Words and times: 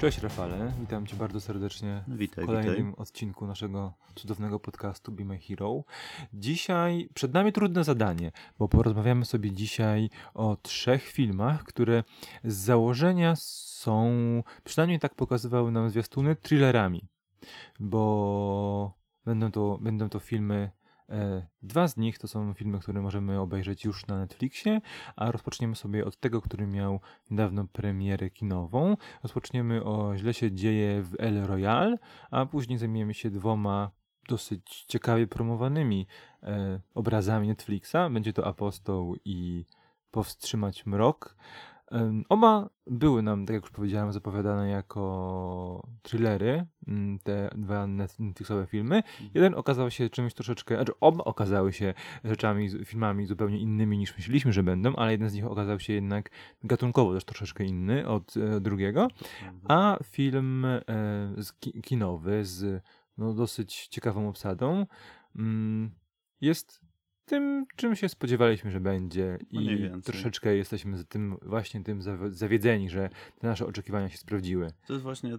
Cześć 0.00 0.18
Rafale, 0.18 0.72
witam 0.80 1.06
Cię 1.06 1.16
bardzo 1.16 1.40
serdecznie 1.40 2.04
Witaj, 2.08 2.44
w 2.44 2.46
kolejnym 2.46 2.76
witaj. 2.76 2.94
odcinku 2.96 3.46
naszego 3.46 3.92
cudownego 4.14 4.60
podcastu 4.60 5.12
Be 5.12 5.24
My 5.24 5.38
Hero. 5.38 5.84
Dzisiaj 6.32 7.08
przed 7.14 7.34
nami 7.34 7.52
trudne 7.52 7.84
zadanie, 7.84 8.32
bo 8.58 8.68
porozmawiamy 8.68 9.24
sobie 9.24 9.52
dzisiaj 9.52 10.10
o 10.34 10.56
trzech 10.62 11.02
filmach, 11.02 11.64
które 11.64 12.04
z 12.44 12.54
założenia 12.54 13.34
są, 13.36 14.12
przynajmniej 14.64 14.98
tak 14.98 15.14
pokazywały 15.14 15.70
nam 15.72 15.90
zwiastuny, 15.90 16.36
thrillerami, 16.36 17.08
bo 17.80 18.94
będą 19.24 19.50
to, 19.50 19.78
będą 19.80 20.08
to 20.08 20.18
filmy 20.18 20.70
Dwa 21.62 21.88
z 21.88 21.96
nich 21.96 22.18
to 22.18 22.28
są 22.28 22.54
filmy, 22.54 22.78
które 22.78 23.00
możemy 23.00 23.40
obejrzeć 23.40 23.84
już 23.84 24.06
na 24.06 24.18
Netflixie, 24.18 24.80
a 25.16 25.32
rozpoczniemy 25.32 25.76
sobie 25.76 26.04
od 26.04 26.16
tego, 26.16 26.40
który 26.40 26.66
miał 26.66 27.00
niedawno 27.30 27.66
premierę 27.72 28.30
kinową. 28.30 28.96
Rozpoczniemy 29.22 29.84
o 29.84 30.16
Źle 30.16 30.34
się 30.34 30.52
dzieje 30.52 31.02
w 31.02 31.14
El 31.18 31.46
Royale, 31.46 31.96
a 32.30 32.46
później 32.46 32.78
zajmiemy 32.78 33.14
się 33.14 33.30
dwoma 33.30 33.90
dosyć 34.28 34.84
ciekawie 34.88 35.26
promowanymi 35.26 36.06
e, 36.42 36.80
obrazami 36.94 37.48
Netflixa. 37.48 37.96
Będzie 38.10 38.32
to 38.32 38.46
Apostoł 38.46 39.16
i 39.24 39.64
Powstrzymać 40.10 40.86
Mrok. 40.86 41.36
Oba 42.28 42.70
były 42.86 43.22
nam, 43.22 43.46
tak 43.46 43.54
jak 43.54 43.62
już 43.62 43.70
powiedziałem, 43.72 44.12
zapowiadane 44.12 44.70
jako 44.70 45.88
thrillery, 46.02 46.66
mm, 46.88 47.18
te 47.18 47.50
dwa 47.56 47.84
net- 47.86 48.20
Netflixowe 48.20 48.66
filmy. 48.66 49.02
Jeden 49.34 49.54
okazał 49.54 49.90
się 49.90 50.10
czymś 50.10 50.34
troszeczkę, 50.34 50.74
znaczy 50.74 50.92
oba 51.00 51.24
okazały 51.24 51.72
się 51.72 51.94
rzeczami, 52.24 52.70
filmami 52.84 53.26
zupełnie 53.26 53.58
innymi 53.58 53.98
niż 53.98 54.16
myśleliśmy, 54.16 54.52
że 54.52 54.62
będą, 54.62 54.96
ale 54.96 55.12
jeden 55.12 55.30
z 55.30 55.34
nich 55.34 55.46
okazał 55.46 55.80
się 55.80 55.92
jednak 55.92 56.30
gatunkowo 56.64 57.14
też 57.14 57.24
troszeczkę 57.24 57.64
inny 57.64 58.08
od 58.08 58.36
e, 58.36 58.60
drugiego. 58.60 59.08
A 59.68 59.98
film 60.04 60.64
e, 60.64 60.82
kinowy 61.82 62.44
z 62.44 62.82
no, 63.18 63.34
dosyć 63.34 63.86
ciekawą 63.86 64.28
obsadą 64.28 64.86
mm, 65.36 65.90
jest 66.40 66.80
tym, 67.30 67.66
czym 67.76 67.96
się 67.96 68.08
spodziewaliśmy, 68.08 68.70
że 68.70 68.80
będzie 68.80 69.38
Mniej 69.52 69.92
i 69.98 70.02
troszeczkę 70.02 70.56
jesteśmy 70.56 70.98
z 70.98 71.06
tym 71.06 71.36
właśnie 71.42 71.82
tym 71.84 72.00
zaw- 72.00 72.30
zawiedzeni, 72.32 72.90
że 72.90 73.10
te 73.38 73.46
nasze 73.46 73.66
oczekiwania 73.66 74.08
się 74.08 74.18
sprawdziły. 74.18 74.70
To 74.86 74.92
jest 74.92 75.02
właśnie, 75.02 75.38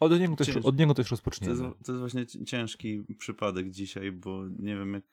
Od 0.00 0.20
niego 0.20 0.36
też, 0.36 0.46
Cięż- 0.48 0.66
od 0.66 0.78
niego 0.78 0.94
też 0.94 1.06
to 1.06 1.10
rozpoczniemy. 1.10 1.52
jest, 1.52 1.62
to 1.86 1.92
jest 1.92 2.00
właśnie 2.00 2.26
ci- 2.26 2.44
ciężki 2.44 3.04
przypadek 3.18 3.70
dzisiaj, 3.70 4.12
bo 4.12 4.44
nie 4.58 4.76
wiem 4.76 4.94
jak 4.94 5.04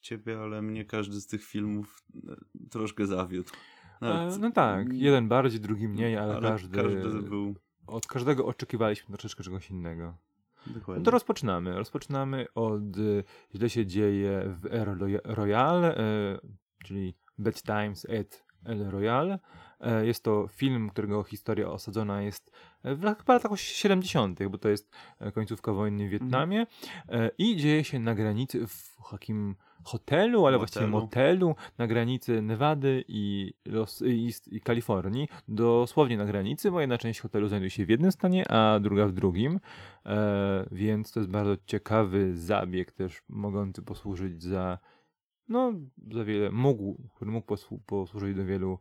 ciebie, 0.00 0.38
ale 0.38 0.62
mnie 0.62 0.84
każdy 0.84 1.20
z 1.20 1.26
tych 1.26 1.44
filmów 1.44 2.02
e, 2.28 2.36
troszkę 2.70 3.06
zawiódł. 3.06 3.50
E, 4.02 4.30
no 4.40 4.50
tak, 4.50 4.92
jeden 4.92 5.28
bardziej, 5.28 5.60
drugi 5.60 5.88
mniej, 5.88 6.16
ale, 6.16 6.40
każdy, 6.40 6.76
każdy 6.82 7.22
był 7.22 7.54
od 7.86 8.06
każdego 8.06 8.46
oczekiwaliśmy 8.46 9.12
troszeczkę 9.16 9.44
czegoś 9.44 9.70
innego. 9.70 10.16
No 10.66 10.72
dokładnie. 10.74 11.04
to 11.04 11.10
rozpoczynamy. 11.10 11.74
Rozpoczynamy 11.74 12.46
od 12.54 12.96
y, 12.98 13.24
Źle 13.54 13.70
się 13.70 13.86
dzieje 13.86 14.42
w 14.60 14.66
El 14.66 14.84
Roy- 14.84 15.20
Royale, 15.24 15.98
y, 16.34 16.40
czyli 16.84 17.14
Bad 17.38 17.62
Times 17.62 18.04
at 18.20 18.44
El 18.64 18.90
Royale. 18.90 19.38
E, 19.80 20.06
Jest 20.06 20.24
to 20.24 20.48
film, 20.48 20.90
którego 20.90 21.22
historia 21.22 21.68
osadzona 21.70 22.22
jest 22.22 22.52
w 22.84 23.02
latach 23.02 23.50
70., 23.56 24.48
bo 24.48 24.58
to 24.58 24.68
jest 24.68 24.94
e, 25.20 25.32
końcówka 25.32 25.72
wojny 25.72 26.08
w 26.08 26.10
Wietnamie 26.10 26.66
E, 27.08 27.30
i 27.38 27.56
dzieje 27.56 27.84
się 27.84 27.98
na 27.98 28.14
granicy 28.14 28.66
w 28.66 28.96
takim 29.10 29.56
hotelu, 29.84 30.46
ale 30.46 30.58
właściwie 30.58 30.86
Motelu. 30.86 31.02
motelu 31.48 31.54
na 31.78 31.86
granicy 31.86 32.42
Nevady 32.42 33.04
i, 33.08 33.52
Los, 33.66 34.02
i, 34.06 34.30
i 34.50 34.60
Kalifornii. 34.60 35.28
Dosłownie 35.48 36.16
na 36.16 36.24
granicy, 36.24 36.70
bo 36.70 36.80
jedna 36.80 36.98
część 36.98 37.20
hotelu 37.20 37.48
znajduje 37.48 37.70
się 37.70 37.86
w 37.86 37.88
jednym 37.88 38.12
stanie, 38.12 38.48
a 38.52 38.80
druga 38.80 39.06
w 39.06 39.12
drugim. 39.12 39.60
E, 40.06 40.66
więc 40.72 41.12
to 41.12 41.20
jest 41.20 41.30
bardzo 41.30 41.56
ciekawy 41.66 42.36
zabieg 42.36 42.92
też 42.92 43.22
mogący 43.28 43.82
posłużyć 43.82 44.42
za 44.42 44.78
no, 45.48 45.72
za 46.12 46.24
wiele, 46.24 46.50
mógł, 46.50 47.08
który 47.14 47.30
mógł 47.30 47.54
posłu- 47.54 47.78
posłużyć 47.86 48.36
do 48.36 48.44
wielu 48.44 48.78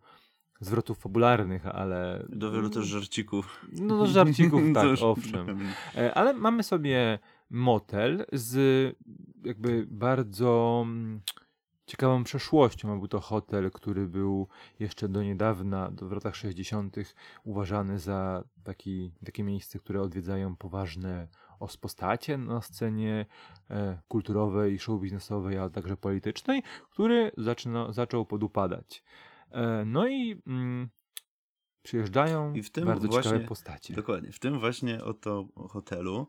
zwrotów 0.60 0.98
fabularnych, 1.00 1.66
ale 1.66 2.26
Do 2.30 2.52
wielu 2.52 2.70
też 2.70 2.86
żarcików. 2.86 3.66
no 3.74 3.98
do 3.98 4.06
żarcików, 4.06 4.62
tak, 4.74 4.86
owszem. 5.02 5.60
E, 5.98 6.14
Ale 6.14 6.34
mamy 6.34 6.64
sobie 6.64 7.20
motel 7.52 8.26
z 8.34 8.56
jakby 9.44 9.88
bardzo 9.90 10.82
mm, 10.86 11.22
ciekawą 11.86 12.24
przeszłością. 12.24 13.00
Był 13.00 13.08
to 13.08 13.20
hotel, 13.20 13.72
który 13.72 14.08
był 14.08 14.48
jeszcze 14.80 15.10
do 15.10 15.24
niedawna, 15.24 15.92
do 15.92 16.08
w 16.08 16.12
latach 16.12 16.36
60., 16.36 16.96
uważany 17.44 18.00
za 18.00 18.44
taki, 18.64 19.14
takie 19.26 19.44
miejsce, 19.44 19.80
które 19.80 20.02
odwiedzają 20.02 20.56
poważne 20.56 21.28
os 21.60 21.78
postacie 21.78 22.38
na 22.38 22.62
scenie 22.62 23.26
e, 23.70 24.02
kulturowej, 24.08 24.80
show 24.80 25.02
biznesowej, 25.02 25.58
ale 25.58 25.70
także 25.70 25.98
politycznej, 25.98 26.64
który 26.92 27.32
zaczyna, 27.38 27.94
zaczął 27.94 28.26
podupadać. 28.26 29.04
E, 29.52 29.86
no 29.86 30.08
i 30.08 30.42
mm, 30.48 30.90
przyjeżdżają 31.82 32.54
I 32.54 32.64
w 32.64 32.72
tym 32.72 32.86
bardzo 32.86 33.08
ciekawe 33.08 33.30
właśnie- 33.30 33.48
postacie. 33.48 33.94
Dokładnie. 33.94 34.32
W 34.32 34.40
tym 34.40 34.60
właśnie 34.60 35.04
oto 35.04 35.48
hotelu 35.70 36.28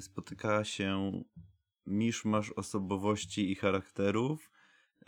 spotyka 0.00 0.64
się 0.64 1.12
miszmasz 1.86 2.50
osobowości 2.50 3.52
i 3.52 3.54
charakterów. 3.54 4.50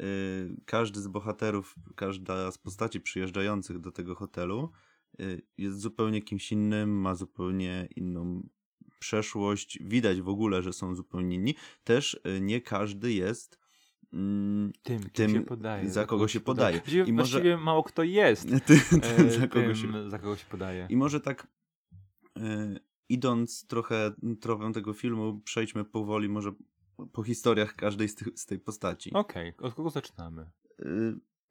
Y, 0.00 0.56
każdy 0.64 1.00
z 1.00 1.08
bohaterów, 1.08 1.74
każda 1.96 2.50
z 2.50 2.58
postaci 2.58 3.00
przyjeżdżających 3.00 3.78
do 3.78 3.92
tego 3.92 4.14
hotelu 4.14 4.72
y, 5.20 5.42
jest 5.58 5.80
zupełnie 5.80 6.22
kimś 6.22 6.52
innym, 6.52 7.00
ma 7.00 7.14
zupełnie 7.14 7.88
inną 7.96 8.48
przeszłość. 8.98 9.78
Widać 9.80 10.20
w 10.20 10.28
ogóle, 10.28 10.62
że 10.62 10.72
są 10.72 10.94
zupełnie 10.94 11.36
inni. 11.36 11.54
Też 11.84 12.20
y, 12.36 12.40
nie 12.40 12.60
każdy 12.60 13.12
jest 13.12 13.58
mm, 14.12 14.72
tym, 15.12 15.44
podaje. 15.44 15.90
za 15.90 16.06
kogo 16.06 16.28
się 16.28 16.40
podaje. 16.40 16.76
Właściwie, 16.76 17.04
I 17.04 17.12
może- 17.12 17.56
mało 17.56 17.82
kto 17.82 18.02
jest 18.02 18.48
tym, 18.66 18.80
e, 19.02 19.30
za 19.30 19.48
kogo 19.48 19.66
tym, 19.66 19.76
się 19.76 20.10
za 20.10 20.18
kogo 20.18 20.36
się 20.36 20.46
podaje. 20.46 20.86
I 20.90 20.96
może 20.96 21.20
tak 21.20 21.46
e, 22.38 22.74
idąc 23.08 23.66
trochę 23.66 24.12
tropem 24.40 24.72
tego 24.72 24.92
filmu, 24.92 25.40
przejdźmy 25.44 25.84
powoli 25.84 26.28
może 26.28 26.52
po 27.12 27.22
historiach 27.22 27.76
każdej 27.76 28.08
z, 28.08 28.14
tych, 28.14 28.28
z 28.38 28.46
tej 28.46 28.58
postaci. 28.58 29.12
Okej, 29.12 29.52
od 29.58 29.74
kogo 29.74 29.90
zaczynamy? 29.90 30.50
E, 30.82 30.86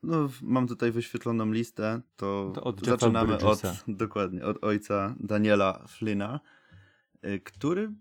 no, 0.04 0.30
mam 0.42 0.68
tutaj 0.68 0.92
wyświetloną 0.92 1.52
listę, 1.52 2.02
to, 2.16 2.52
To 2.56 2.64
od 2.64 2.86
zaczynamy 2.86 3.38
od, 3.38 3.62
dokładnie, 3.88 4.46
od 4.46 4.64
ojca 4.64 5.16
Daniela 5.20 5.86
Flynna, 5.88 6.40
e, 7.22 7.40
który 7.40 7.94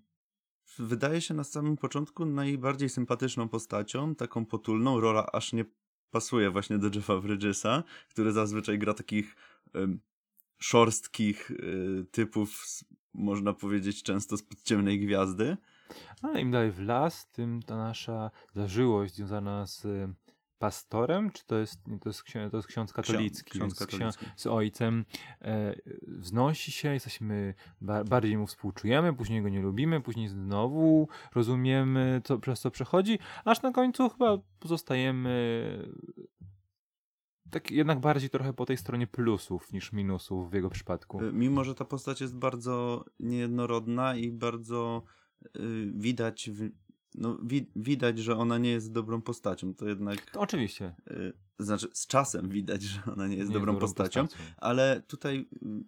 wydaje 0.79 1.21
się 1.21 1.35
na 1.35 1.45
samym 1.45 1.77
początku 1.77 2.27
najbardziej 2.27 2.89
sympatyczną 2.89 3.49
postacią, 3.49 4.15
taką 4.15 4.47
potulną, 4.47 5.01
rola 5.01 5.27
aż 5.33 5.53
nie 5.53 5.65
pasuje 6.11 6.51
właśnie 6.51 6.79
do 6.79 6.91
Jeffa 6.95 7.21
Bridgesa, 7.21 7.85
który 8.09 8.33
zazwyczaj 8.33 8.79
gra 8.79 8.95
takich 8.95 9.37
em, 9.75 10.01
szorstkich 10.59 11.51
y, 11.51 12.07
typów, 12.11 12.51
z, 12.67 12.85
można 13.15 13.53
powiedzieć 13.53 14.03
często 14.03 14.37
spod 14.37 14.63
ciemnej 14.63 15.01
gwiazdy. 15.01 15.57
Ale 16.23 16.41
im 16.41 16.51
dalej 16.51 16.73
w 16.73 16.81
las, 16.81 17.31
tym 17.31 17.63
ta 17.63 17.77
nasza 17.77 18.31
zażyłość 18.55 19.15
związana 19.15 19.67
z 19.67 19.85
e, 19.85 20.13
pastorem, 20.63 21.31
czy 21.31 21.47
to 21.47 21.59
jest, 21.59 21.81
to 22.01 22.09
jest, 22.09 22.23
księ, 22.23 22.49
to 22.51 22.57
jest 22.57 22.69
ksiądz 22.69 22.93
katolicki, 22.93 23.51
ksiądz 23.51 23.79
więc 23.79 23.91
katolicki. 23.91 24.27
z 24.37 24.47
ojcem 24.47 25.05
e, 25.41 25.75
wznosi 26.07 26.73
się, 26.73 26.95
jesteśmy, 26.95 27.55
ba, 27.81 28.05
bardziej 28.05 28.39
mu 28.39 28.47
współczujemy, 28.47 29.13
później 29.13 29.43
go 29.43 29.49
nie 29.49 29.61
lubimy, 29.61 30.01
później 30.01 30.29
znowu 30.29 31.09
rozumiemy, 31.35 32.21
co, 32.25 32.39
przez 32.39 32.61
co 32.61 32.71
przechodzi, 32.71 33.19
aż 33.45 33.63
na 33.63 33.73
końcu 33.73 34.09
chyba 34.09 34.39
pozostajemy 34.61 35.33
tak 37.53 37.71
jednak 37.71 38.01
bardziej 38.01 38.31
trochę 38.31 38.53
po 38.53 38.67
tej 38.67 38.77
stronie 38.77 39.07
plusów 39.07 39.73
niż 39.73 39.93
minusów 39.93 40.51
w 40.51 40.55
jego 40.55 40.71
przypadku. 40.71 41.23
Y, 41.25 41.33
Mimo, 41.33 41.65
że 41.65 41.75
ta 41.75 41.85
postać 41.85 42.21
jest 42.21 42.37
bardzo 42.37 43.05
niejednorodna 43.21 44.17
i 44.17 44.31
bardzo 44.33 45.03
y, 45.57 45.93
widać, 45.95 46.51
w, 46.51 46.71
no, 47.15 47.39
wi, 47.43 47.71
widać, 47.77 48.19
że 48.19 48.37
ona 48.37 48.59
nie 48.59 48.71
jest 48.71 48.93
dobrą 48.93 49.23
postacią, 49.23 49.75
to 49.75 49.89
jednak, 49.89 50.31
To 50.31 50.41
oczywiście. 50.41 50.95
y, 51.11 51.33
znaczy 51.59 51.89
z 51.93 52.07
czasem 52.07 52.49
widać, 52.49 52.83
że 52.83 53.01
ona 53.13 53.27
nie 53.29 53.37
jest 53.37 53.49
nie 53.49 53.55
dobrą 53.55 53.77
postacią, 53.77 54.23
postacią. 54.27 54.45
ale 54.57 55.03
tutaj 55.07 55.49
y, 55.63 55.85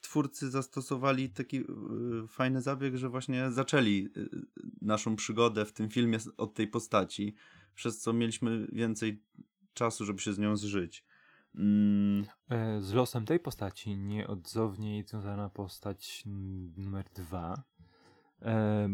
twórcy 0.00 0.50
zastosowali 0.50 1.30
taki 1.30 1.60
y, 1.60 1.64
fajny 2.28 2.62
zabieg, 2.62 2.96
że 2.96 3.08
właśnie 3.08 3.50
zaczęli 3.50 4.08
y, 4.16 4.28
naszą 4.82 5.16
przygodę 5.16 5.64
w 5.64 5.72
tym 5.72 5.88
filmie 5.90 6.18
od 6.36 6.54
tej 6.54 6.68
postaci, 6.68 7.34
przez 7.74 7.98
co 7.98 8.12
mieliśmy 8.12 8.68
więcej 8.72 9.22
czasu, 9.80 10.04
żeby 10.04 10.20
się 10.20 10.32
z 10.32 10.38
nią 10.38 10.56
zżyć. 10.56 11.04
Mm, 11.54 12.26
E, 12.50 12.80
Z 12.80 12.92
losem 12.92 13.24
tej 13.24 13.40
postaci 13.40 13.96
nieodzownie 13.96 15.04
związana 15.06 15.48
postać 15.48 16.22
numer 16.76 17.04
dwa. 17.14 17.62
E, 18.42 18.86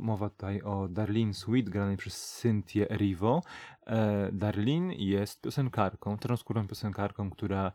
Mowa 0.00 0.30
tutaj 0.30 0.62
o 0.62 0.88
Darlene 0.88 1.34
Sweet, 1.34 1.68
granej 1.68 1.96
przez 1.96 2.30
Cynthię 2.40 2.90
Erivo. 2.90 3.42
E, 3.86 4.32
Darlene 4.32 4.94
jest 4.94 5.40
piosenkarką, 5.42 6.18
czarnoskórą 6.18 6.68
piosenkarką, 6.68 7.30
która 7.30 7.72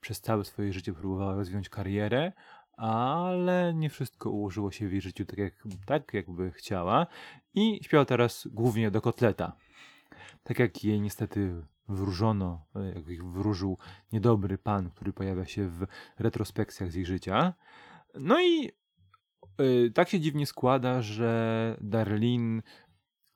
przez 0.00 0.20
całe 0.20 0.44
swoje 0.44 0.72
życie 0.72 0.92
próbowała 0.92 1.34
rozwinąć 1.34 1.68
karierę, 1.68 2.32
ale 2.76 3.74
nie 3.74 3.90
wszystko 3.90 4.30
ułożyło 4.30 4.70
się 4.70 4.88
w 4.88 4.92
jej 4.92 5.00
życiu 5.00 5.24
tak, 5.24 5.38
jak, 5.38 5.54
tak 5.86 6.14
jakby 6.14 6.50
chciała 6.50 7.06
i 7.54 7.80
śpiewa 7.82 8.04
teraz 8.04 8.48
głównie 8.52 8.90
do 8.90 9.00
kotleta. 9.00 9.56
Tak 10.42 10.58
jak 10.58 10.84
jej 10.84 11.00
niestety 11.00 11.62
wróżono, 11.90 12.66
e, 12.76 12.88
jak 12.94 13.08
ich 13.08 13.24
wróżył 13.24 13.78
niedobry 14.12 14.58
pan, 14.58 14.90
który 14.90 15.12
pojawia 15.12 15.46
się 15.46 15.68
w 15.68 15.86
retrospekcjach 16.18 16.92
z 16.92 16.94
jej 16.94 17.06
życia. 17.06 17.54
No 18.14 18.40
i 18.40 18.70
y, 19.60 19.90
tak 19.94 20.08
się 20.08 20.20
dziwnie 20.20 20.46
składa, 20.46 21.02
że 21.02 21.76
Darlene 21.80 22.62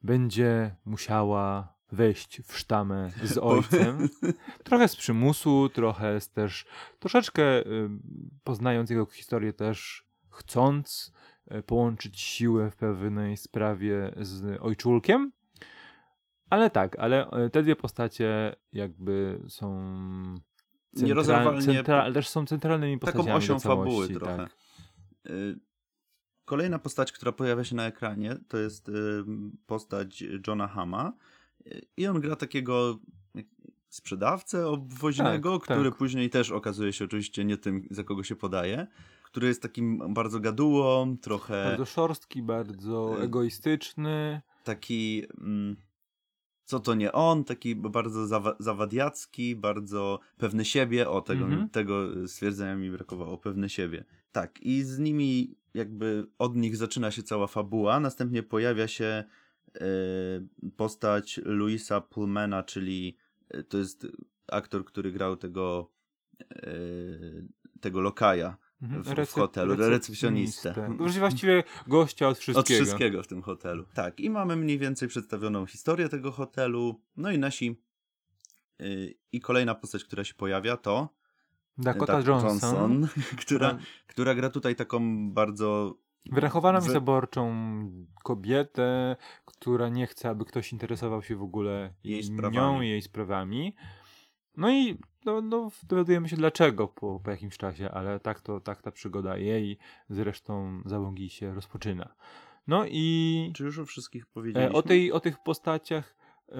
będzie 0.02 0.76
musiała 0.84 1.74
wejść 1.92 2.42
w 2.42 2.58
sztamę 2.58 3.10
z 3.22 3.38
ojcem. 3.52 4.08
Trochę 4.64 4.88
z 4.88 4.96
przymusu, 4.96 5.68
trochę 5.68 6.20
z 6.20 6.30
też, 6.30 6.66
troszeczkę 6.98 7.60
y, 7.60 7.88
poznając 8.44 8.90
jego 8.90 9.06
historię 9.06 9.52
też 9.52 10.06
chcąc 10.30 11.12
połączyć 11.66 12.20
siłę 12.20 12.70
w 12.70 12.76
pewnej 12.76 13.36
sprawie 13.36 14.14
z 14.20 14.62
ojczulkiem. 14.62 15.32
Ale 16.50 16.70
tak, 16.70 16.98
ale 16.98 17.44
y, 17.46 17.50
te 17.50 17.62
dwie 17.62 17.76
postacie 17.76 18.56
jakby 18.72 19.40
są 19.48 19.78
Nierozerwalnie- 20.96 21.62
centra, 21.74 22.02
ale 22.02 22.14
też 22.14 22.28
są 22.28 22.46
centralnymi 22.46 22.98
postaciami 22.98 23.24
Taką 23.26 23.36
osią 23.38 23.60
całości, 23.60 23.90
fabuły 23.90 24.08
trochę. 24.08 24.36
Tak. 24.36 24.50
Y, 25.30 25.58
Kolejna 26.44 26.78
postać, 26.78 27.12
która 27.12 27.32
pojawia 27.32 27.64
się 27.64 27.76
na 27.76 27.86
ekranie, 27.86 28.36
to 28.48 28.58
jest 28.58 28.88
y, 28.88 28.92
postać 29.66 30.24
Johna 30.46 30.68
Hama. 30.68 31.12
I 31.96 32.06
on 32.06 32.20
gra 32.20 32.36
takiego 32.36 32.98
sprzedawcę 33.88 34.66
obwoźnego, 34.66 35.58
Tak, 35.58 35.62
który 35.64 35.90
tak. 35.90 35.98
później 35.98 36.30
też 36.30 36.50
okazuje 36.50 36.92
się 36.92 37.04
oczywiście 37.04 37.44
nie 37.44 37.56
tym, 37.56 37.88
za 37.90 38.04
kogo 38.04 38.22
się 38.22 38.36
podaje. 38.36 38.86
Który 39.24 39.46
jest 39.48 39.62
takim 39.62 40.14
bardzo 40.14 40.40
gadułą, 40.40 41.16
trochę 41.18 41.64
Bardzo 41.64 41.84
szorstki, 41.84 42.42
bardzo 42.42 43.22
egoistyczny. 43.22 44.40
taki. 44.64 45.22
Mm, 45.40 45.76
co 46.64 46.80
to 46.80 46.94
nie 46.94 47.12
on, 47.12 47.44
taki 47.44 47.74
bardzo 47.76 48.26
zawa- 48.26 48.56
zawadiacki, 48.58 49.56
bardzo 49.56 50.20
pewny 50.38 50.64
siebie. 50.64 51.08
O, 51.08 51.20
tego, 51.20 51.44
Mhm. 51.44 51.68
tego 51.68 52.08
stwierdzenia 52.28 52.76
mi 52.76 52.90
brakowało, 52.90 53.38
pewny 53.38 53.68
siebie. 53.68 54.04
Tak, 54.32 54.62
i 54.62 54.82
z 54.82 54.98
nimi 54.98 55.54
jakby 55.74 56.26
od 56.38 56.56
nich 56.56 56.76
zaczyna 56.76 57.10
się 57.10 57.22
cała 57.22 57.46
fabuła. 57.46 58.00
Następnie 58.00 58.42
pojawia 58.42 58.88
się 58.88 59.24
e, 59.74 59.84
postać 60.76 61.40
Louisa 61.44 62.00
Pullmana, 62.00 62.62
czyli 62.62 63.16
e, 63.48 63.62
to 63.62 63.78
jest 63.78 64.06
aktor, 64.52 64.84
który 64.84 65.12
grał 65.12 65.36
tego 65.36 65.90
e, 66.50 66.72
tego 67.80 68.00
lokaja 68.00 68.56
Mhm. 68.84 69.02
w, 69.02 69.30
w 69.30 69.32
hotelu, 69.32 69.76
recepcjonistę. 69.76 70.68
recepcjonistę. 70.68 71.20
Właściwie 71.20 71.64
gościa 71.86 72.28
od 72.28 72.38
wszystkiego. 72.38 72.60
Od 72.60 72.86
wszystkiego 72.86 73.22
w 73.22 73.26
tym 73.26 73.42
hotelu. 73.42 73.84
Tak, 73.94 74.20
i 74.20 74.30
mamy 74.30 74.56
mniej 74.56 74.78
więcej 74.78 75.08
przedstawioną 75.08 75.66
historię 75.66 76.08
tego 76.08 76.32
hotelu. 76.32 77.00
No 77.16 77.30
i 77.30 77.38
nasi. 77.38 77.80
Yy, 78.78 79.14
I 79.32 79.40
kolejna 79.40 79.74
postać, 79.74 80.04
która 80.04 80.24
się 80.24 80.34
pojawia, 80.34 80.76
to 80.76 81.08
Dakota 81.78 82.22
Dakota 82.22 82.46
Johnson, 82.46 83.08
która, 83.42 83.78
która 84.06 84.34
gra 84.34 84.50
tutaj 84.50 84.76
taką 84.76 85.30
bardzo. 85.30 85.94
wyrachowaną 86.32 86.78
i 86.78 86.90
zaborczą 86.90 87.54
kobietę, 88.22 89.16
która 89.44 89.88
nie 89.88 90.06
chce, 90.06 90.28
aby 90.28 90.44
ktoś 90.44 90.72
interesował 90.72 91.22
się 91.22 91.36
w 91.36 91.42
ogóle 91.42 91.94
Jej 92.04 92.30
nią 92.30 92.80
i 92.80 92.88
jej 92.88 93.02
sprawami. 93.02 93.74
No 94.56 94.70
i 94.70 94.98
no, 95.24 95.40
no, 95.40 95.70
dowiadujemy 95.88 96.28
się 96.28 96.36
dlaczego 96.36 96.88
po, 96.88 97.20
po 97.20 97.30
jakimś 97.30 97.58
czasie, 97.58 97.90
ale 97.90 98.20
tak 98.20 98.40
to 98.40 98.60
tak 98.60 98.82
ta 98.82 98.90
przygoda 98.90 99.36
jej 99.36 99.78
zresztą 100.08 100.82
załogi 100.86 101.30
się 101.30 101.54
rozpoczyna. 101.54 102.14
No 102.66 102.84
i 102.86 103.50
Czy 103.54 103.64
już 103.64 103.78
o 103.78 103.84
wszystkich 103.84 104.22
E, 104.22 104.26
powiedzieliśmy? 104.34 104.72
O, 104.72 104.82
tej, 104.82 105.12
o 105.12 105.20
tych 105.20 105.42
postaciach, 105.42 106.16
e, 106.48 106.54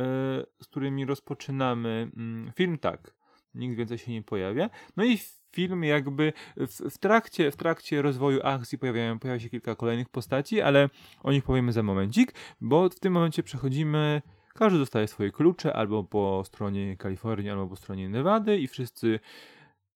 z 0.62 0.66
którymi 0.70 1.04
rozpoczynamy 1.04 2.10
mm, 2.16 2.52
film, 2.56 2.78
tak. 2.78 3.14
Nikt 3.54 3.76
więcej 3.76 3.98
się 3.98 4.12
nie 4.12 4.22
pojawia. 4.22 4.70
No 4.96 5.04
i 5.04 5.18
film 5.52 5.84
jakby 5.84 6.32
w, 6.56 6.90
w, 6.90 6.98
trakcie, 6.98 7.50
w 7.50 7.56
trakcie 7.56 8.02
rozwoju 8.02 8.40
akcji 8.42 8.78
pojawiają, 8.78 9.18
pojawia 9.18 9.40
się 9.40 9.50
kilka 9.50 9.74
kolejnych 9.74 10.08
postaci, 10.08 10.60
ale 10.60 10.88
o 11.22 11.32
nich 11.32 11.44
powiemy 11.44 11.72
za 11.72 11.82
momencik, 11.82 12.34
bo 12.60 12.88
w 12.88 13.00
tym 13.00 13.12
momencie 13.12 13.42
przechodzimy, 13.42 14.22
każdy 14.54 14.78
dostaje 14.78 15.08
swoje 15.08 15.30
klucze 15.32 15.72
albo 15.76 16.04
po 16.04 16.42
stronie 16.46 16.96
Kalifornii, 16.96 17.50
albo 17.50 17.68
po 17.68 17.76
stronie 17.76 18.08
Nevady 18.08 18.58
i 18.58 18.68
wszyscy 18.68 19.20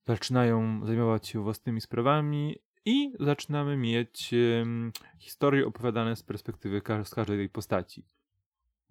zaczynają 0.06 0.86
zajmować 0.86 1.28
się 1.28 1.42
własnymi 1.42 1.80
sprawami 1.80 2.56
i 2.84 3.12
zaczynamy 3.20 3.76
mieć 3.76 4.34
em, 4.62 4.92
historie 5.18 5.66
opowiadane 5.66 6.16
z 6.16 6.22
perspektywy 6.22 6.80
ka- 6.82 7.04
z 7.04 7.14
każdej 7.14 7.36
tej 7.38 7.48
postaci. 7.48 8.04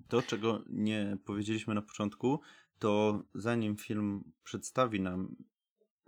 To, 0.08 0.22
czego 0.22 0.64
nie 0.70 1.18
powiedzieliśmy 1.26 1.74
na 1.74 1.82
początku, 1.82 2.42
to 2.80 3.24
zanim 3.36 3.76
film 3.78 4.24
przedstawi 4.44 5.02
nam 5.02 5.36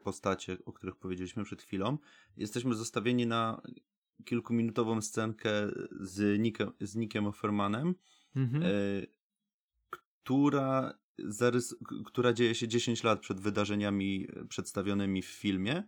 postacie, 0.04 0.58
o 0.66 0.74
których 0.74 0.96
powiedzieliśmy 0.96 1.44
przed 1.44 1.62
chwilą, 1.62 1.98
jesteśmy 2.38 2.76
zostawieni 2.76 3.28
na 3.28 3.62
kilkuminutową 4.26 5.02
scenkę 5.02 5.50
z 6.02 6.40
Nickiem, 6.40 6.72
z 6.82 6.96
Nickiem 6.96 7.28
Offermanem, 7.28 7.96
Mhm. 8.36 8.64
e, 8.64 8.70
która, 10.24 10.94
zarys- 11.20 11.76
która 12.06 12.34
dzieje 12.34 12.56
się 12.56 12.68
10 12.68 13.04
lat 13.04 13.20
przed 13.20 13.40
wydarzeniami 13.40 14.28
e, 14.36 14.46
przedstawionymi 14.46 15.22
w 15.22 15.26
filmie, 15.28 15.76
e, 15.76 15.84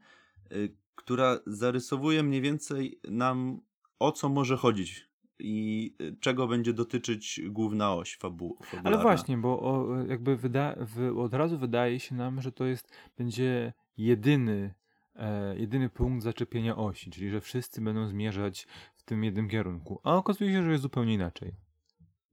która 0.96 1.40
zarysowuje 1.48 2.24
mniej 2.24 2.42
więcej 2.42 3.00
nam 3.10 3.62
o 4.00 4.12
co 4.12 4.30
może 4.30 4.58
chodzić 4.58 5.10
i 5.40 5.96
e, 6.00 6.12
czego 6.20 6.48
będzie 6.48 6.74
dotyczyć 6.74 7.42
główna 7.50 7.94
oś 7.96 8.18
fabu- 8.18 8.56
Ale 8.60 8.68
fabularna. 8.70 9.02
właśnie, 9.02 9.38
bo 9.38 9.60
o, 9.62 9.96
jakby 10.08 10.38
wyda, 10.38 10.76
od 11.18 11.34
razu 11.34 11.58
wydaje 11.58 12.00
się 12.00 12.16
nam, 12.16 12.42
że 12.42 12.52
to 12.52 12.66
jest 12.66 12.92
będzie 13.18 13.74
jedyny, 13.98 14.74
e, 15.16 15.58
jedyny 15.60 15.90
punkt 15.90 16.24
zaczepienia 16.24 16.78
osi, 16.78 17.12
czyli 17.12 17.30
że 17.30 17.42
wszyscy 17.42 17.82
będą 17.82 18.08
zmierzać 18.08 18.68
w 18.96 19.04
tym 19.04 19.24
jednym 19.24 19.50
kierunku. 19.50 20.00
A 20.04 20.16
okazuje 20.16 20.52
się, 20.52 20.64
że 20.64 20.72
jest 20.72 20.82
zupełnie 20.84 21.14
inaczej. 21.14 21.52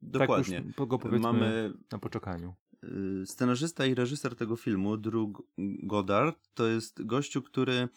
Dokładnie. 0.03 0.57
Tak 0.57 0.79
już 0.79 0.89
go 0.89 0.99
powiedzmy 0.99 1.33
Mamy 1.33 1.73
na 1.93 1.99
poczekaniu. 1.99 2.55
y, 3.23 3.27
scenarzysta 3.27 3.87
i 3.87 3.95
reżyser 3.95 4.37
tego 4.37 4.57
filmu, 4.57 4.97
Drew 4.97 5.29
Goddard, 5.83 6.49
to 6.55 6.67
jest 6.67 7.07
gościu, 7.07 7.43
który 7.43 7.89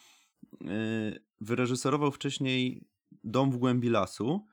y, 0.61 1.23
wyreżyserował 1.41 2.11
wcześniej 2.11 2.87
Dom 3.23 3.51
w 3.51 3.57
głębi 3.57 3.89
lasu 3.89 4.47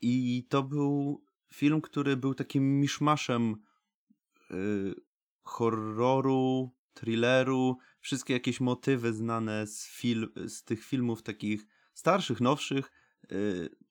i 0.00 0.46
to 0.48 0.62
był 0.62 1.24
film, 1.54 1.80
który 1.80 2.16
był 2.16 2.34
takim 2.34 2.80
miszmaszem 2.80 3.56
y, 4.50 4.94
horroru, 5.42 6.70
thrilleru, 6.94 7.78
wszystkie 8.00 8.34
jakieś 8.34 8.60
motywy 8.60 9.12
znane 9.12 9.66
z, 9.66 9.86
fil, 9.86 10.28
z 10.46 10.64
tych 10.64 10.84
filmów 10.84 11.22
takich 11.22 11.66
starszych, 11.94 12.40
nowszych, 12.40 12.92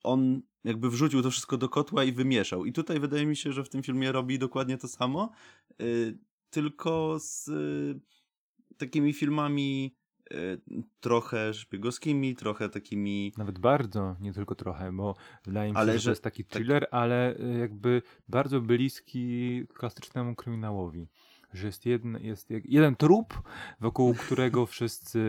on 0.03 0.41
jakby 0.63 0.89
wrzucił 0.89 1.21
to 1.21 1.31
wszystko 1.31 1.57
do 1.57 1.69
kotła 1.69 2.03
i 2.03 2.11
wymieszał. 2.11 2.65
I 2.65 2.73
tutaj 2.73 2.99
wydaje 2.99 3.25
mi 3.25 3.35
się, 3.35 3.51
że 3.53 3.63
w 3.63 3.69
tym 3.69 3.83
filmie 3.83 4.11
robi 4.11 4.39
dokładnie 4.39 4.77
to 4.77 4.87
samo, 4.87 5.31
y, 5.81 6.17
tylko 6.49 7.17
z 7.19 7.47
y, 7.47 7.99
takimi 8.77 9.13
filmami 9.13 9.95
y, 10.33 10.61
trochę 10.99 11.53
szpiegowskimi, 11.53 12.35
trochę 12.35 12.69
takimi 12.69 13.33
Nawet 13.37 13.59
bardzo, 13.59 14.15
nie 14.19 14.33
tylko 14.33 14.55
trochę, 14.55 14.91
bo 14.91 15.15
wydaje 15.45 15.71
mi 15.71 15.75
się, 15.75 15.79
Ale 15.79 15.93
że 15.93 15.99
że- 15.99 16.05
to 16.05 16.11
jest 16.11 16.23
taki 16.23 16.45
thriller, 16.45 16.87
ale 16.91 17.39
y, 17.39 17.57
jakby 17.59 18.01
bardzo 18.27 18.61
bliski 18.61 19.61
klasycznemu 19.73 20.35
kryminałowi. 20.35 21.07
Że 21.53 21.67
jest, 21.67 21.85
jest 22.19 22.49
jeden 22.65 22.95
trup, 22.95 23.41
wokół 23.79 24.13
którego 24.25 24.65
wszyscy 24.65 25.19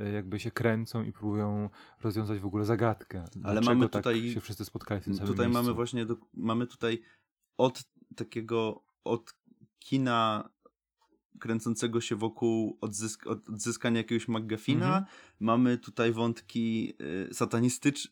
y, 0.00 0.12
jakby 0.12 0.40
się 0.40 0.50
kręcą 0.50 1.02
i 1.04 1.12
próbują 1.12 1.70
rozwiązać 2.02 2.38
w 2.40 2.46
ogóle 2.46 2.64
zagadkę. 2.64 3.24
Dlaczego 3.36 3.66
mamy 3.66 3.88
tak 3.88 4.02
tutaj- 4.02 4.30
się 4.30 4.40
wszyscy 4.40 4.64
spotkali 4.64 5.00
w 5.00 5.04
tym 5.04 5.14
samym 5.14 5.28
Tutaj 5.28 5.46
miejscu. 5.46 5.62
mamy 5.62 5.74
właśnie, 5.74 6.06
do, 6.06 6.16
mamy 6.34 6.66
tutaj 6.66 7.02
od 7.56 7.84
takiego, 8.16 8.84
od 9.04 9.34
kina 9.78 10.48
kręcącego 11.40 12.00
się 12.00 12.16
wokół 12.16 12.78
odzysk, 12.80 13.26
od, 13.26 13.48
odzyskania 13.48 13.96
jakiegoś 13.98 14.28
McGuffina, 14.28 14.86
Mhm. 14.86 15.04
mamy 15.40 15.78
tutaj 15.78 16.12
wątki 16.12 16.94
y, 17.30 17.34
satanistyczne, 17.34 18.10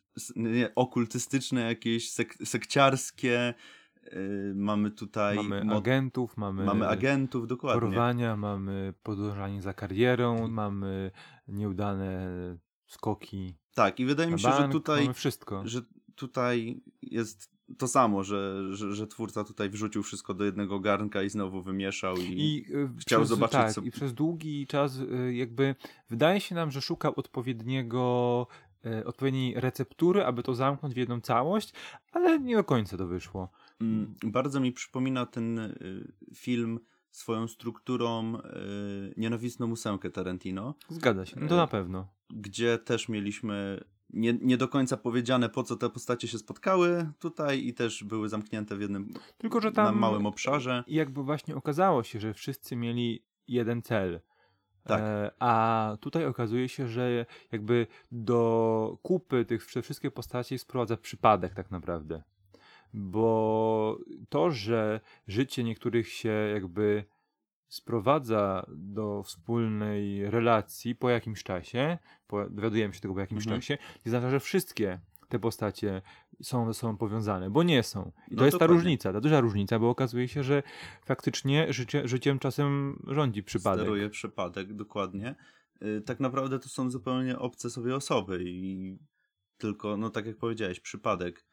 okultystyczne, 0.75 1.61
jakieś 1.61 2.11
sek, 2.11 2.35
sekciarskie, 2.45 3.55
mamy 4.55 4.91
tutaj 4.91 5.37
Mamy 5.37 5.65
mo- 5.65 5.77
agentów, 5.77 6.37
mamy, 6.37 6.65
mamy 6.65 6.89
agentów, 6.89 7.47
dokładnie. 7.47 7.81
porwania, 7.81 8.37
mamy 8.37 8.95
podążanie 9.03 9.63
za 9.63 9.75
karierą, 9.75 10.49
mamy 10.49 11.11
nieudane 11.49 12.27
skoki 12.87 13.55
Tak, 13.75 14.01
i 14.01 14.05
wydaje 14.05 14.31
mi 14.31 14.41
się, 14.41 14.53
że 14.53 14.59
bank, 14.59 14.73
tutaj 14.73 15.01
mamy 15.03 15.15
wszystko. 15.15 15.63
że 15.65 15.81
tutaj 16.15 16.83
jest 17.03 17.55
to 17.79 17.89
samo, 17.89 18.25
że, 18.25 18.63
że, 18.75 18.95
że 18.95 19.07
twórca 19.07 19.45
tutaj 19.45 19.71
wrzucił 19.71 20.03
wszystko 20.03 20.35
do 20.35 20.45
jednego 20.45 20.81
garnka 20.81 21.23
i 21.23 21.31
znowu 21.31 21.63
wymieszał 21.63 22.17
i, 22.17 22.23
I 22.23 22.75
y, 22.75 22.89
chciał 22.99 23.21
przez, 23.21 23.29
zobaczyć, 23.29 23.53
tak, 23.53 23.73
co- 23.73 23.81
i 23.81 23.91
przez 23.91 24.15
długi 24.15 24.67
czas 24.67 24.99
y, 24.99 25.35
jakby 25.35 25.75
wydaje 26.11 26.41
się 26.41 26.55
nam, 26.55 26.71
że 26.71 26.83
szukał 26.83 27.13
odpowiedniego 27.17 28.47
odpowiedniej 29.05 29.55
receptury, 29.61 30.25
aby 30.25 30.43
to 30.43 30.55
zamknąć 30.55 30.95
w 30.95 30.97
jedną 30.97 31.21
całość, 31.21 31.73
ale 32.13 32.41
nie 32.41 32.57
do 32.57 32.65
końca 32.65 32.97
to 32.97 33.07
wyszło. 33.07 33.49
Mm, 33.85 34.15
Bardzo 34.33 34.61
mi 34.61 34.73
przypomina 34.73 35.27
ten 35.27 35.59
y, 35.59 36.13
film 36.35 36.81
swoją 37.11 37.49
strukturą 37.49 38.37
y, 38.39 38.41
Nienawistną 39.17 39.71
ósemkę 39.71 40.11
Tarantino, 40.11 40.75
Zgadza 40.89 41.27
się, 41.27 41.41
no 41.41 41.49
to 41.49 41.55
E, 41.55 41.57
na 41.57 41.67
pewno. 41.67 42.09
gdzie 42.31 42.79
też 42.79 43.09
mieliśmy 43.09 43.85
nie, 44.11 44.33
nie 44.43 44.57
do 44.57 44.69
końca 44.69 44.97
powiedziane, 44.97 45.49
po 45.49 45.63
co 45.63 45.77
te 45.77 45.91
postacie 45.91 46.29
się 46.29 46.39
spotkały 46.39 47.11
tutaj 47.19 47.67
i 47.67 47.75
też 47.75 48.05
były 48.05 48.29
zamknięte 48.29 48.77
w 48.77 48.81
jednym 48.81 49.09
Tylko, 49.39 49.61
że 49.61 49.69
na 49.69 49.75
tam 49.75 49.99
małym 49.99 50.27
obszarze. 50.27 50.85
I 50.87 50.95
jakby 50.95 51.23
właśnie 51.23 51.57
okazało 51.57 52.03
się, 52.03 52.21
że 52.21 52.35
wszyscy 52.35 52.77
mieli 52.77 53.25
jeden 53.49 53.83
cel. 53.83 54.21
Tak. 54.85 55.01
E, 55.01 55.31
a 55.39 55.97
tutaj 56.01 56.27
okazuje 56.27 56.69
się, 56.69 56.89
że 56.89 57.27
jakby 57.53 57.87
do 58.13 58.99
kupy 59.03 59.45
tych 59.45 59.67
wszy- 59.67 59.83
wszystkich 59.83 60.11
postaci 60.13 60.59
sprowadza 60.59 60.97
przypadek 60.97 61.55
tak 61.55 61.71
naprawdę. 61.71 62.23
Bo 62.97 63.99
to, 64.29 64.51
że 64.51 65.01
życie 65.27 65.65
niektórych 65.65 66.09
się 66.09 66.29
jakby 66.55 67.05
sprowadza 67.69 68.67
do 68.77 69.23
wspólnej 69.23 70.31
relacji 70.31 70.95
po 70.95 71.11
jakimś 71.11 71.43
czasie, 71.43 71.99
po, 72.27 72.51
dowiadujemy 72.51 72.95
się 72.95 73.01
tego 73.01 73.15
po 73.15 73.21
jakimś 73.21 73.45
Mhm. 73.45 73.61
czasie, 73.61 73.79
nie 74.07 74.11
znaczy, 74.11 74.31
że 74.31 74.41
wszystkie 74.41 75.01
te 75.29 75.39
postacie 75.39 76.03
są 76.43 76.67
ze 76.67 76.75
sobą 76.75 76.97
powiązane, 76.97 77.51
bo 77.51 77.63
nie 77.63 77.83
są. 77.83 78.13
I 78.29 78.35
to 78.35 78.41
No 78.41 78.45
jest 78.47 78.59
ta 78.59 78.67
różnica, 78.67 79.13
ta 79.13 79.21
duża 79.21 79.41
różnica, 79.41 79.79
bo 79.79 79.91
okazuje 79.91 80.29
się, 80.29 80.43
że 80.43 80.63
faktycznie 81.05 81.73
życie, 81.73 82.09
życiem 82.09 82.39
czasem 82.39 83.03
rządzi 83.09 83.43
przypadek. 83.43 83.85
Steruje 83.85 84.11
przypadek, 84.11 84.73
dokładnie. 84.75 85.35
Y, 85.83 86.01
Tak 86.01 86.21
naprawdę 86.21 86.59
to 86.59 86.69
są 86.69 86.91
zupełnie 86.91 87.39
obce 87.39 87.71
sobie 87.71 87.97
osoby 87.97 88.39
i 88.45 88.99
tylko, 89.59 89.97
no 89.97 90.11
tak 90.11 90.27
jak 90.27 90.37
powiedziałeś, 90.37 90.81
przypadek 90.81 91.45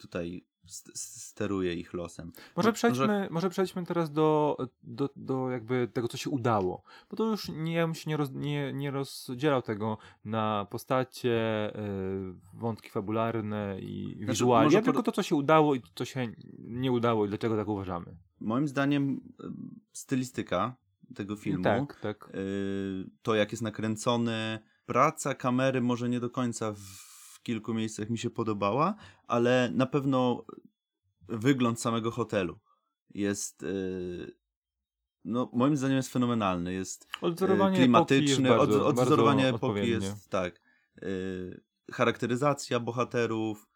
tutaj 0.00 0.44
st- 0.66 0.98
steruje 0.98 1.74
ich 1.74 1.94
losem. 1.94 2.32
Może 2.56 2.68
No, 2.68 2.72
przejdźmy, 2.72 3.28
może 3.30 3.50
przejdźmy 3.50 3.86
teraz 3.86 4.12
do, 4.12 4.56
do, 4.82 5.08
do 5.16 5.50
jakby 5.50 5.88
tego, 5.92 6.08
co 6.08 6.16
się 6.16 6.30
udało. 6.30 6.82
Bo 7.10 7.16
to 7.16 7.24
już 7.24 7.48
nie, 7.48 7.72
ja 7.74 7.86
bym 7.86 7.94
się 7.94 8.10
nie, 8.10 8.16
roz, 8.16 8.30
nie, 8.32 8.72
nie 8.72 8.90
rozdzielał 8.90 9.62
tego 9.62 9.98
na 10.24 10.66
postacie, 10.70 11.72
y, 11.76 12.34
wątki 12.54 12.90
fabularne 12.90 13.80
i 13.80 14.14
Znaczy, 14.16 14.32
wizualnie, 14.32 14.64
może 14.66 14.82
tylko 14.82 15.02
to, 15.02 15.12
co 15.12 15.22
się 15.22 15.34
udało 15.36 15.74
i 15.74 15.82
co 15.94 16.04
się 16.04 16.32
nie 16.58 16.92
udało 16.92 17.26
i 17.26 17.28
dlaczego 17.28 17.56
tak 17.56 17.68
uważamy. 17.68 18.16
Moim 18.40 18.68
zdaniem 18.68 19.10
y, 19.12 19.44
stylistyka 19.92 20.76
tego 21.14 21.36
filmu, 21.36 21.64
Tak, 21.64 22.00
tak. 22.00 22.30
y, 22.34 23.10
to 23.22 23.34
jak 23.34 23.52
jest 23.52 23.62
nakręcony, 23.62 24.58
praca 24.86 25.34
kamery 25.34 25.80
może 25.80 26.08
nie 26.08 26.20
do 26.20 26.30
końca 26.30 26.72
w 26.72 27.11
kilku 27.42 27.74
miejscach 27.74 28.10
mi 28.10 28.18
się 28.18 28.30
podobała, 28.30 28.94
ale 29.28 29.70
na 29.74 29.86
pewno 29.86 30.44
wygląd 31.28 31.80
samego 31.80 32.10
hotelu 32.10 32.58
jest 33.14 33.62
y, 33.62 34.42
no 35.24 35.50
moim 35.52 35.76
zdaniem 35.76 35.96
jest 35.96 36.12
fenomenalny, 36.12 36.72
jest 36.72 37.08
Odwzorowanie 37.20 37.76
e, 37.76 37.78
klimatyczny, 37.78 38.48
jest 38.48 38.58
bardzo, 38.58 38.86
od, 38.86 38.98
odwzorowanie 38.98 39.48
epoki 39.48 39.88
jest 39.88 40.28
tak. 40.28 40.60
y, 41.02 41.60
charakteryzacja 41.92 42.80
bohaterów, 42.80 43.68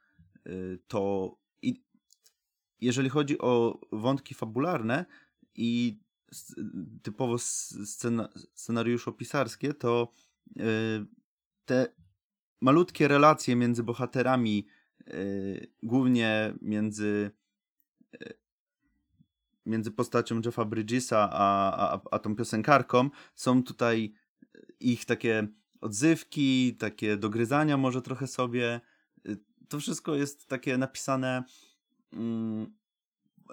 y, 0.46 0.78
to 0.86 1.30
i 1.62 1.84
jeżeli 2.80 3.08
chodzi 3.08 3.38
o 3.38 3.80
wątki 3.92 4.34
fabularne 4.34 5.04
i 5.54 6.00
typowo 7.02 7.38
scena, 7.38 8.28
scenariuszopisarskie, 8.54 9.74
to 9.74 10.12
y, 10.56 11.06
te 11.64 11.86
malutkie 12.60 13.08
relacje 13.08 13.56
między 13.56 13.82
bohaterami, 13.82 14.66
y, 15.08 15.70
głównie 15.82 16.54
między 16.62 17.30
y, 18.22 18.34
między 19.66 19.90
postacią 19.90 20.40
Jeffa 20.44 20.64
Bridgesa 20.64 21.28
a, 21.32 21.94
a, 21.94 22.00
a 22.10 22.18
tą 22.18 22.36
piosenkarką 22.36 23.10
są 23.34 23.62
tutaj 23.62 24.14
ich 24.80 25.04
takie 25.04 25.48
odzywki, 25.80 26.76
takie 26.76 27.16
dogryzania 27.16 27.76
może 27.76 28.02
trochę 28.02 28.26
sobie. 28.26 28.80
To 29.68 29.80
wszystko 29.80 30.14
jest 30.14 30.46
takie 30.46 30.78
napisane 30.78 31.44
mm, 32.12 32.74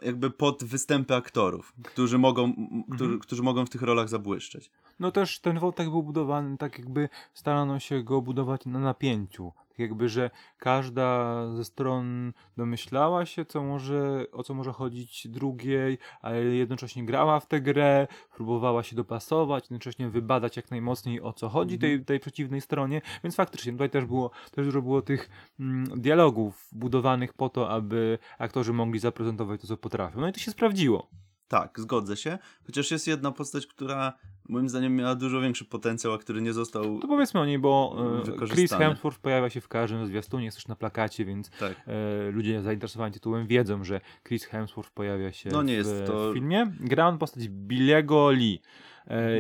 jakby 0.02 0.32
pod 0.32 0.64
występy 0.64 1.16
aktorów, 1.16 1.74
którzy 1.84 2.18
mogą, 2.18 2.44
m, 2.46 2.84
którzy, 2.84 3.04
Mhm. 3.04 3.20
którzy 3.20 3.44
mogą 3.44 3.66
w 3.66 3.70
tych 3.70 3.82
rolach 3.82 4.10
zabłyszczeć. 4.10 4.72
No 5.00 5.12
też 5.12 5.40
ten 5.40 5.60
wątek 5.60 5.90
był 5.90 6.04
budowany 6.04 6.58
tak 6.58 6.80
jakby 6.80 7.10
starano 7.34 7.80
się 7.80 8.04
go 8.04 8.22
budować 8.22 8.66
na 8.66 8.80
napięciu. 8.80 9.52
Jakby, 9.78 10.10
że 10.10 10.30
każda 10.58 11.34
ze 11.52 11.66
stron 11.66 12.34
domyślała 12.58 13.26
się, 13.26 13.46
co 13.46 13.64
może, 13.64 14.26
o 14.32 14.44
co 14.44 14.54
może 14.54 14.72
chodzić 14.72 15.28
drugiej, 15.28 15.98
ale 16.22 16.44
jednocześnie 16.44 17.06
grała 17.06 17.40
w 17.40 17.48
tę 17.48 17.62
grę, 17.62 18.08
próbowała 18.36 18.84
się 18.84 18.96
dopasować, 18.96 19.64
jednocześnie 19.64 20.10
wybadać 20.10 20.58
jak 20.58 20.72
najmocniej 20.72 21.22
o 21.22 21.34
co 21.34 21.50
chodzi 21.50 21.76
Mhm. 21.76 21.92
tej, 21.92 22.06
tej 22.06 22.20
przeciwnej 22.20 22.62
stronie, 22.62 23.02
więc 23.24 23.36
faktycznie 23.36 23.72
tutaj 23.72 23.90
też 23.90 24.06
było, 24.06 24.32
też 24.52 24.66
dużo 24.66 24.82
było 24.82 25.02
tych 25.02 25.30
mm, 25.60 26.02
dialogów 26.02 26.68
budowanych 26.72 27.34
po 27.34 27.50
to, 27.50 27.70
aby 27.70 28.18
aktorzy 28.40 28.74
mogli 28.74 29.00
zaprezentować 29.00 29.62
to, 29.62 29.68
co 29.68 29.78
potrafią. 29.78 30.22
No 30.22 30.28
i 30.28 30.34
to 30.34 30.40
się 30.40 30.52
sprawdziło. 30.52 31.08
Tak, 31.48 31.80
zgodzę 31.80 32.18
się. 32.18 32.38
Chociaż 32.66 32.92
jest 32.92 33.08
jedna 33.08 33.32
postać, 33.32 33.68
która 33.68 34.14
moim 34.50 34.70
zdaniem 34.70 34.96
miała 34.96 35.16
dużo 35.16 35.42
większy 35.42 35.66
potencjał, 35.66 36.14
a 36.14 36.18
który 36.18 36.42
nie 36.42 36.54
został. 36.54 37.00
To 37.00 37.08
powiedzmy 37.08 37.40
o 37.40 37.46
niej, 37.46 37.60
bo 37.60 37.96
e, 38.44 38.48
Chris. 38.48 38.72
Hemsworth 38.74 39.20
pojawia 39.20 39.50
się 39.50 39.62
w 39.62 39.68
każdym 39.68 40.08
zwiastunie, 40.08 40.46
jest 40.46 40.58
też 40.58 40.68
na 40.68 40.76
plakacie, 40.76 41.26
więc 41.26 41.50
Tak. 41.50 41.82
e, 41.88 42.32
ludzie 42.32 42.62
zainteresowani 42.62 43.14
tytułem 43.14 43.48
wiedzą, 43.48 43.84
że 43.84 44.02
Chris 44.28 44.46
Hemsworth 44.46 44.92
pojawia 44.92 45.32
się 45.32 45.50
No 45.50 45.64
nie 45.64 45.74
w, 45.74 45.78
jest 45.78 46.06
to- 46.08 46.32
w 46.32 46.34
filmie. 46.34 46.72
Gra 46.80 47.08
on 47.08 47.18
postać 47.18 47.48
Billiego 47.50 48.32
Lee. 48.32 48.62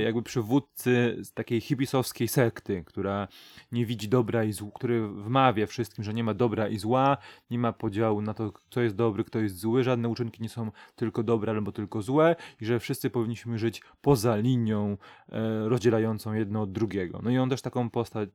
Jakby 0.03 0.24
przywódcy 0.24 1.17
z 1.24 1.34
takiej 1.34 1.62
hipisowskiej 1.62 2.27
sekty, 2.27 2.84
która 2.84 3.27
nie 3.72 3.86
widzi 3.86 4.10
dobra 4.10 4.43
i 4.43 4.51
zła, 4.51 4.72
który 4.75 5.08
wmawia 5.08 5.67
wszystkim, 5.67 6.03
że 6.03 6.13
nie 6.13 6.24
ma 6.24 6.34
dobra 6.34 6.67
i 6.67 6.77
zła, 6.77 7.17
nie 7.50 7.60
ma 7.60 7.74
podziału 7.74 8.22
na 8.22 8.34
to, 8.34 8.51
kto 8.51 8.82
jest 8.82 8.96
dobry, 8.96 9.24
kto 9.24 9.39
jest 9.39 9.60
zły, 9.60 9.84
żadne 9.84 10.10
uczynki 10.10 10.43
nie 10.43 10.50
są 10.50 10.72
tylko 10.96 11.24
dobre 11.24 11.51
albo 11.51 11.72
tylko 11.72 12.01
złe 12.01 12.36
i 12.62 12.65
że 12.65 12.79
wszyscy 12.79 13.10
powinniśmy 13.10 13.58
żyć 13.58 13.82
poza 14.01 14.36
linią 14.36 14.98
e, 15.29 15.70
rozdzielającą 15.70 16.34
jedno 16.34 16.62
od 16.62 16.72
drugiego. 16.72 17.20
No 17.24 17.29
i 17.29 17.38
on 17.38 17.50
też 17.50 17.62
taką 17.62 17.89
postać, 17.89 18.29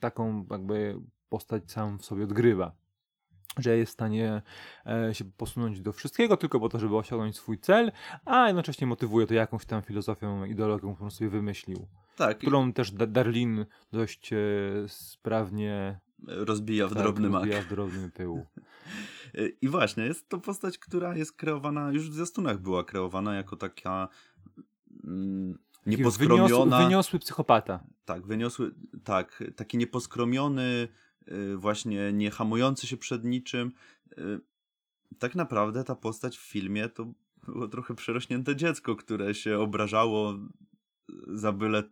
taką 0.00 0.46
jakby 0.50 1.00
postać 1.28 1.70
sam 1.70 1.98
w 1.98 2.04
sobie 2.04 2.24
odgrywa. 2.24 2.85
Że 3.58 3.76
jest 3.76 3.90
w 3.90 3.92
stanie 3.92 4.42
e, 4.86 5.14
się 5.14 5.24
posunąć 5.24 5.80
do 5.80 5.92
wszystkiego 5.92 6.36
tylko 6.36 6.60
po 6.60 6.68
to, 6.68 6.78
żeby 6.78 6.96
osiągnąć 6.96 7.36
swój 7.36 7.58
cel, 7.58 7.92
a 8.24 8.46
jednocześnie 8.46 8.86
motywuje 8.86 9.26
to 9.26 9.34
jakąś 9.34 9.64
tam 9.64 9.82
filozofią, 9.82 10.44
ideologią, 10.44 10.94
którą 10.94 11.10
sobie 11.10 11.30
wymyślił. 11.30 11.86
Tak, 12.16 12.38
Którą 12.38 12.72
też 12.72 12.90
Da- 12.90 13.06
Darlin 13.06 13.66
dość 13.92 14.32
e, 14.32 14.36
sprawnie 14.88 16.00
rozbija 16.26 16.88
w 16.88 16.94
tak, 16.94 17.02
drobny 17.02 17.28
mak. 17.30 17.40
rozwija 17.40 17.62
w 17.62 17.68
drobnym 17.68 18.10
pyłu. 18.10 18.46
Y, 19.34 19.56
I 19.62 19.68
właśnie, 19.68 20.04
jest 20.04 20.28
to 20.28 20.38
postać, 20.38 20.78
która 20.78 21.16
jest 21.16 21.32
kreowana, 21.32 21.92
już 21.92 22.10
w 22.10 22.14
zwiastunach 22.14 22.58
była 22.58 22.84
kreowana 22.84 23.34
jako 23.34 23.56
taka 23.56 24.08
mm, 25.04 25.58
nieposkromiona. 25.86 26.48
Wyniosły, 26.48 26.84
wyniosły 26.84 27.18
psychopata. 27.18 27.84
Tak, 28.04 28.26
wyniosły, 28.26 28.74
tak, 29.04 29.44
taki 29.56 29.78
nieposkromiony, 29.78 30.88
właśnie 31.56 32.12
nie 32.12 32.30
hamujący 32.30 32.86
się 32.86 32.96
przed 32.96 33.24
niczym. 33.24 33.72
Y, 34.18 34.40
Tak 35.18 35.34
naprawdę 35.34 35.84
ta 35.84 35.94
postać 35.94 36.38
w 36.38 36.40
filmie 36.50 36.88
to 36.88 37.12
było 37.48 37.68
trochę 37.68 37.94
przerośnięte 37.94 38.56
dziecko, 38.56 38.96
które 38.96 39.34
się 39.34 39.58
obrażało 39.58 40.34
za 41.26 41.52
byle 41.52 41.82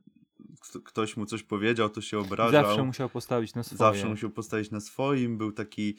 kto- 0.61 0.81
ktoś 0.81 1.17
mu 1.17 1.27
coś 1.27 1.43
powiedział, 1.43 1.91
to 1.91 2.01
się 2.01 2.19
obrażał. 2.19 2.65
Zawsze 2.65 2.83
musiał 2.85 3.09
postawić 3.09 3.55
na 3.55 3.63
swoje. 3.63 3.79
Zawsze 3.79 4.09
musiał 4.09 4.31
postawić 4.31 4.71
na 4.71 4.81
swoim, 4.81 5.39
był 5.39 5.53
taki 5.53 5.95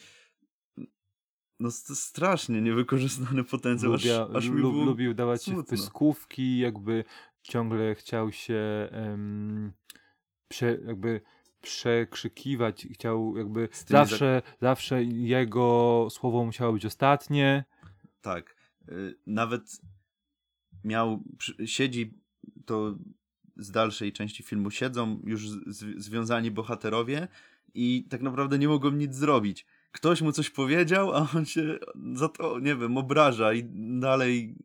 no 1.60 1.72
st- 1.72 1.96
strasznie 2.00 2.62
niewykorzystany 2.62 3.44
potencjał, 3.44 3.92
Lubia, 3.92 4.28
aż, 4.30 4.36
aż 4.36 4.50
lub, 4.50 4.76
lubił 4.86 5.14
dawać 5.14 5.44
się 5.44 5.52
w 5.52 5.56
smutno. 5.56 5.70
pyskówki, 5.70 6.58
jakby 6.60 7.04
ciągle 7.42 7.96
chciał 7.96 8.32
się 8.32 8.90
em, 8.92 9.74
prze, 10.52 10.78
jakby 10.86 11.22
przekrzykiwać, 11.66 12.88
chciał 12.94 13.38
jakby 13.38 13.70
zawsze, 13.88 14.42
zawsze 14.62 15.04
jego 15.04 16.08
słowo 16.12 16.46
musiało 16.46 16.74
być 16.74 16.86
ostatnie. 16.86 17.66
Tak. 18.22 18.56
Y, 18.90 19.16
Nawet 19.28 19.82
miał, 20.84 21.24
siedzi, 21.66 22.20
to 22.66 22.98
z 23.58 23.72
dalszej 23.72 24.14
części 24.14 24.44
filmu 24.44 24.72
siedzą 24.72 25.22
już 25.24 25.50
z, 25.50 26.04
związani 26.04 26.52
bohaterowie 26.52 27.28
i 27.74 28.08
tak 28.10 28.22
naprawdę 28.22 28.60
nie 28.60 28.68
mogą 28.68 28.92
nic 28.92 29.16
zrobić. 29.16 29.66
Ktoś 29.92 30.22
mu 30.22 30.32
coś 30.32 30.50
powiedział, 30.50 31.14
a 31.14 31.28
on 31.36 31.46
się 31.46 31.80
za 32.14 32.30
to, 32.30 32.60
nie 32.60 32.76
wiem, 32.76 32.98
obraża 32.98 33.54
i 33.54 33.64
dalej 34.00 34.56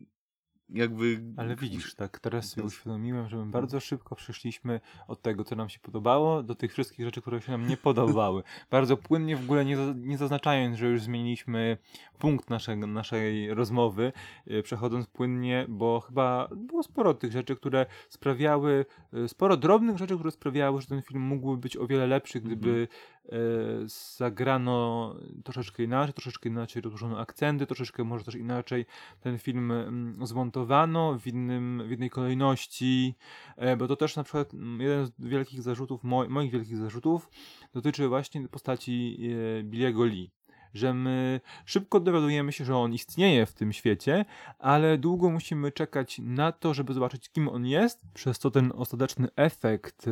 jakby... 0.72 1.20
Ale 1.36 1.56
widzisz, 1.56 1.94
tak, 1.94 2.18
teraz 2.18 2.50
sobie 2.50 2.66
uświadomiłem, 2.66 3.28
że 3.28 3.36
my 3.36 3.46
bardzo 3.46 3.80
szybko 3.80 4.16
przeszliśmy 4.16 4.80
od 5.08 5.22
tego, 5.22 5.44
co 5.44 5.56
nam 5.56 5.68
się 5.68 5.78
podobało, 5.78 6.42
do 6.42 6.54
tych 6.54 6.72
wszystkich 6.72 7.06
rzeczy, 7.06 7.20
które 7.20 7.40
się 7.40 7.52
nam 7.52 7.68
nie 7.68 7.76
podobały. 7.76 8.42
bardzo 8.70 8.96
płynnie, 8.96 9.36
w 9.36 9.44
ogóle 9.44 9.64
nie, 9.64 9.76
nie 9.96 10.18
zaznaczając, 10.18 10.76
że 10.76 10.86
już 10.86 11.02
zmieniliśmy 11.02 11.78
punkt 12.18 12.50
naszego, 12.50 12.86
naszej 12.86 13.54
rozmowy, 13.54 14.12
yy, 14.46 14.62
przechodząc 14.62 15.06
płynnie, 15.06 15.66
bo 15.68 16.00
chyba 16.00 16.48
było 16.56 16.82
sporo 16.82 17.14
tych 17.14 17.32
rzeczy, 17.32 17.56
które 17.56 17.86
sprawiały, 18.08 18.86
yy, 19.12 19.28
sporo 19.28 19.56
drobnych 19.56 19.98
rzeczy, 19.98 20.14
które 20.14 20.30
sprawiały, 20.30 20.80
że 20.80 20.86
ten 20.86 21.02
film 21.02 21.20
mógłby 21.20 21.56
być 21.56 21.76
o 21.76 21.86
wiele 21.86 22.06
lepszy, 22.06 22.40
gdyby 22.40 22.88
e, 23.24 23.36
zagrano 24.16 25.14
troszeczkę 25.44 25.82
inaczej, 25.82 26.14
troszeczkę 26.14 26.48
inaczej 26.48 26.82
rozłożono 26.82 27.18
akcenty, 27.18 27.66
troszeczkę 27.66 28.04
może 28.04 28.24
też 28.24 28.34
inaczej 28.34 28.86
ten 29.20 29.38
film 29.38 29.72
mm, 29.72 30.26
zmontowano 30.60 31.18
w, 31.18 31.26
innym, 31.26 31.82
w 31.86 31.92
innej 31.92 32.10
kolejności, 32.10 33.14
e, 33.56 33.76
bo 33.76 33.88
to 33.88 33.96
też 33.96 34.16
na 34.16 34.24
przykład 34.24 34.54
mm, 34.54 34.80
jeden 34.80 35.06
z 35.06 35.12
wielkich 35.18 35.62
zarzutów, 35.62 36.04
mo 36.04 36.28
moich 36.28 36.52
wielkich 36.52 36.76
zarzutów 36.76 37.28
dotyczy 37.72 38.08
właśnie 38.08 38.48
postaci 38.48 39.18
e, 39.58 39.62
Billiego 39.62 40.04
Lee. 40.04 40.30
Że 40.74 40.94
my 40.94 41.40
szybko 41.64 42.00
dowiadujemy 42.00 42.52
się, 42.52 42.64
że 42.64 42.76
on 42.76 42.92
istnieje 42.92 43.46
w 43.46 43.54
tym 43.54 43.72
świecie, 43.72 44.24
ale 44.58 44.98
długo 44.98 45.30
musimy 45.30 45.72
czekać 45.72 46.20
na 46.22 46.52
to, 46.52 46.74
żeby 46.74 46.94
zobaczyć, 46.94 47.30
kim 47.30 47.48
on 47.48 47.66
jest, 47.66 48.04
przez 48.14 48.38
co 48.38 48.50
ten 48.50 48.72
ostateczny 48.74 49.28
efekt 49.36 50.08
e, 50.08 50.10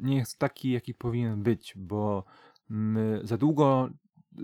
nie 0.00 0.16
jest 0.16 0.38
taki, 0.38 0.70
jaki 0.70 0.94
powinien 0.94 1.42
być, 1.42 1.74
bo 1.76 2.24
za 3.22 3.36
długo 3.36 3.90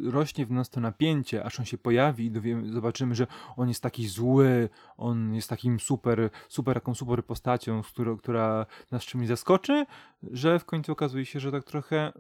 rośnie 0.04 0.46
w 0.46 0.50
nas 0.50 0.70
to 0.70 0.80
napięcie, 0.80 1.44
aż 1.44 1.61
on 1.61 1.66
się 1.66 1.78
pojawi 1.78 2.25
i 2.25 2.30
dowiemy, 2.30 2.72
zobaczymy, 2.72 3.14
że 3.14 3.26
on 3.56 3.68
jest 3.68 3.82
taki 3.82 4.08
zły, 4.08 4.68
on 4.96 5.34
jest 5.34 5.49
takim 5.49 5.80
super, 5.80 6.30
super, 6.49 6.75
taką 6.75 6.94
super 6.94 7.25
postacią, 7.25 7.82
z 7.82 7.88
którą, 7.88 8.16
która 8.16 8.66
nas 8.90 9.04
czymś 9.04 9.28
zaskoczy, 9.28 9.87
że 10.22 10.58
w 10.58 10.64
końcu 10.64 10.92
okazuje 10.92 11.26
się, 11.26 11.40
że 11.40 11.52
tak 11.52 11.64
trochę 11.64 12.12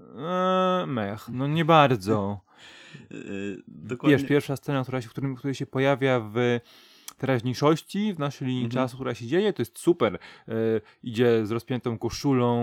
ee, 0.80 0.86
mech, 0.86 1.28
no 1.28 1.46
nie 1.46 1.64
bardzo. 1.64 2.40
Yy, 3.10 3.62
dokładnie. 3.68 4.16
Wiesz, 4.16 4.28
pierwsza 4.28 4.56
scena, 4.56 4.82
która 4.82 5.00
się, 5.00 5.08
w 5.08 5.10
którym, 5.10 5.36
która 5.36 5.54
się 5.54 5.66
pojawia 5.66 6.20
w 6.20 6.60
teraźniejszości, 7.26 8.14
w 8.14 8.18
naszej 8.18 8.48
linii 8.48 8.64
Mhm. 8.64 8.84
czasu, 8.84 8.96
która 8.96 9.14
się 9.14 9.26
dzieje, 9.26 9.52
to 9.52 9.62
jest 9.62 9.78
super. 9.78 10.18
E, 10.48 10.52
idzie 11.02 11.46
z 11.46 11.50
rozpiętą 11.50 11.98
koszulą, 11.98 12.56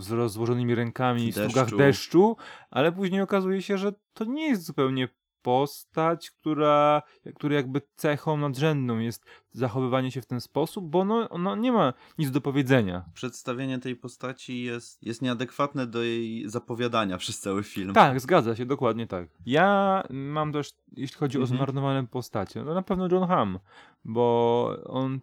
z 0.00 0.10
rozłożonymi 0.10 0.74
rękami 0.74 1.32
w 1.32 1.34
Deszczu. 1.34 1.50
strugach 1.50 1.76
deszczu, 1.78 2.36
ale 2.70 2.92
później 2.92 3.20
okazuje 3.20 3.62
się, 3.62 3.78
że 3.78 3.92
to 4.14 4.24
nie 4.24 4.48
jest 4.48 4.64
zupełnie 4.64 5.08
postać, 5.46 6.30
która, 6.30 7.02
której 7.34 7.56
jakby 7.56 7.82
cechą 7.96 8.36
nadrzędną 8.36 8.98
jest 8.98 9.24
zachowywanie 9.52 10.10
się 10.10 10.20
w 10.22 10.26
ten 10.26 10.40
sposób, 10.40 10.90
bo 10.90 11.00
ono, 11.00 11.28
ono 11.28 11.56
nie 11.56 11.72
ma 11.72 11.92
nic 12.18 12.30
do 12.30 12.40
powiedzenia. 12.40 13.04
Przedstawienie 13.14 13.78
tej 13.78 13.96
postaci 13.96 14.62
jest, 14.62 15.02
jest 15.02 15.22
nieadekwatne 15.22 15.86
do 15.86 16.02
jej 16.02 16.48
zapowiadania 16.48 17.18
przez 17.18 17.40
cały 17.40 17.62
film. 17.62 17.94
Tak, 17.94 18.20
zgadza 18.20 18.56
się, 18.56 18.66
dokładnie 18.66 19.06
tak. 19.06 19.28
Ja 19.46 20.02
mam 20.10 20.52
też, 20.52 20.72
jeśli 20.92 21.16
chodzi 21.16 21.38
o 21.38 21.40
Mhm. 21.40 21.56
zmarnowane 21.56 22.06
postacie, 22.06 22.64
no 22.64 22.74
na 22.74 22.82
pewno 22.82 23.08
John 23.10 23.28
Hamm, 23.28 23.58
bo 24.04 24.76
on 24.86 25.20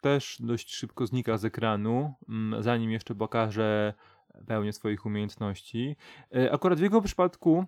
też 0.00 0.36
dość 0.40 0.74
szybko 0.74 1.06
znika 1.06 1.38
z 1.38 1.44
ekranu, 1.44 2.14
mm, 2.28 2.62
zanim 2.62 2.90
jeszcze 2.90 3.14
pokaże 3.14 3.94
pełnię 4.46 4.72
swoich 4.72 5.06
umiejętności. 5.06 5.96
E, 6.34 6.52
Akurat 6.52 6.78
w 6.78 6.82
jego 6.82 7.02
przypadku 7.02 7.64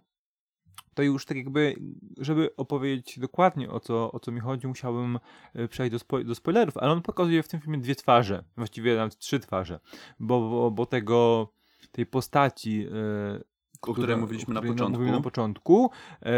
to 0.95 1.03
już 1.03 1.27
tak 1.27 1.37
jakby, 1.37 1.77
żeby 2.19 2.57
opowiedzieć 2.57 3.19
dokładnie 3.19 3.71
o 3.71 3.81
co, 3.81 4.13
o 4.13 4.21
co 4.21 4.33
mi 4.33 4.41
chodzi, 4.41 4.67
musiałbym 4.67 5.19
e, 5.55 5.69
przejść 5.69 5.93
do, 5.93 5.99
spo, 5.99 6.25
do 6.25 6.35
spoilerów, 6.35 6.77
ale 6.77 6.93
on 6.93 7.03
pokazuje 7.03 7.43
w 7.43 7.49
tym 7.49 7.61
filmie 7.61 7.79
dwie 7.79 7.95
twarze, 7.95 8.45
właściwie 8.57 8.97
nawet 8.97 9.19
trzy 9.19 9.41
twarze, 9.41 9.81
bo, 10.21 10.51
bo, 10.51 10.71
bo 10.71 10.87
tego, 10.87 11.53
tej 11.93 12.07
postaci 12.07 12.87
e, 12.93 13.55
O 13.83 13.95
której 13.95 14.17
mówiliśmy 14.17 14.55
na 14.55 14.61
której 14.61 14.77
początku. 14.77 15.01
Mówimy 15.01 15.17
na 15.17 15.23
początku. 15.23 15.91
E, 16.23 16.33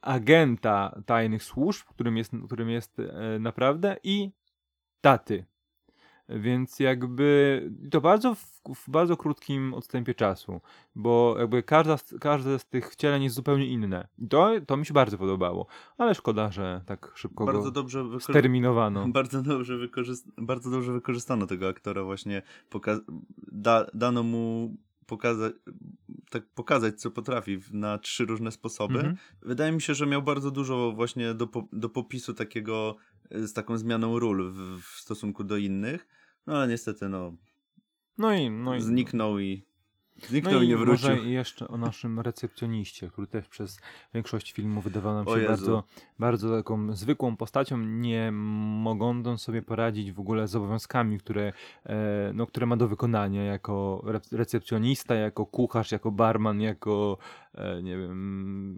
agenta 0.00 1.00
tajnych 1.06 1.42
służb, 1.42 1.86
którym 1.86 2.16
jest, 2.16 2.32
którym 2.46 2.70
jest 2.70 2.98
e, 3.00 3.38
naprawdę, 3.38 3.96
i 4.02 4.30
taty. 5.00 5.44
Więc 6.28 6.80
jakby 6.80 7.62
to 7.90 8.00
bardzo 8.00 8.34
w, 8.34 8.60
w 8.74 8.90
bardzo 8.90 9.16
krótkim 9.16 9.74
odstępie 9.74 10.14
czasu, 10.14 10.60
bo 10.94 11.36
jakby 11.38 11.62
każda, 11.62 11.96
każde 12.20 12.58
z 12.58 12.64
tych 12.64 12.90
wcieleń 12.92 13.22
jest 13.22 13.36
zupełnie 13.36 13.66
inne. 13.66 14.08
I 14.18 14.28
to, 14.28 14.50
to 14.66 14.76
mi 14.76 14.86
się 14.86 14.94
bardzo 14.94 15.18
podobało, 15.18 15.66
ale 15.98 16.14
szkoda, 16.14 16.52
że 16.52 16.82
tak 16.86 17.12
szybko 17.14 17.44
Bardzo 17.44 17.62
go 17.62 17.70
dobrze 17.70 18.04
sterminowano. 18.20 19.08
Bardzo 19.08 19.42
dobrze, 19.42 19.76
wykorzyst... 19.78 20.28
bardzo 20.52 20.70
dobrze 20.70 20.92
wykorzystano 20.92 21.46
tego 21.46 21.68
aktora 21.68 22.04
właśnie. 22.04 22.42
Da... 23.52 23.86
Dano 23.94 24.22
mu 24.22 24.76
pokazać, 25.06 25.52
tak 26.30 26.46
pokazać, 26.46 27.00
co 27.00 27.10
potrafi 27.10 27.58
na 27.72 27.98
trzy 27.98 28.24
różne 28.24 28.52
sposoby. 28.52 28.94
Mhm. 28.94 29.16
Wydaje 29.42 29.72
mi 29.72 29.80
się, 29.80 29.94
że 29.94 30.06
miał 30.06 30.22
bardzo 30.22 30.50
dużo 30.50 30.92
właśnie 30.92 31.34
do, 31.34 31.46
po... 31.46 31.68
do 31.72 31.88
popisu 31.88 32.34
takiego 32.34 32.96
z 33.30 33.52
taką 33.52 33.78
zmianą 33.78 34.18
ról 34.18 34.52
w... 34.52 34.80
w 34.82 35.00
stosunku 35.00 35.44
do 35.44 35.56
innych. 35.56 36.06
No 36.46 36.56
ale 36.56 36.68
niestety 36.68 37.08
no, 37.08 37.36
No 38.18 38.34
i, 38.34 38.50
no 38.50 38.76
i 38.76 38.82
zniknął 38.82 39.38
i 39.38 39.66
zniknął 40.22 40.54
No 40.54 40.62
nie 40.64 40.76
wrócił. 40.76 41.08
może 41.10 41.22
jeszcze 41.22 41.68
o 41.68 41.76
naszym 41.76 42.20
recepcjoniście, 42.20 43.08
który 43.10 43.26
też 43.26 43.48
przez 43.48 43.80
większość 44.14 44.52
filmu 44.52 44.80
wydawał 44.80 45.14
nam 45.14 45.26
się 45.40 45.46
bardzo, 45.48 45.84
bardzo 46.18 46.56
taką 46.56 46.92
zwykłą 46.96 47.36
postacią, 47.36 47.78
nie 47.78 48.30
mogącą 48.32 49.38
sobie 49.38 49.62
poradzić 49.62 50.12
w 50.12 50.20
ogóle 50.20 50.48
z 50.48 50.56
obowiązkami, 50.56 51.18
które, 51.18 51.52
e, 51.86 52.30
no, 52.34 52.46
które 52.46 52.66
ma 52.66 52.76
do 52.76 52.88
wykonania 52.88 53.44
jako 53.44 54.04
re- 54.06 54.20
recepcjonista, 54.32 55.14
jako 55.14 55.46
kucharz, 55.46 55.92
jako 55.92 56.10
barman, 56.10 56.60
jako 56.60 57.18
e, 57.54 57.82
nie 57.82 57.96
wiem, 57.98 58.76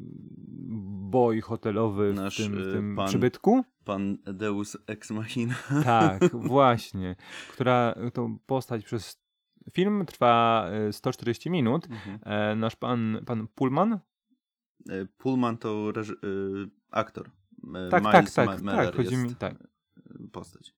boy 1.10 1.40
hotelowy 1.40 2.12
w 2.12 2.16
Nasz, 2.16 2.36
tym, 2.36 2.52
w 2.52 2.68
e, 2.68 2.72
tym 2.72 2.96
pan- 2.96 3.08
przybytku. 3.08 3.64
Pan 3.84 4.18
Deus 4.24 4.76
Ex 4.86 5.10
Machina. 5.10 5.54
Tak, 5.84 6.30
właśnie. 6.48 7.16
Która 7.52 7.94
tą 8.12 8.38
postać 8.46 8.84
przez 8.84 9.25
film 9.72 10.06
trwa 10.06 10.66
e, 10.88 10.92
140 10.92 11.50
minut. 11.50 11.88
Mhm. 11.90 12.18
E, 12.24 12.56
nasz 12.56 12.76
pan, 12.76 13.18
pan 13.26 13.48
Pullman? 13.54 13.92
E, 13.92 15.06
Pullman 15.18 15.58
to 15.58 15.92
reży... 15.92 16.12
y, 16.12 16.70
aktor. 16.90 17.30
E, 17.74 17.88
Tak, 17.88 18.04
Miles 18.04 18.34
tak, 18.34 18.48
tak, 18.48 18.62
Meller 18.62 18.86
tak, 18.86 18.96
chodzi 18.96 19.16
mi, 19.16 19.34
tak. 19.34 19.54
e, 19.54 20.28
postać. 20.32 20.74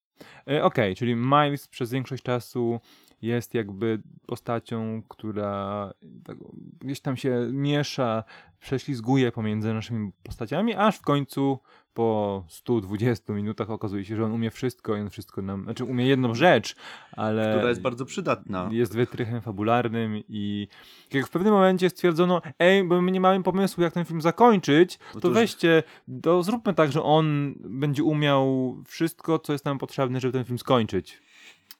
E, 0.51 0.65
Okej, 0.65 0.97
czyli 0.97 1.17
Miles 1.17 1.69
przez 1.69 1.91
większość 1.91 2.23
czasu 2.23 2.81
jest 3.23 3.55
jakby 3.55 4.03
postacią, 4.27 5.03
która 5.09 5.93
tak, 6.25 6.37
gdzieś 6.81 7.01
tam 7.01 7.17
się 7.17 7.49
miesza, 7.53 8.25
prześlizguje 8.61 9.33
pomiędzy 9.33 9.75
naszymi 9.75 10.13
postaciami, 10.23 10.75
aż 10.75 10.97
w 10.97 11.03
końcu 11.03 11.59
po 11.99 12.45
120 12.49 13.33
minutach 13.33 13.71
okazuje 13.71 14.05
się, 14.05 14.17
że 14.17 14.25
on 14.25 14.33
umie 14.33 14.51
wszystko 14.51 14.97
i 14.97 15.01
on 15.01 15.11
wszystko 15.11 15.43
nam, 15.43 15.65
znaczy 15.65 15.85
umie 15.85 16.07
jedną 16.07 16.35
rzecz, 16.35 16.77
ale 17.13 17.55
Która 17.57 17.69
jest 17.69 17.81
bardzo 17.81 18.05
przydatna. 18.05 18.69
jest 18.73 18.95
wytrychem 18.95 19.41
fabularnym 19.41 20.23
i 20.29 20.69
jak 21.13 21.27
w 21.27 21.31
pewnym 21.31 21.53
momencie 21.53 21.91
stwierdzono, 21.91 22.43
ej, 22.59 22.85
bo 22.85 23.03
my 23.03 23.11
nie 23.13 23.21
mamy 23.21 23.43
pomysłu, 23.43 23.83
jak 23.83 23.93
ten 23.93 24.05
film 24.05 24.21
zakończyć, 24.21 24.99
to 24.99 25.19
Otóż- 25.19 25.35
weźcie, 25.35 25.83
to 26.23 26.43
zróbmy 26.43 26.75
tak, 26.75 26.93
że 26.93 27.03
on 27.03 27.55
będzie 27.59 28.03
umiał 28.05 28.77
wszystko, 28.87 29.39
co 29.39 29.53
jest 29.53 29.65
nam 29.65 29.79
potrzebne, 29.79 30.21
żeby 30.21 30.33
ten 30.33 30.45
film 30.45 30.59
skończyć. 30.59 31.23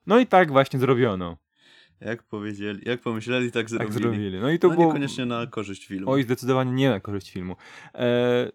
No 0.07 0.19
i 0.19 0.27
tak 0.27 0.53
właśnie 0.53 0.79
zrobiono. 0.79 1.37
Jak 2.01 2.23
powiedzieli, 2.23 2.81
jak 2.85 3.01
pomyśleli, 3.01 3.53
tak 3.53 3.71
zrobili. 3.71 3.93
Tak 3.93 4.03
zrobili. 4.03 4.41
No 4.41 4.51
i 4.51 4.59
to 4.59 4.69
no 4.69 4.75
było... 4.75 4.87
niekoniecznie 4.87 5.27
na 5.27 5.47
korzyść 5.47 5.87
filmu. 5.87 6.11
Oj, 6.11 6.23
zdecydowanie 6.23 6.73
nie 6.73 6.91
na 6.91 7.01
korzyść 7.01 7.33
filmu. 7.33 7.57
E, 7.95 8.51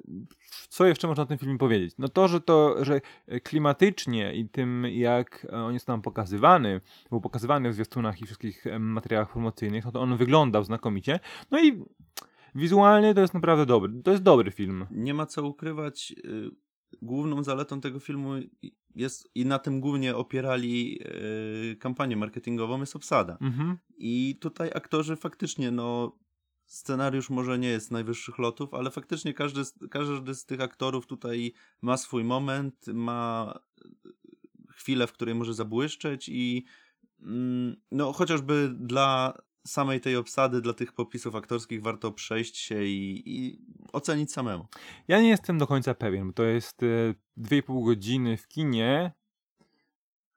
co 0.70 0.86
jeszcze 0.86 1.08
można 1.08 1.24
o 1.24 1.26
tym 1.26 1.38
filmie 1.38 1.58
powiedzieć? 1.58 1.96
No 1.98 2.08
to, 2.08 2.28
że 2.28 2.42
to, 2.42 2.86
że 2.86 3.02
klimatycznie 3.44 4.34
i 4.34 4.50
tym, 4.50 4.86
jak 4.92 5.48
e, 5.50 5.56
on 5.56 5.74
jest 5.74 5.88
nam 5.88 6.02
pokazywany, 6.02 6.82
był 7.10 7.22
pokazywany 7.22 7.70
w 7.70 7.74
zwiastunach 7.74 8.22
i 8.22 8.26
wszystkich 8.26 8.68
em, 8.68 8.84
materiałach 8.84 9.32
promocyjnych, 9.32 9.86
no 9.86 9.92
to 9.92 10.02
on 10.02 10.18
wyglądał 10.18 10.64
znakomicie. 10.64 11.20
No 11.52 11.64
i 11.64 11.84
wizualnie 12.56 13.14
to 13.14 13.22
jest 13.22 13.34
naprawdę 13.34 13.66
dobry. 13.66 13.94
To 14.04 14.12
jest 14.12 14.24
dobry 14.24 14.52
film. 14.52 14.86
Nie 14.92 15.14
ma 15.14 15.26
co 15.26 15.44
ukrywać. 15.48 16.14
y, 16.26 16.64
Główną 17.02 17.44
zaletą 17.44 17.82
tego 17.82 18.00
filmu 18.00 18.32
jest, 18.96 19.30
i 19.36 19.46
na 19.46 19.60
tym 19.60 19.80
głównie 19.82 20.16
opierali 20.16 21.00
y, 21.72 21.76
kampanię 21.80 22.18
marketingową, 22.18 22.80
jest 22.80 22.96
obsada. 22.96 23.38
Mhm. 23.42 23.78
I 23.98 24.38
tutaj 24.42 24.72
aktorzy 24.76 25.16
faktycznie, 25.16 25.72
no, 25.72 26.18
scenariusz 26.66 27.30
może 27.30 27.60
nie 27.60 27.68
jest 27.68 27.88
z 27.88 27.92
najwyższych 27.92 28.38
lotów, 28.38 28.74
ale 28.74 28.92
faktycznie 28.92 29.34
każdy, 29.34 29.66
z- 29.66 29.76
każdy 29.92 30.36
z 30.36 30.46
tych 30.46 30.62
aktorów 30.62 31.08
tutaj 31.08 31.54
ma 31.82 31.98
swój 31.98 32.24
moment, 32.24 32.88
ma 32.88 33.54
chwilę, 34.70 35.08
w 35.08 35.12
której 35.14 35.36
może 35.36 35.54
zabłyszczeć 35.54 36.30
i 36.30 36.66
mm, 37.22 37.76
no, 37.92 38.14
chociażby 38.14 38.76
dla 38.80 39.34
samej 39.68 40.02
tej 40.02 40.16
obsady, 40.16 40.62
dla 40.62 40.74
tych 40.74 40.94
popisów 40.94 41.36
aktorskich 41.36 41.82
warto 41.82 42.12
przejść 42.12 42.58
się 42.58 42.84
i, 42.84 43.24
i 43.26 43.60
ocenić 43.94 44.32
samemu. 44.32 44.68
Ja 45.08 45.22
nie 45.22 45.30
jestem 45.30 45.58
do 45.58 45.68
końca 45.68 45.94
pewien, 45.94 46.28
bo 46.28 46.34
to 46.34 46.44
jest 46.44 46.84
e, 46.84 47.14
2,5 47.38 47.86
godziny 47.86 48.38
w 48.38 48.48
kinie 48.48 49.12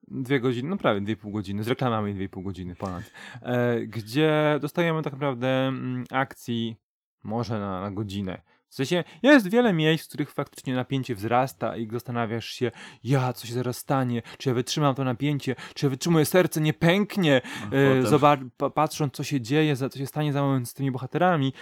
dwie 0.09 0.41
godziny, 0.41 0.69
no 0.69 0.77
prawie 0.77 1.01
dwie 1.01 1.17
pół 1.17 1.33
godziny, 1.33 1.65
z 1.65 1.69
reklamami 1.69 2.15
dwie 2.15 2.29
pół 2.29 2.43
godziny 2.43 2.77
ponad, 2.77 3.05
e, 3.43 3.81
gdzie 3.81 4.59
dostajemy 4.61 5.03
tak 5.03 5.13
naprawdę 5.13 5.49
mm, 5.49 6.05
akcji 6.11 6.77
może 7.23 7.61
na, 7.61 7.81
na 7.81 7.91
godzinę. 7.91 8.43
W 8.69 8.75
sensie 8.75 9.05
jest 9.23 9.51
wiele 9.51 9.73
miejsc, 9.73 10.05
w 10.05 10.09
których 10.09 10.31
faktycznie 10.31 10.75
napięcie 10.75 11.15
wzrasta 11.15 11.77
i 11.77 11.89
zastanawiasz 11.93 12.47
się, 12.47 12.71
ja, 13.05 13.33
co 13.33 13.47
się 13.47 13.55
zaraz 13.55 13.77
stanie, 13.77 14.23
czy 14.39 14.49
ja 14.49 14.55
wytrzymam 14.55 14.95
to 14.95 15.05
napięcie, 15.05 15.55
czy 15.75 15.87
ja 15.87 15.91
wytrzymuję 15.91 16.25
serce, 16.25 16.61
nie 16.61 16.73
pęknie, 16.73 17.41
A 17.73 17.75
e, 17.75 18.03
zobacz, 18.03 18.41
pa, 18.57 18.71
patrząc 18.71 19.15
co 19.15 19.25
się 19.25 19.41
dzieje, 19.41 19.77
co 19.77 19.99
się 19.99 20.07
stanie 20.07 20.33
za 20.33 20.43
moment 20.43 20.69
z 20.69 20.75
tymi 20.75 20.91
bohaterami, 20.91 21.53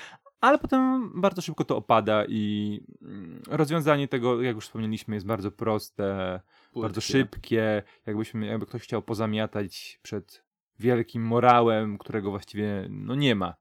ale 0.44 0.58
potem 0.58 1.10
bardzo 1.20 1.42
szybko 1.42 1.64
to 1.64 1.76
opada 1.76 2.24
i 2.28 2.80
mm, 3.02 3.42
rozwiązanie 3.48 4.08
tego, 4.08 4.42
jak 4.42 4.54
już 4.54 4.64
wspomnieliśmy, 4.64 5.14
jest 5.14 5.26
bardzo 5.26 5.50
proste, 5.50 6.40
bardzo 6.74 7.00
Płytkie. 7.00 7.00
szybkie, 7.00 7.82
jakbyśmy, 8.06 8.46
jakby 8.46 8.66
ktoś 8.66 8.82
chciał 8.82 9.02
pozamiatać 9.02 10.00
przed 10.02 10.44
wielkim 10.78 11.22
morałem, 11.22 11.98
którego 11.98 12.30
właściwie 12.30 12.86
no, 12.90 13.14
nie 13.14 13.34
ma. 13.34 13.54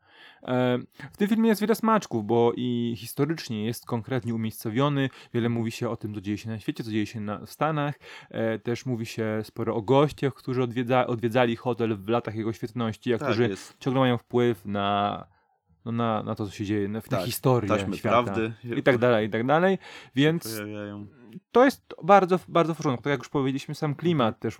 E, 0.48 0.80
W 1.12 1.18
tym 1.18 1.28
filmie 1.28 1.50
jest 1.50 1.62
wiele 1.62 1.76
smaczków, 1.76 2.26
bo 2.26 2.52
i 2.56 2.94
historycznie 2.98 3.66
jest 3.66 3.86
konkretnie 3.86 4.36
umiejscowiony. 4.36 5.10
Wiele 5.34 5.50
mówi 5.50 5.72
się 5.72 5.90
o 5.90 5.96
tym, 5.98 6.14
co 6.16 6.22
dzieje 6.22 6.38
się 6.38 6.50
na 6.50 6.60
świecie, 6.60 6.84
co 6.84 6.92
dzieje 6.92 7.06
się 7.06 7.20
na, 7.22 7.40
w 7.46 7.50
Stanach. 7.50 7.96
E, 8.30 8.60
Też 8.60 8.86
mówi 8.86 9.06
się 9.06 9.42
sporo 9.44 9.76
o 9.76 9.82
gościach, 9.82 10.34
którzy 10.34 10.64
odwiedza, 10.64 11.08
odwiedzali 11.08 11.56
hotel 11.56 11.98
w 11.98 12.10
latach 12.10 12.36
jego 12.36 12.54
świetności, 12.54 13.14
a 13.14 13.18
Tak, 13.18 13.28
którzy 13.28 13.50
jest. 13.50 13.78
ciągle 13.80 14.00
mają 14.00 14.18
wpływ 14.18 14.66
na, 14.66 15.28
no, 15.86 15.92
na, 15.92 16.24
na 16.24 16.36
to, 16.36 16.46
co 16.46 16.52
się 16.52 16.66
dzieje, 16.66 16.88
na, 16.88 16.94
na 17.00 17.02
Tak, 17.02 17.22
historię 17.26 17.70
Taśmy 17.70 17.98
świata. 17.98 18.24
prawdy. 18.24 18.54
I 18.78 18.84
tak 18.84 18.98
dalej, 18.98 19.28
i 19.28 19.30
tak 19.30 19.46
dalej. 19.46 19.78
Więc 20.16 20.62
to 21.52 21.66
jest 21.66 21.94
bardzo, 22.04 22.40
bardzo 22.48 22.74
w 22.74 22.78
porządku. 22.78 23.04
Tak 23.04 23.12
jak 23.12 23.20
już 23.20 23.30
powiedzieliśmy, 23.30 23.76
sam 23.76 23.96
klimat 23.96 24.40
też 24.40 24.58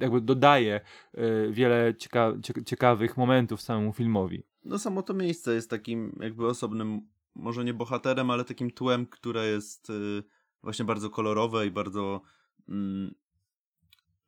jakby 0.00 0.20
dodaje 0.20 0.80
y, 1.18 1.48
wiele 1.52 1.94
cieka- 1.94 2.64
ciekawych 2.64 3.16
momentów 3.16 3.60
samemu 3.62 3.92
filmowi. 3.92 4.42
No 4.66 4.78
samo 4.78 5.02
to 5.02 5.14
miejsce 5.14 5.54
jest 5.54 5.70
takim 5.70 6.18
jakby 6.20 6.46
osobnym, 6.46 7.08
może 7.34 7.64
nie 7.64 7.74
bohaterem, 7.74 8.30
ale 8.30 8.44
takim 8.44 8.70
tłem, 8.70 9.06
które 9.06 9.46
jest 9.46 9.90
y, 9.90 10.22
właśnie 10.62 10.84
bardzo 10.84 11.10
kolorowe 11.10 11.66
i 11.66 11.70
bardzo 11.70 12.20
mm, 12.68 13.14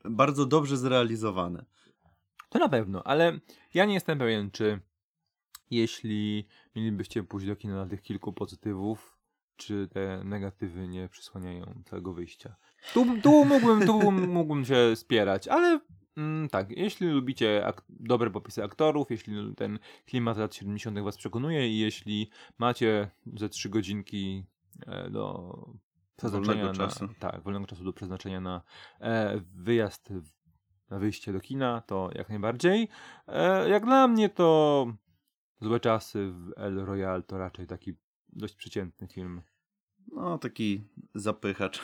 bardzo 0.04 0.46
dobrze 0.46 0.76
zrealizowane. 0.76 1.64
To 2.48 2.58
na 2.58 2.68
pewno, 2.68 3.02
ale 3.02 3.40
ja 3.74 3.84
nie 3.84 3.94
jestem 3.94 4.18
pewien, 4.18 4.50
czy 4.50 4.80
jeśli 5.70 6.48
mielibyście 6.76 7.22
pójść 7.22 7.46
do 7.46 7.56
kina 7.56 7.74
na 7.74 7.86
tych 7.86 8.02
kilku 8.02 8.32
pozytywów, 8.32 9.18
czy 9.56 9.88
te 9.92 10.24
negatywy 10.24 10.88
nie 10.88 11.08
przysłaniają 11.08 11.82
całego 11.86 12.12
wyjścia. 12.12 12.56
Tu, 12.94 13.06
tu, 13.22 13.44
mógłbym, 13.44 13.86
tu 13.86 14.12
mógłbym 14.12 14.64
się 14.64 14.96
spierać, 14.96 15.48
ale 15.48 15.80
mm, 16.18 16.48
tak, 16.48 16.70
jeśli 16.70 17.06
lubicie 17.08 17.66
ak- 17.66 17.82
dobre 17.90 18.30
popisy 18.30 18.64
aktorów, 18.64 19.10
jeśli 19.10 19.54
ten 19.54 19.78
klimat 20.06 20.36
lat 20.38 20.54
70. 20.54 20.98
was 21.00 21.16
przekonuje 21.16 21.68
i 21.68 21.78
jeśli 21.78 22.30
macie 22.58 23.10
ze 23.36 23.48
trzy 23.48 23.68
godzinki 23.68 24.44
e, 24.86 25.10
do 25.10 25.52
przeznaczenia 26.16 26.64
Wolnego 26.64 26.82
na, 26.82 26.88
czasu. 26.88 27.08
tak, 27.18 27.42
wolnego 27.42 27.66
czasu 27.66 27.84
do 27.84 27.92
przeznaczenia 27.92 28.40
na 28.40 28.62
e, 29.00 29.40
wyjazd, 29.54 30.12
w- 30.12 30.38
na 30.90 30.98
wyjście 30.98 31.32
do 31.32 31.40
kina, 31.40 31.80
to 31.80 32.10
jak 32.14 32.28
najbardziej. 32.28 32.88
E, 33.26 33.68
jak 33.68 33.84
dla 33.84 34.08
mnie 34.08 34.28
to 34.28 34.86
Złe 35.60 35.80
czasy 35.80 36.30
w 36.32 36.52
El 36.56 36.84
Royale 36.84 37.22
to 37.22 37.38
raczej 37.38 37.66
taki 37.66 37.94
dość 38.28 38.54
przeciętny 38.54 39.08
film. 39.08 39.42
No 40.12 40.38
taki 40.38 40.84
zapychacz. 41.14 41.80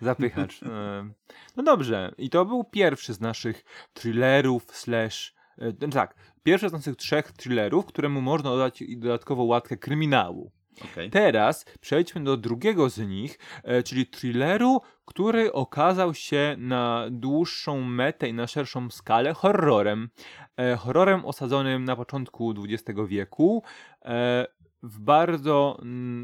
Zapychacz. 0.00 0.62
e, 0.62 1.10
No 1.56 1.62
dobrze, 1.62 2.14
i 2.18 2.30
to 2.30 2.44
był 2.44 2.64
pierwszy 2.64 3.14
z 3.14 3.20
naszych 3.20 3.64
thrillerów 3.94 4.64
slash... 4.76 5.34
e, 5.58 5.88
Tak, 5.88 6.14
pierwszy 6.42 6.68
z 6.68 6.72
naszych 6.72 6.96
trzech 6.96 7.32
thrillerów, 7.32 7.86
któremu 7.86 8.20
można 8.20 8.50
dodać 8.50 8.82
dodatkowo 8.96 9.42
łatkę 9.44 9.76
kryminału. 9.76 10.52
Okej. 10.92 11.10
Teraz 11.10 11.64
przejdźmy 11.80 12.24
do 12.24 12.36
drugiego 12.36 12.90
z 12.90 12.98
nich, 12.98 13.38
e, 13.64 13.82
czyli 13.82 14.06
thrilleru, 14.06 14.80
który 15.04 15.52
okazał 15.52 16.14
się 16.14 16.56
na 16.58 17.06
dłuższą 17.10 17.80
metę 17.80 18.28
i 18.28 18.34
na 18.34 18.46
szerszą 18.46 18.90
skalę 18.90 19.34
horrorem. 19.34 20.08
Horrorem 20.78 21.24
osadzonym 21.24 21.84
na 21.84 21.96
początku 21.96 22.54
XX 22.68 23.00
wieku 23.06 23.62
w 24.82 25.00
bardzo, 25.00 25.78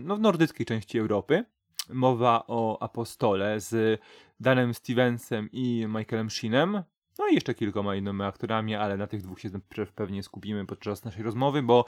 no 0.05 0.17
w 0.17 0.21
nordyckiej 0.21 0.67
części 0.67 0.99
Europy. 0.99 1.45
Mowa 1.93 2.45
o 2.47 2.83
Apostole 2.83 3.61
z 3.61 4.01
Danem 4.41 4.75
Stevensem 4.75 5.49
i 5.53 5.87
Michaelem 5.89 6.31
Sheenem. 6.31 6.83
No 7.19 7.29
i 7.29 7.35
jeszcze 7.35 7.55
kilkoma 7.55 7.95
innymi 7.97 8.23
aktorami, 8.23 8.75
ale 8.75 8.97
na 8.97 9.07
tych 9.07 9.23
dwóch 9.23 9.41
się 9.41 9.49
pe- 9.51 9.87
pewnie 9.95 10.23
skupimy 10.23 10.67
podczas 10.67 11.05
naszej 11.05 11.23
rozmowy, 11.23 11.63
bo 11.63 11.85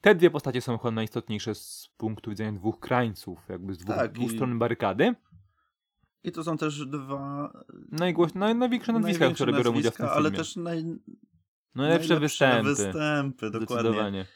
te 0.00 0.14
dwie 0.14 0.30
postacie 0.30 0.60
są 0.60 0.78
chyba 0.78 0.90
najistotniejsze 0.90 1.54
z 1.54 1.90
punktu 1.96 2.30
widzenia 2.30 2.52
dwóch 2.52 2.80
krańców, 2.80 3.38
jakby 3.48 3.74
z 3.74 3.78
dwóch, 3.78 3.96
Tak, 3.96 4.12
dwóch 4.12 4.32
i- 4.32 4.34
stron 4.34 4.58
barykady. 4.58 5.14
I 6.24 6.32
to 6.32 6.44
są 6.44 6.56
też 6.56 6.86
dwa 6.86 7.52
Najgłoś, 7.92 8.34
naj, 8.34 8.54
największe 8.54 8.92
nazwiska, 8.92 9.30
które 9.30 9.52
biorą 9.52 9.70
udział 9.70 9.92
w 9.92 9.96
tym 9.96 10.06
filmie. 10.06 10.12
ale 10.16 10.30
też 10.30 10.56
naj, 10.56 10.84
Najlepsze 11.74 12.20
występy. 12.20 12.62
występy, 12.68 13.50
dokładnie. 13.50 14.26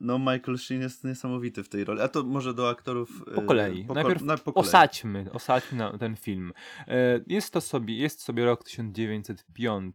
No 0.00 0.18
Michael 0.18 0.58
Sheen 0.58 0.80
jest 0.80 1.04
niesamowity 1.04 1.62
w 1.62 1.68
tej 1.68 1.84
roli. 1.84 2.00
A 2.00 2.08
to 2.08 2.22
może 2.22 2.54
do 2.54 2.68
aktorów 2.68 3.24
Po 3.34 3.42
y, 3.42 3.46
kolei. 3.46 3.84
po, 3.84 3.94
Najpierw 3.94 4.22
na, 4.22 4.36
po 4.36 4.52
kolei. 4.52 4.68
Osadźmy, 4.68 5.26
osadźmy 5.32 5.98
ten 5.98 6.16
film. 6.16 6.52
E, 6.88 7.20
Jest 7.26 7.52
to 7.52 7.60
sobie, 7.60 7.96
jest 7.96 8.20
sobie 8.22 8.44
rok 8.44 8.64
1905. 8.64 9.94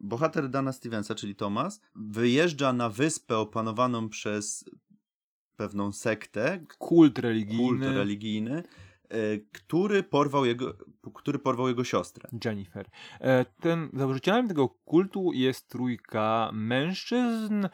Bohater 0.00 0.48
Dana 0.48 0.72
Stevensa, 0.72 1.14
czyli 1.14 1.34
Thomas, 1.34 1.80
wyjeżdża 1.94 2.72
na 2.72 2.88
wyspę 2.88 3.36
opanowaną 3.38 4.08
przez 4.08 4.64
pewną 5.56 5.92
sektę, 5.92 6.64
Kult 6.78 7.18
religijny. 7.18 7.58
kult 7.68 7.82
religijny, 7.96 8.62
y, 9.14 9.46
który 9.52 10.02
porwał 10.02 10.44
jego, 10.44 10.74
który 11.14 11.38
porwał 11.38 11.68
jego 11.68 11.84
siostrę. 11.84 12.28
Jennifer. 12.44 12.86
E, 13.20 13.44
Ten, 13.44 13.90
założycielem 13.92 14.48
tego 14.48 14.68
kultu 14.68 15.32
jest 15.32 15.68
trójka 15.68 16.50
mężczyzn. 16.52 17.66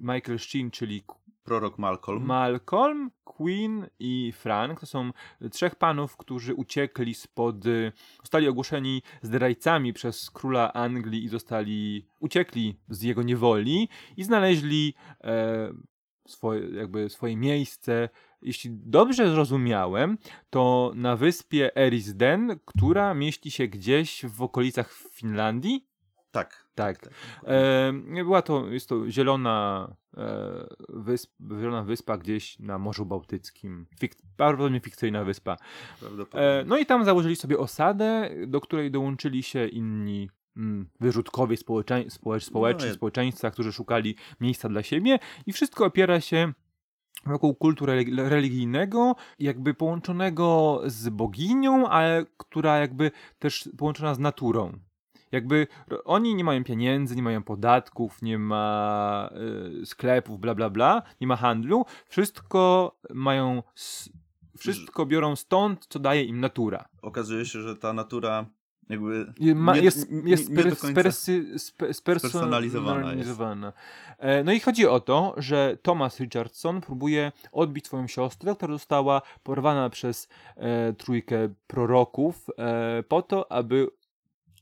Michael 0.00 0.38
Sheen, 0.38 0.70
czyli 0.70 1.02
Prorok 1.44 1.78
Malcolm. 1.78 2.24
Malcolm, 2.24 3.10
Queen 3.24 3.86
i 3.98 4.32
Frank 4.32 4.80
to 4.80 4.86
są 4.86 5.10
trzech 5.50 5.74
panów, 5.74 6.16
którzy 6.16 6.54
uciekli 6.54 7.14
spod. 7.14 7.66
y, 7.66 7.92
zostali 8.22 8.48
ogłoszeni 8.48 9.02
zdrajcami 9.22 9.92
przez 9.92 10.30
króla 10.30 10.72
Anglii 10.72 11.24
i 11.24 11.28
zostali. 11.28 12.06
uciekli 12.20 12.78
z 12.88 13.02
jego 13.02 13.22
niewoli 13.22 13.88
i 14.16 14.24
znaleźli 14.24 14.94
e, 15.24 15.72
swoje, 16.28 16.68
jakby 16.70 17.10
swoje 17.10 17.36
miejsce. 17.36 18.08
Jeśli 18.42 18.70
dobrze 18.72 19.30
zrozumiałem, 19.30 20.18
to 20.50 20.92
na 20.94 21.16
wyspie 21.16 21.76
Erisden, 21.76 22.58
która 22.64 23.14
mieści 23.14 23.50
się 23.50 23.68
gdzieś 23.68 24.26
w 24.26 24.42
okolicach 24.42 24.92
Finlandii. 24.92 25.86
tak. 26.30 26.69
Tak. 26.80 27.08
E, 27.44 27.92
była 28.24 28.42
to, 28.42 28.68
jest 28.68 28.88
to 28.88 29.10
zielona, 29.10 29.88
e, 30.16 30.66
wysp, 30.88 31.30
zielona 31.60 31.82
wyspa 31.82 32.18
gdzieś 32.18 32.58
na 32.58 32.78
Morzu 32.78 33.06
Bałtyckim. 33.06 33.86
Fik, 34.00 34.14
prawdopodobnie 34.36 34.80
fikcyjna 34.80 35.24
wyspa. 35.24 35.56
Prawdopodobnie. 36.00 36.40
E, 36.40 36.64
no 36.66 36.78
i 36.78 36.86
tam 36.86 37.04
założyli 37.04 37.36
sobie 37.36 37.58
osadę, 37.58 38.30
do 38.46 38.60
której 38.60 38.90
dołączyli 38.90 39.42
się 39.42 39.66
inni 39.66 40.30
mm, 40.56 40.88
wyrzutkowie 41.00 41.56
społeczeń, 41.56 42.10
społecz, 42.10 42.44
społeczni, 42.44 42.88
No 42.88 42.94
społeczeństwa, 42.94 43.50
którzy 43.50 43.72
szukali 43.72 44.16
miejsca 44.40 44.68
dla 44.68 44.82
siebie 44.82 45.18
i 45.46 45.52
wszystko 45.52 45.84
opiera 45.84 46.20
się 46.20 46.52
wokół 47.26 47.54
kultu 47.54 47.84
religi- 47.84 48.28
religijnego, 48.28 49.16
jakby 49.38 49.74
połączonego 49.74 50.80
z 50.86 51.08
boginią, 51.08 51.88
ale 51.88 52.26
która 52.36 52.78
jakby 52.78 53.10
też 53.38 53.68
połączona 53.78 54.14
z 54.14 54.18
naturą. 54.18 54.78
Jakby 55.32 55.66
oni 56.04 56.34
nie 56.34 56.44
mają 56.44 56.64
pieniędzy, 56.64 57.16
nie 57.16 57.22
mają 57.22 57.42
podatków, 57.42 58.22
nie 58.22 58.38
ma 58.38 59.30
y, 59.82 59.86
sklepów, 59.86 60.40
bla 60.40 60.54
bla 60.54 60.70
bla, 60.70 61.02
nie 61.20 61.26
ma 61.26 61.36
handlu. 61.36 61.84
Wszystko 62.08 62.92
mają, 63.14 63.62
wszystko 64.58 65.06
biorą 65.06 65.36
stąd, 65.36 65.86
co 65.88 65.98
daje 65.98 66.24
im 66.24 66.40
natura. 66.40 66.88
Okazuje 67.02 67.46
się, 67.46 67.60
że 67.60 67.76
ta 67.76 67.92
natura 67.92 68.46
jakby 68.90 69.32
Ma, 69.54 69.74
nie, 69.74 69.80
jest 69.80 70.10
nie, 70.10 70.30
jest 70.30 70.50
nie 70.50 70.62
spe, 70.62 71.94
spersonalizowana 71.94 73.00
spersonalizowana. 73.00 73.72
E, 74.18 74.44
No 74.44 74.52
i 74.52 74.60
chodzi 74.60 74.86
o 74.86 75.00
to, 75.00 75.34
że 75.36 75.78
Thomas 75.82 76.20
Richardson 76.20 76.80
próbuje 76.80 77.32
odbić 77.52 77.86
swoją 77.86 78.06
siostrę, 78.06 78.54
która 78.54 78.72
została 78.72 79.22
porwana 79.42 79.90
przez 79.90 80.28
e, 80.56 80.92
trójkę 80.92 81.48
proroków 81.66 82.46
e, 82.58 83.02
po 83.02 83.22
to, 83.22 83.52
aby 83.52 83.88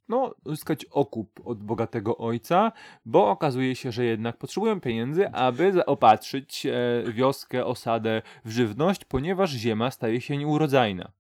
no, 0.09 0.35
uzyskać 0.45 0.85
okup 0.85 1.41
od 1.45 1.63
bogatego 1.63 2.17
ojca, 2.19 2.73
bo 3.07 3.31
okazuje 3.31 3.77
się, 3.77 3.93
że 3.93 4.05
jednak 4.05 4.37
potrzebują 4.37 4.81
pieniędzy, 4.81 5.29
aby 5.31 5.73
zaopatrzyć 5.73 6.67
e, 6.67 6.73
wioskę, 7.13 7.67
osadę 7.67 8.23
w 8.45 8.51
żywność, 8.51 9.05
ponieważ 9.05 9.51
ziemia 9.51 9.91
staje 9.91 10.21
się 10.21 10.37
nieurodzajna. 10.37 11.13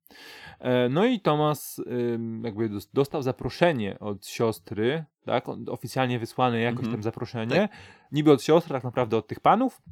E, 0.60 0.88
no 0.88 1.04
i 1.04 1.20
Tomas 1.20 1.78
ym, 2.14 2.42
jakby 2.44 2.68
dos- 2.68 2.90
dostał 2.92 3.22
zaproszenie 3.22 3.98
od 3.98 4.26
siostry, 4.26 5.04
tak, 5.24 5.44
oficjalnie 5.70 6.18
wysłane 6.18 6.60
jakoś 6.60 6.78
Mhm. 6.80 6.92
tam 6.94 7.02
zaproszenie, 7.02 7.68
niby 8.12 8.32
od 8.32 8.42
siostry, 8.42 8.72
tak 8.72 8.84
naprawdę 8.84 9.16
od 9.16 9.26
tych 9.26 9.40
panów, 9.40 9.82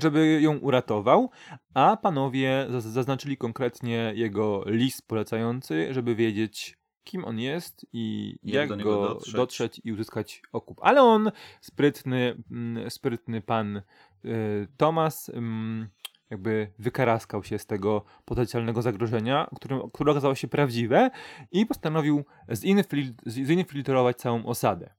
żeby 0.00 0.38
ją 0.42 0.58
uratował, 0.58 1.30
a 1.74 1.96
panowie 2.02 2.66
zaz- 2.70 2.80
zaznaczyli 2.80 3.36
konkretnie 3.36 4.12
jego 4.14 4.64
list 4.66 5.08
polecający, 5.08 5.94
żeby 5.94 6.14
wiedzieć, 6.14 6.76
kim 7.06 7.24
on 7.24 7.38
jest 7.38 7.86
i 7.92 8.36
Jak 8.42 8.54
jak, 8.54 8.68
do 8.68 8.76
niego 8.76 8.96
go 9.00 9.08
dotrzeć. 9.08 9.34
dotrzeć. 9.34 9.80
i 9.84 9.92
uzyskać 9.92 10.42
okup. 10.52 10.78
Ale 10.82 11.02
on, 11.02 11.30
sprytny, 11.60 12.36
mm, 12.50 12.90
sprytny 12.90 13.40
pan 13.40 13.82
y, 14.24 14.68
Tomas, 14.76 15.28
ym, 15.28 15.88
jakby 16.30 16.72
wykaraskał 16.78 17.44
się 17.44 17.58
z 17.58 17.66
tego 17.66 18.04
potencjalnego 18.24 18.82
zagrożenia, 18.82 19.48
którym, 19.56 19.80
które 19.92 20.10
okazało 20.12 20.34
się 20.34 20.48
prawdziwe 20.48 21.10
i 21.52 21.66
postanowił 21.66 22.24
zinfil- 22.48 23.12
zinfiltrować 23.26 24.16
całą 24.16 24.46
osadę. 24.46 24.90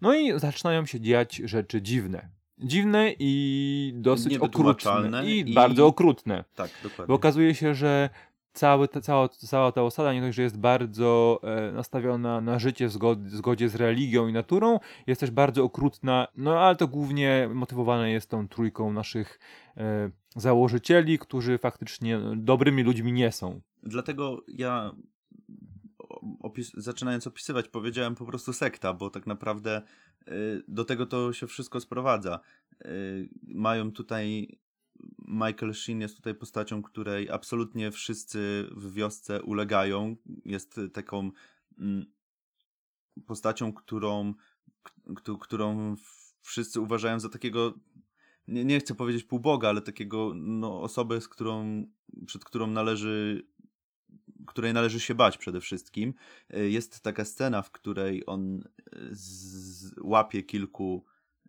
No 0.00 0.14
i 0.14 0.38
zaczynają 0.40 0.86
się 0.86 1.00
dziać 1.00 1.36
rzeczy 1.36 1.82
dziwne. 1.82 2.28
Dziwne 2.60 3.12
i 3.18 3.92
dosyć 3.96 4.38
okrutne. 4.38 5.26
I, 5.26 5.50
i- 5.50 5.54
bardzo 5.54 5.86
okrutne. 5.86 6.44
Tak, 6.54 6.70
dokładnie. 6.82 7.06
Bo 7.06 7.14
okazuje 7.14 7.54
się, 7.54 7.74
że 7.74 8.10
cały, 8.58 8.88
ta, 8.88 9.00
cała, 9.00 9.28
cała 9.28 9.72
ta 9.72 9.82
osada 9.82 10.12
nie 10.12 10.20
dość, 10.20 10.36
że 10.36 10.42
jest 10.42 10.58
bardzo 10.58 11.40
e, 11.42 11.72
nastawiona 11.72 12.40
na 12.40 12.58
życie 12.58 12.88
w 12.88 12.92
zgod- 12.92 13.28
zgodzie 13.28 13.68
z 13.68 13.74
religią 13.74 14.28
i 14.28 14.32
naturą, 14.32 14.78
jest 15.06 15.20
też 15.20 15.30
bardzo 15.30 15.64
okrutna, 15.64 16.28
no 16.36 16.60
ale 16.60 16.76
to 16.76 16.88
głównie 16.88 17.48
motywowane 17.54 18.10
jest 18.10 18.30
tą 18.30 18.48
trójką 18.48 18.92
naszych 18.92 19.40
e, 19.76 20.10
założycieli, 20.36 21.18
którzy 21.18 21.58
faktycznie 21.58 22.20
dobrymi 22.36 22.82
ludźmi 22.82 23.12
nie 23.12 23.32
są. 23.32 23.60
Dlatego 23.82 24.44
ja 24.48 24.92
opis 26.40 26.72
zaczynając 26.74 27.26
opisywać, 27.26 27.68
powiedziałem 27.68 28.14
po 28.14 28.26
prostu 28.26 28.52
sekta, 28.52 28.92
bo 28.92 29.10
tak 29.10 29.26
naprawdę 29.26 29.82
y, 30.28 30.62
do 30.68 30.84
tego 30.84 31.06
to 31.06 31.32
się 31.32 31.46
wszystko 31.46 31.80
sprowadza. 31.80 32.40
Y, 32.86 33.28
mają 33.42 33.92
tutaj. 33.92 34.48
Michael 35.18 35.74
Sheen 35.74 36.00
jest 36.00 36.16
tutaj 36.16 36.34
postacią, 36.34 36.82
której 36.82 37.30
absolutnie 37.30 37.90
wszyscy 37.90 38.68
w 38.70 38.92
wiosce 38.92 39.42
ulegają. 39.42 40.16
Jest 40.44 40.80
taką 40.92 41.30
mm, 41.78 42.06
postacią, 43.26 43.72
którą, 43.72 44.34
którą 45.40 45.96
wszyscy 46.42 46.80
uważają 46.80 47.20
za 47.20 47.28
takiego 47.28 47.74
nie, 48.48 48.64
nie 48.64 48.80
chcę 48.80 48.94
powiedzieć 48.94 49.24
półboga, 49.24 49.68
ale 49.68 49.82
takiego 49.82 50.32
no, 50.34 50.82
osobę, 50.82 51.20
z 51.20 51.28
którą, 51.28 51.86
przed 52.26 52.44
którą 52.44 52.66
należy 52.66 53.46
której 54.46 54.72
należy 54.72 55.00
się 55.00 55.14
bać 55.14 55.38
przede 55.38 55.60
wszystkim. 55.60 56.14
Jest 56.50 57.00
taka 57.00 57.24
scena, 57.24 57.62
w 57.62 57.70
której 57.70 58.22
on 58.26 58.64
łapie 60.00 60.42
kilku, 60.42 61.04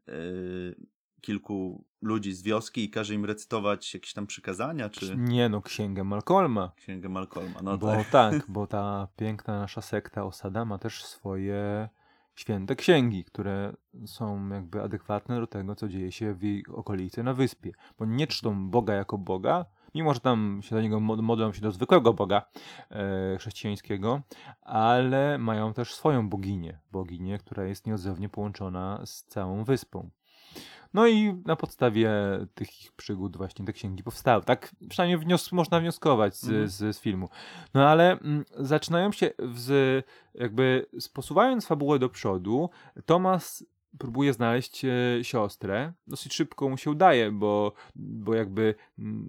y, 0.09 0.75
kilku 1.21 1.85
ludzi 2.01 2.33
z 2.33 2.41
wioski 2.41 2.83
i 2.83 2.89
każe 2.89 3.13
im 3.13 3.25
recytować 3.25 3.93
jakieś 3.93 4.13
tam 4.13 4.27
przykazania, 4.27 4.89
czy 4.89 5.15
Nie 5.17 5.49
no, 5.49 5.61
księgę 5.61 6.03
Malcolma. 6.03 6.71
księgę 6.75 7.09
Malcolma. 7.09 7.59
No 7.63 7.77
bo 7.77 7.87
tak. 7.87 8.09
tak, 8.09 8.45
bo 8.47 8.67
ta 8.67 9.07
piękna 9.15 9.59
nasza 9.59 9.81
sekta 9.81 10.23
osada 10.23 10.65
ma 10.65 10.77
też 10.77 11.03
swoje 11.05 11.89
święte 12.35 12.75
księgi, 12.75 13.23
które 13.23 13.73
są 14.05 14.49
jakby 14.49 14.81
adekwatne 14.81 15.39
do 15.39 15.47
tego, 15.47 15.75
co 15.75 15.87
dzieje 15.87 16.11
się 16.11 16.33
w 16.33 16.43
jej 16.43 16.65
okolicy 16.67 17.23
na 17.23 17.33
wyspie. 17.33 17.71
Bo 17.97 18.05
nie 18.05 18.27
czczą 18.27 18.69
Boga 18.69 18.93
jako 18.93 19.17
Boga, 19.17 19.65
mimo 19.95 20.13
że 20.13 20.19
tam 20.19 20.59
się 20.63 20.75
do 20.75 20.81
niego 20.81 20.99
mod- 20.99 21.21
modlą 21.21 21.53
się 21.53 21.61
do 21.61 21.71
zwykłego 21.71 22.13
Boga 22.13 22.41
e, 22.91 23.37
chrześcijańskiego, 23.37 24.21
ale 24.61 25.37
mają 25.37 25.73
też 25.73 25.93
swoją 25.95 26.29
boginię, 26.29 26.79
boginię, 26.91 27.37
która 27.37 27.63
jest 27.63 27.87
nieodzownie 27.87 28.29
połączona 28.29 29.01
z 29.05 29.23
całą 29.23 29.63
wyspą. 29.63 30.09
No 30.93 31.07
i 31.07 31.33
na 31.45 31.55
podstawie 31.55 32.11
tych 32.55 32.81
ich 32.85 32.91
przygód 32.91 33.37
właśnie 33.37 33.65
te 33.65 33.73
księgi 33.73 34.03
powstały. 34.03 34.43
Tak 34.43 34.75
przynajmniej 34.89 35.19
wnios- 35.19 35.53
można 35.55 35.79
wnioskować 35.79 36.35
z, 36.35 36.43
Mhm. 36.43 36.67
z, 36.67 36.95
z 36.95 36.99
filmu. 36.99 37.29
No 37.73 37.89
ale 37.89 38.11
mm, 38.11 38.45
zaczynają 38.57 39.11
się 39.11 39.31
z, 39.55 40.05
jakby 40.33 40.85
posuwając 41.13 41.65
fabułę 41.67 41.99
do 41.99 42.09
przodu, 42.09 42.69
Tomas 43.05 43.65
próbuje 43.97 44.33
znaleźć 44.33 44.85
e, 44.85 44.89
siostrę. 45.23 45.93
Dosyć 46.07 46.33
szybko 46.33 46.69
mu 46.69 46.77
się 46.77 46.91
udaje, 46.91 47.31
bo, 47.31 47.73
bo 47.95 48.35
jakby 48.35 48.75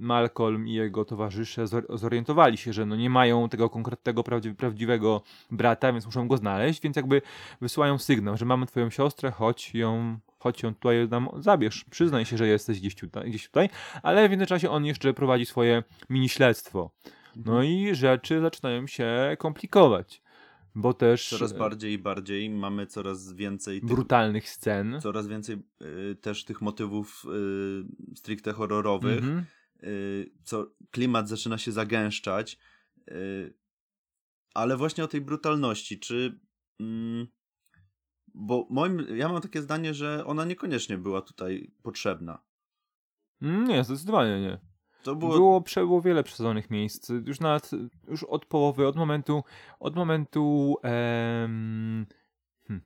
Malcolm 0.00 0.68
i 0.68 0.72
jego 0.72 1.04
towarzysze 1.04 1.64
zor- 1.64 1.98
zorientowali 1.98 2.56
się, 2.56 2.72
że 2.72 2.86
no 2.86 2.96
nie 2.96 3.10
mają 3.10 3.48
tego 3.48 3.70
konkretnego, 3.70 4.22
prawdzi- 4.22 4.54
prawdziwego 4.54 5.22
brata, 5.50 5.92
więc 5.92 6.06
muszą 6.06 6.28
go 6.28 6.36
znaleźć, 6.36 6.82
więc 6.82 6.96
jakby 6.96 7.22
wysyłają 7.60 7.98
sygnał, 7.98 8.36
że 8.36 8.44
mamy 8.44 8.66
twoją 8.66 8.90
siostrę, 8.90 9.30
chodź 9.30 9.74
ją, 9.74 10.18
chodź 10.38 10.62
ją 10.62 10.74
tutaj 10.74 11.08
nam 11.08 11.28
zabierz, 11.36 11.84
przyznaj 11.90 12.24
się, 12.24 12.36
że 12.36 12.46
jesteś 12.46 12.80
gdzieś 12.80 12.94
tutaj, 12.94 13.28
gdzieś 13.28 13.46
tutaj, 13.46 13.68
ale 14.02 14.28
w 14.28 14.30
międzyczasie 14.30 14.70
on 14.70 14.84
jeszcze 14.84 15.14
prowadzi 15.14 15.46
swoje 15.46 15.82
mini 16.10 16.28
śledztwo. 16.28 16.90
No 17.36 17.62
i 17.62 17.94
rzeczy 17.94 18.40
zaczynają 18.40 18.86
się 18.86 19.36
komplikować, 19.38 20.22
bo 20.74 20.94
też 20.94 21.28
Coraz 21.28 21.52
e, 21.52 21.58
bardziej 21.58 21.92
i 21.92 21.98
bardziej 21.98 22.50
mamy 22.50 22.86
coraz 22.86 23.32
więcej 23.32 23.80
tych, 23.80 23.90
brutalnych 23.90 24.48
scen. 24.48 25.00
coraz 25.00 25.26
więcej 25.28 25.56
y, 25.82 26.16
też 26.16 26.44
tych 26.44 26.60
motywów 26.60 27.24
y, 28.12 28.16
stricte 28.16 28.52
horrorowych. 28.52 29.18
Mhm. 29.18 29.44
y, 29.82 30.32
co 30.44 30.74
klimat 30.90 31.28
zaczyna 31.28 31.58
się 31.58 31.72
zagęszczać. 31.72 32.58
ale 34.54 34.76
właśnie 34.76 35.04
o 35.04 35.08
tej 35.08 35.20
brutalności, 35.20 35.98
czy. 35.98 36.40
Mm, 36.80 37.26
bo 38.34 38.66
moim, 38.70 39.16
ja 39.16 39.28
mam 39.28 39.42
takie 39.42 39.62
zdanie, 39.62 39.94
że 39.94 40.24
ona 40.26 40.44
niekoniecznie 40.44 40.98
była 40.98 41.22
tutaj 41.22 41.72
potrzebna. 41.82 42.44
Mm, 43.42 43.64
Nie, 43.68 43.84
zdecydowanie 43.84 44.40
nie. 44.40 44.69
To 45.02 45.16
było. 45.16 45.32
Było, 45.32 45.60
prze- 45.60 45.80
było 45.80 46.00
wiele 46.02 46.22
przesadzonych 46.22 46.70
miejsc. 46.70 47.12
Już 47.26 47.40
nawet, 47.40 47.70
już 48.08 48.24
od 48.24 48.46
połowy, 48.46 48.86
od 48.86 48.96
momentu, 48.96 49.44
od 49.80 49.96
momentu, 49.96 50.76
em, 50.82 52.06
hmm, 52.68 52.84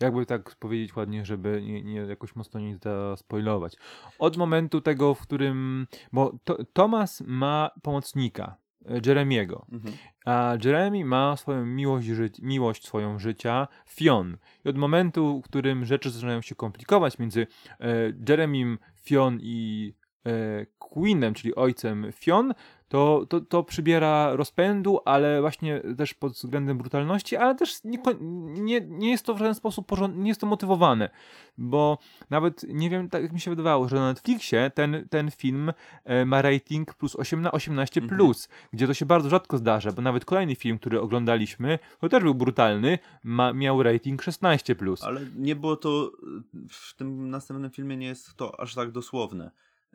jakby 0.00 0.26
tak 0.26 0.54
powiedzieć 0.56 0.96
ładnie, 0.96 1.24
żeby 1.24 1.62
nie, 1.66 1.82
nie 1.82 2.00
jakoś 2.00 2.36
mocno 2.36 2.60
nie 2.60 2.78
zaspoilować. 2.78 3.76
Od 4.18 4.36
momentu 4.36 4.80
tego, 4.80 5.14
w 5.14 5.20
którym, 5.20 5.86
bo 6.12 6.38
to, 6.44 6.58
Thomas 6.72 7.22
ma 7.26 7.70
pomocnika, 7.82 8.56
e, 8.86 9.00
Jeremiego, 9.06 9.66
Mhm. 9.72 9.94
a 10.26 10.56
Jeremy 10.64 11.04
ma 11.04 11.36
swoją 11.36 11.66
miłość, 11.66 12.06
ży- 12.06 12.30
miłość 12.42 12.86
swoją 12.86 13.18
życia, 13.18 13.68
Fion. 13.88 14.36
I 14.64 14.68
od 14.68 14.76
momentu, 14.76 15.40
w 15.40 15.44
którym 15.44 15.84
rzeczy 15.84 16.10
zaczynają 16.10 16.42
się 16.42 16.54
komplikować 16.54 17.18
między 17.18 17.46
e, 17.80 17.86
Jeremim, 18.28 18.78
Fion 19.02 19.38
i 19.40 19.92
Queenem, 20.78 21.34
czyli 21.34 21.54
ojcem 21.54 22.06
Fion, 22.12 22.54
to, 22.88 23.26
to, 23.28 23.40
to 23.40 23.62
przybiera 23.62 24.36
rozpędu, 24.36 25.00
ale 25.04 25.40
właśnie 25.40 25.82
też 25.98 26.14
pod 26.14 26.32
względem 26.32 26.78
brutalności, 26.78 27.36
ale 27.36 27.54
też 27.54 27.84
nie, 27.84 27.98
nie, 28.46 28.80
nie 28.80 29.10
jest 29.10 29.26
to 29.26 29.34
w 29.34 29.38
żaden 29.38 29.54
sposób 29.54 29.86
porząd, 29.86 30.16
nie 30.16 30.28
jest 30.28 30.40
to 30.40 30.46
motywowane, 30.46 31.10
bo 31.58 31.98
nawet 32.30 32.62
nie 32.68 32.90
wiem, 32.90 33.08
tak 33.10 33.22
jak 33.22 33.32
mi 33.32 33.40
się 33.40 33.50
wydawało, 33.50 33.88
że 33.88 33.96
na 33.96 34.08
Netflixie 34.08 34.70
ten, 34.74 35.08
ten 35.10 35.30
film 35.30 35.72
e, 36.04 36.24
ma 36.24 36.42
rating 36.42 36.94
plus 36.94 37.16
8 37.16 37.46
18 37.52 38.00
Mhm. 38.00 38.18
plus, 38.18 38.48
gdzie 38.72 38.86
to 38.86 38.94
się 38.94 39.06
bardzo 39.06 39.28
rzadko 39.28 39.58
zdarza, 39.58 39.92
bo 39.92 40.02
nawet 40.02 40.24
kolejny 40.24 40.54
film, 40.54 40.78
który 40.78 41.00
oglądaliśmy, 41.00 41.78
to 42.00 42.08
też 42.08 42.22
był 42.22 42.34
brutalny, 42.34 42.98
ma, 43.24 43.52
miał 43.52 43.82
rating 43.82 44.22
16 44.22 44.74
plus. 44.74 45.02
Ale 45.04 45.20
nie 45.36 45.56
było 45.56 45.76
to. 45.76 46.12
W 46.68 46.94
tym 46.96 47.30
następnym 47.30 47.70
filmie 47.70 47.96
nie 47.96 48.06
jest 48.06 48.36
to 48.36 48.60
aż 48.60 48.74
tak 48.74 48.90
dosłowne. 48.90 49.50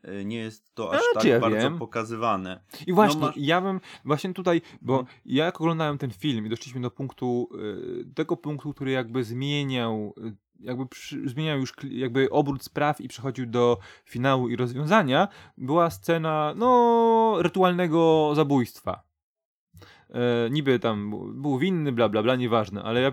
Y, 0.08 0.26
Nie 0.26 0.38
jest 0.38 0.76
to 0.76 0.90
aż 0.94 0.96
Ale 1.02 1.14
tak 1.14 1.24
ja 1.24 1.40
bardzo 1.40 1.58
wiem? 1.58 1.78
pokazywane. 1.80 2.60
I 2.88 2.94
właśnie, 2.94 3.22
masz- 3.22 3.38
ja 3.38 3.62
bym 3.62 3.80
właśnie 4.06 4.34
tutaj, 4.34 4.62
bo 4.82 5.00
Mhm. 5.00 5.18
ja 5.26 5.46
jak 5.46 5.62
oglądałem 5.62 5.98
ten 5.98 6.12
film 6.12 6.46
i 6.46 6.50
doszliśmy 6.50 6.82
do 6.82 6.92
punktu, 6.92 7.50
y, 7.56 8.14
tego 8.16 8.38
punktu, 8.38 8.74
który 8.74 8.92
jakby 8.92 9.24
zmieniał, 9.24 10.14
y, 10.18 10.36
jakby 10.60 10.86
przy, 10.88 11.30
zmieniał 11.30 11.60
już 11.60 11.74
jakby 11.90 12.30
obrót 12.30 12.64
spraw 12.64 13.02
i 13.02 13.08
przechodził 13.08 13.46
do 13.46 13.78
finału 14.06 14.50
i 14.50 14.56
rozwiązania, 14.56 15.28
była 15.58 15.90
scena, 15.90 16.54
no, 16.56 17.36
rytualnego 17.40 18.32
zabójstwa. 18.36 19.09
E, 20.10 20.50
niby 20.50 20.80
tam 20.80 21.12
był 21.42 21.58
winny, 21.58 21.92
bla 21.92 22.10
bla 22.10 22.24
bla, 22.24 22.36
nieważne, 22.36 22.84
ale 22.84 23.02
ja, 23.02 23.12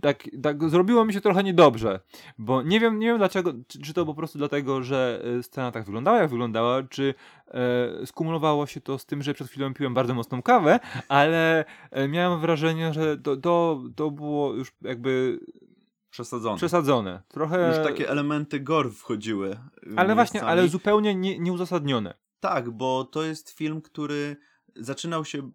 tak, 0.00 0.24
tak 0.42 0.70
zrobiło 0.70 1.04
mi 1.04 1.12
się 1.12 1.20
trochę 1.20 1.42
niedobrze, 1.42 2.00
bo 2.38 2.62
nie 2.62 2.80
wiem, 2.80 2.98
nie 2.98 3.06
wiem 3.06 3.18
dlaczego, 3.18 3.52
czy, 3.66 3.78
czy 3.78 3.94
to 3.94 4.06
po 4.06 4.14
prostu 4.14 4.38
dlatego, 4.38 4.82
że 4.82 5.22
e, 5.38 5.42
scena 5.42 5.72
tak 5.72 5.84
wyglądała, 5.84 6.18
jak 6.18 6.30
wyglądała, 6.30 6.82
czy 6.82 7.14
e, 7.48 8.06
skumulowało 8.06 8.66
się 8.66 8.80
to 8.80 8.98
z 8.98 9.06
tym, 9.06 9.22
że 9.22 9.34
przed 9.34 9.48
chwilą 9.48 9.74
piłem 9.74 9.94
bardzo 9.94 10.14
mocną 10.14 10.42
kawę, 10.42 10.80
ale 11.08 11.64
e, 11.90 12.08
miałem 12.08 12.40
wrażenie, 12.40 12.92
że 12.92 13.18
to, 13.18 13.36
to, 13.36 13.82
to 13.96 14.10
było 14.10 14.54
już 14.54 14.72
jakby 14.82 15.40
Przesadzone. 16.14 16.56
przesadzone. 16.56 17.22
Trochę. 17.28 17.68
Już 17.76 17.86
takie 17.86 18.08
elementy 18.10 18.60
gore 18.60 18.90
wchodziły. 18.90 19.56
ale 19.96 20.14
właśnie, 20.14 20.42
ale 20.42 20.68
zupełnie 20.68 21.14
nie, 21.14 21.38
nieuzasadnione. 21.38 22.14
Tak, 22.40 22.70
bo 22.70 23.04
to 23.04 23.22
jest 23.22 23.50
film, 23.50 23.82
który 23.82 24.36
zaczynał 24.76 25.24
się 25.24 25.50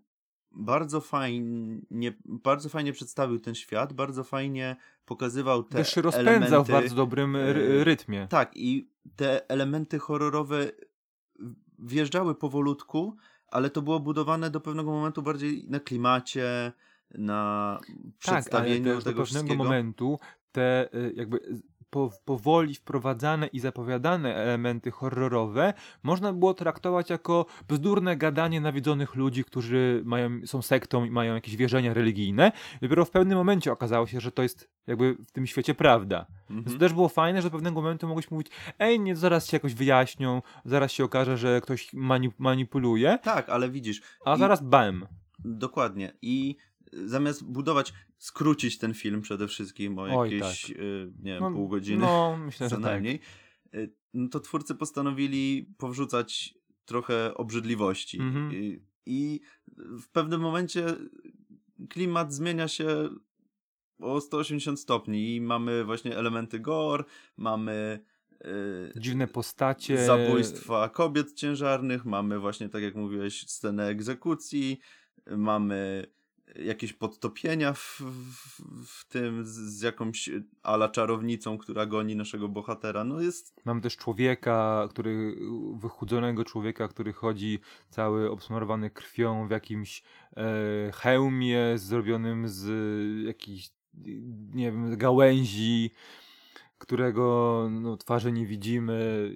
bardzo 0.52 1.02
fajnie, 1.02 2.14
bardzo 2.26 2.70
fajnie 2.70 2.94
przedstawił 2.94 3.40
ten 3.40 3.56
świat, 3.56 3.94
bardzo 3.94 4.24
fajnie 4.24 4.76
pokazywał 5.06 5.64
te 5.64 5.78
Też 5.78 5.94
się 5.94 6.02
rozpędzał 6.02 6.34
elementy. 6.36 6.64
w 6.72 6.74
bardzo 6.74 6.96
dobrym 6.96 7.36
ry- 7.36 7.80
e, 7.82 7.84
rytmie. 7.84 8.28
Tak, 8.30 8.52
i 8.58 8.90
te 9.16 9.50
elementy 9.50 10.00
horrorowe 10.00 10.72
wjeżdżały 11.80 12.36
powolutku, 12.36 13.16
ale 13.48 13.70
to 13.70 13.82
było 13.82 14.00
budowane 14.00 14.50
do 14.50 14.60
pewnego 14.62 14.92
momentu 14.92 15.22
bardziej 15.22 15.66
na 15.70 15.80
klimacie, 15.80 16.72
na 17.12 17.78
Tak, 17.82 17.90
ale 17.90 18.12
przedstawieniu 18.20 18.84
też 18.86 18.96
do 18.96 19.02
tego 19.12 19.24
pewnego 19.24 19.26
wszystkiego. 19.26 19.64
momentu 19.64 20.20
te 20.52 20.94
y, 20.96 21.14
jakby 21.16 21.40
po, 21.90 22.10
powoli 22.26 22.76
wprowadzane 22.76 23.48
i 23.48 23.60
zapowiadane 23.60 24.36
elementy 24.36 24.92
horrorowe 24.92 25.74
można 26.04 26.34
było 26.34 26.54
traktować 26.54 27.10
jako 27.10 27.46
bzdurne 27.68 28.18
gadanie 28.18 28.62
nawiedzonych 28.62 29.16
ludzi, 29.16 29.44
którzy 29.44 30.02
mają, 30.06 30.30
są 30.46 30.62
sektą 30.62 31.06
i 31.06 31.12
mają 31.12 31.34
jakieś 31.36 31.56
wierzenia 31.56 31.94
religijne. 31.94 32.52
Dopiero 32.82 33.06
w 33.06 33.12
pewnym 33.12 33.38
momencie 33.38 33.72
okazało 33.72 34.08
się, 34.08 34.20
że 34.20 34.32
to 34.32 34.44
jest 34.44 34.70
jakby 34.88 35.14
w 35.28 35.32
tym 35.32 35.48
świecie 35.48 35.76
prawda. 35.76 36.26
Więc 36.50 36.58
Mhm. 36.60 36.76
to 36.76 36.80
też 36.80 36.94
było 36.94 37.10
fajne, 37.10 37.42
że 37.42 37.50
do 37.50 37.52
pewnego 37.52 37.82
momentu 37.82 38.08
mogłeś 38.08 38.32
mówić, 38.32 38.48
ej, 38.80 39.00
nie, 39.00 39.16
zaraz 39.16 39.48
się 39.48 39.56
jakoś 39.58 39.74
wyjaśnią, 39.74 40.42
zaraz 40.66 40.92
się 40.92 41.04
okaże, 41.04 41.38
że 41.38 41.62
ktoś 41.62 41.94
mani- 41.94 42.32
manipuluje, 42.38 43.18
Tak, 43.24 43.50
ale 43.50 43.70
widzisz, 43.70 44.02
a 44.26 44.36
I- 44.36 44.40
zaraz 44.40 44.64
bam. 44.64 45.06
Dokładnie. 45.46 46.14
I 46.22 46.56
zamiast 47.06 47.44
budować, 47.44 47.94
skrócić 48.18 48.78
ten 48.78 48.94
film 48.94 49.22
przede 49.22 49.48
wszystkim 49.48 50.00
o 50.00 50.02
Oj, 50.20 50.32
jakieś, 50.38 50.72
y, 50.72 51.12
nie 51.24 51.32
wiem, 51.34 51.44
No, 51.44 51.52
pół 51.52 51.68
godziny 51.68 52.00
No, 52.02 52.38
myślę, 52.46 52.70
co 52.70 52.76
że 52.76 52.82
tak. 52.82 52.92
najmniej, 52.92 53.20
y, 53.76 53.94
no 54.14 54.30
to 54.30 54.40
twórcy 54.40 54.76
postanowili 54.76 55.74
powrzucać 55.78 56.54
trochę 56.86 57.34
obrzydliwości. 57.36 58.20
Mhm. 58.22 58.54
I, 58.54 58.82
I 59.06 59.40
w 59.78 60.10
pewnym 60.10 60.42
momencie 60.42 60.86
klimat 61.90 62.34
zmienia 62.34 62.68
się 62.68 63.10
o 64.00 64.22
180 64.22 64.80
stopni 64.80 65.36
i 65.36 65.42
mamy 65.42 65.84
właśnie 65.86 66.18
elementy 66.18 66.60
gore, 66.60 67.04
mamy 67.38 68.00
y, 68.46 69.00
Dziwne 69.00 69.28
postacie. 69.28 70.06
zabójstwa 70.06 70.90
kobiet 70.90 71.34
ciężarnych, 71.34 72.06
mamy 72.06 72.40
właśnie, 72.40 72.70
tak 72.70 72.84
jak 72.84 72.96
mówiłeś, 72.96 73.48
scenę 73.48 73.88
egzekucji, 73.88 74.80
mamy 75.38 76.06
jakieś 76.56 76.94
podtopienia 76.94 77.74
w, 77.74 78.02
w, 78.02 78.62
w 78.88 79.08
tym 79.08 79.46
z, 79.46 79.50
z 79.50 79.82
jakąś 79.82 80.30
ala 80.64 80.90
czarownicą, 80.90 81.58
która 81.58 81.86
goni 81.86 82.16
naszego 82.16 82.48
bohatera. 82.48 83.04
No 83.04 83.22
jest 83.22 83.62
Mamy 83.66 83.82
też 83.82 83.98
człowieka, 83.98 84.88
który, 84.90 85.36
wychudzonego 85.74 86.46
człowieka, 86.46 86.88
który 86.88 87.14
chodzi 87.14 87.60
cały 87.90 88.32
obsmarowany 88.32 88.90
krwią 88.90 89.48
w 89.48 89.52
jakimś 89.52 90.04
e, 90.38 90.92
hełmie 90.92 91.74
zrobionym 91.76 92.48
z 92.48 92.68
jakichś, 93.26 93.70
nie 94.54 94.72
wiem, 94.72 94.98
gałęzi, 94.98 95.92
którego 96.78 97.68
no, 97.72 97.98
twarzy 97.98 98.32
nie 98.32 98.46
widzimy. 98.46 99.32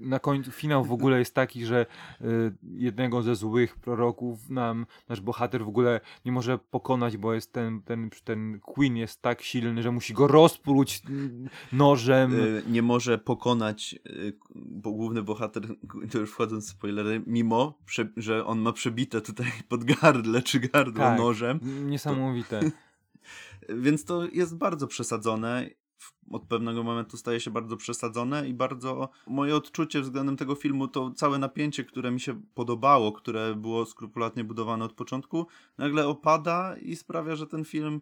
Na 0.00 0.18
końcu 0.18 0.50
finał 0.50 0.84
w 0.84 0.92
ogóle 0.92 1.18
jest 1.18 1.34
taki, 1.34 1.66
że 1.66 1.86
e, 2.20 2.24
jednego 2.62 3.22
ze 3.22 3.36
złych 3.36 3.76
proroków 3.76 4.50
nam 4.50 4.86
nasz 5.08 5.20
bohater 5.20 5.64
w 5.64 5.68
ogóle 5.68 6.00
nie 6.24 6.32
może 6.32 6.58
pokonać, 6.58 7.16
bo 7.16 7.34
jest 7.34 7.52
ten, 7.52 7.82
ten, 7.82 8.10
ten 8.24 8.60
Queen 8.60 8.96
jest 8.96 9.22
tak 9.22 9.42
silny, 9.42 9.82
że 9.82 9.92
musi 9.92 10.14
go 10.14 10.26
rozpróć 10.26 11.02
mm, 11.08 11.48
nożem. 11.72 12.34
y, 12.34 12.62
nie 12.68 12.82
może 12.82 13.18
pokonać, 13.18 13.94
y, 14.06 14.38
bo 14.54 14.92
główny 14.92 15.22
bohater, 15.22 15.62
to 16.10 16.18
już 16.18 16.30
wchodząc 16.30 16.66
w 16.66 16.70
spoilery, 16.70 17.22
mimo, 17.26 17.78
że 18.16 18.46
on 18.46 18.58
ma 18.58 18.72
przebite 18.72 19.20
tutaj 19.20 19.52
pod 19.68 19.84
gardle 19.84 20.42
czy 20.42 20.60
gardło 20.60 21.04
Tak. 21.04 21.18
nożem, 21.18 21.60
Niesamowite. 21.90 22.60
Więc 23.68 24.04
to 24.04 24.24
jest 24.24 24.56
bardzo 24.56 24.86
przesadzone. 24.86 25.70
Od 26.30 26.46
pewnego 26.46 26.82
momentu 26.82 27.16
staje 27.16 27.40
się 27.40 27.50
bardzo 27.50 27.76
przesadzone 27.76 28.48
i 28.48 28.54
bardzo 28.54 29.08
moje 29.26 29.56
odczucie 29.56 30.00
względem 30.00 30.36
tego 30.36 30.54
filmu 30.54 30.88
to 30.88 31.10
całe 31.10 31.38
napięcie, 31.38 31.84
które 31.84 32.10
mi 32.10 32.20
się 32.20 32.42
podobało, 32.54 33.12
które 33.12 33.54
było 33.54 33.86
skrupulatnie 33.86 34.44
budowane 34.44 34.84
od 34.84 34.92
początku, 34.92 35.46
nagle 35.78 36.08
opada 36.08 36.76
i 36.76 36.96
sprawia, 36.96 37.36
że 37.36 37.46
ten 37.46 37.64
film 37.64 38.00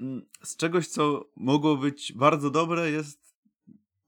mm, 0.00 0.22
z 0.42 0.56
czegoś, 0.56 0.88
co 0.88 1.24
mogło 1.36 1.76
być 1.76 2.12
bardzo 2.12 2.50
dobre, 2.50 2.90
jest 2.90 3.34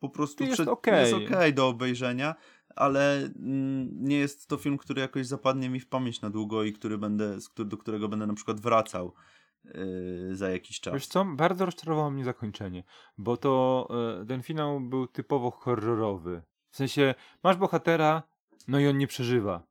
po 0.00 0.08
prostu 0.08 0.44
Jest 0.44 0.56
przed- 0.56 0.68
okej. 0.68 1.00
jest 1.00 1.14
okej 1.14 1.54
do 1.54 1.68
obejrzenia, 1.68 2.34
ale 2.76 3.16
mm, 3.22 3.88
nie 4.04 4.16
jest 4.16 4.46
to 4.48 4.56
film, 4.56 4.78
który 4.78 5.00
jakoś 5.00 5.26
zapadnie 5.26 5.70
mi 5.70 5.80
w 5.80 5.88
pamięć 5.88 6.20
na 6.20 6.30
długo 6.30 6.64
i 6.64 6.72
który 6.72 6.98
będę, 6.98 7.38
do 7.56 7.76
którego 7.76 8.08
będę 8.08 8.26
na 8.26 8.34
przykład 8.34 8.60
wracał 8.60 9.14
yy, 9.64 10.36
za 10.36 10.50
jakiś 10.50 10.80
czas. 10.80 10.94
Wiesz 10.94 11.06
co, 11.06 11.24
bardzo 11.24 11.66
rozczarowało 11.66 12.10
mnie 12.10 12.24
zakończenie, 12.24 12.84
bo 13.18 13.36
to 13.36 13.88
e, 14.22 14.26
ten 14.26 14.42
finał 14.42 14.80
był 14.80 15.06
typowo 15.06 15.50
horrorowy. 15.50 16.42
W 16.70 16.76
sensie, 16.76 17.14
masz 17.42 17.56
bohatera, 17.56 18.22
no 18.68 18.78
i 18.80 18.86
on 18.86 18.98
nie 18.98 19.06
przeżywa, 19.06 19.66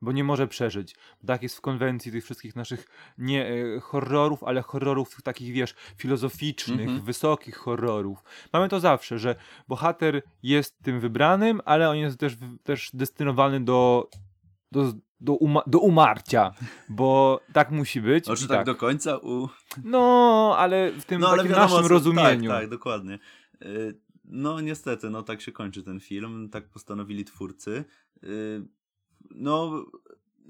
bo 0.00 0.12
nie 0.12 0.24
może 0.24 0.48
przeżyć. 0.48 0.96
Tak 1.26 1.42
jest 1.42 1.56
w 1.56 1.60
konwencji 1.60 2.12
tych 2.12 2.24
wszystkich 2.24 2.56
naszych 2.56 2.86
nie 3.18 3.46
e, 3.46 3.80
horrorów, 3.80 4.44
ale 4.44 4.62
horrorów 4.62 5.22
takich, 5.22 5.52
wiesz, 5.52 5.74
filozoficznych, 5.96 6.80
Mhm. 6.80 7.00
wysokich 7.00 7.56
horrorów. 7.56 8.24
Mamy 8.52 8.68
to 8.68 8.80
zawsze, 8.80 9.18
że 9.18 9.36
bohater 9.68 10.22
jest 10.42 10.82
tym 10.82 11.00
wybranym, 11.00 11.60
ale 11.64 11.90
on 11.90 11.96
jest 11.96 12.18
też, 12.18 12.36
też 12.62 12.90
destynowany 12.94 13.60
do, 13.64 14.10
do, 14.72 14.92
do, 15.20 15.32
uma, 15.32 15.62
do 15.66 15.78
umarcia, 15.78 16.52
bo 16.88 17.40
tak 17.52 17.70
musi 17.70 18.00
być. 18.00 18.24
Znaczy 18.24 18.44
i 18.44 18.48
tak, 18.48 18.66
do 18.66 18.74
końca 18.74 19.18
u... 19.18 19.48
No, 19.84 20.54
ale 20.58 20.92
w 20.92 21.04
tym 21.04 21.20
takim 21.22 21.50
naszym 21.52 21.82
co- 21.82 21.88
rozumieniu. 21.88 22.50
Tak, 22.50 22.60
tak, 22.60 22.70
dokładnie. 22.70 23.18
Y, 23.64 24.00
No 24.24 24.60
niestety, 24.60 25.10
no 25.10 25.22
tak 25.22 25.40
się 25.40 25.52
kończy 25.52 25.82
ten 25.82 26.00
film, 26.00 26.48
tak 26.52 26.68
postanowili 26.68 27.24
twórcy. 27.24 27.84
Y, 28.24 28.62
No, 29.30 29.84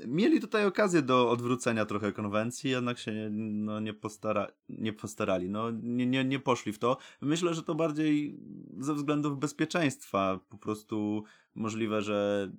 mieli 0.07 0.41
tutaj 0.41 0.67
okazję 0.67 1.03
do 1.03 1.31
odwrócenia 1.31 1.87
trochę 1.87 2.13
konwencji, 2.13 2.71
jednak 2.71 2.99
się 2.99 3.13
nie, 3.13 3.31
no, 3.31 3.81
nie, 3.81 3.95
postara, 3.95 4.47
nie 4.69 4.93
postarali, 4.93 5.49
no 5.51 5.71
nie, 5.71 6.07
nie, 6.07 6.25
nie 6.25 6.39
poszli 6.41 6.73
w 6.73 6.79
to. 6.79 6.97
Myślę, 7.21 7.55
że 7.55 7.63
to 7.63 7.75
bardziej 7.75 8.39
ze 8.79 8.95
względów 8.95 9.39
bezpieczeństwa, 9.39 10.41
po 10.49 10.59
prostu 10.59 11.25
możliwe, 11.55 12.03
że 12.03 12.51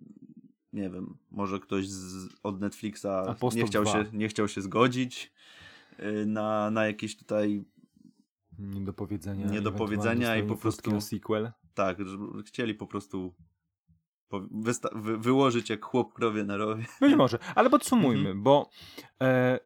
nie 0.74 0.90
wiem, 0.90 1.18
może 1.32 1.60
ktoś 1.60 1.90
z, 1.90 2.30
od 2.44 2.60
Netflixa 2.62 3.08
nie 3.56 3.66
chciał, 3.66 3.84
2. 3.84 3.92
się, 3.92 4.06
nie 4.14 4.28
chciał 4.28 4.48
się 4.48 4.62
zgodzić 4.62 5.32
y, 6.00 6.26
na, 6.26 6.72
na 6.72 6.86
jakieś 6.86 7.18
tutaj 7.18 7.66
Nie 8.60 8.82
do 8.82 8.94
powiedzenia. 8.94 9.46
Nie 9.46 9.62
do 9.62 9.70
ewentualnie 9.70 9.78
powiedzenia 9.78 10.36
i 10.38 10.44
po 10.44 10.56
prostu- 10.56 11.02
sequel. 11.02 11.52
Tak, 11.74 11.98
chcieli 12.46 12.74
po 12.74 12.88
prostu 12.88 13.34
wysta- 14.32 14.90
wy, 15.02 15.18
wyłożyć 15.18 15.70
jak 15.70 15.86
chłop 15.86 16.14
krowie 16.14 16.44
na 16.44 16.58
rowie. 16.58 16.86
Być 17.02 17.16
może, 17.16 17.40
ale 17.56 17.70
podsumujmy, 17.70 18.20
Mhm. 18.30 18.44
bo 18.44 18.70
e, 19.22 19.60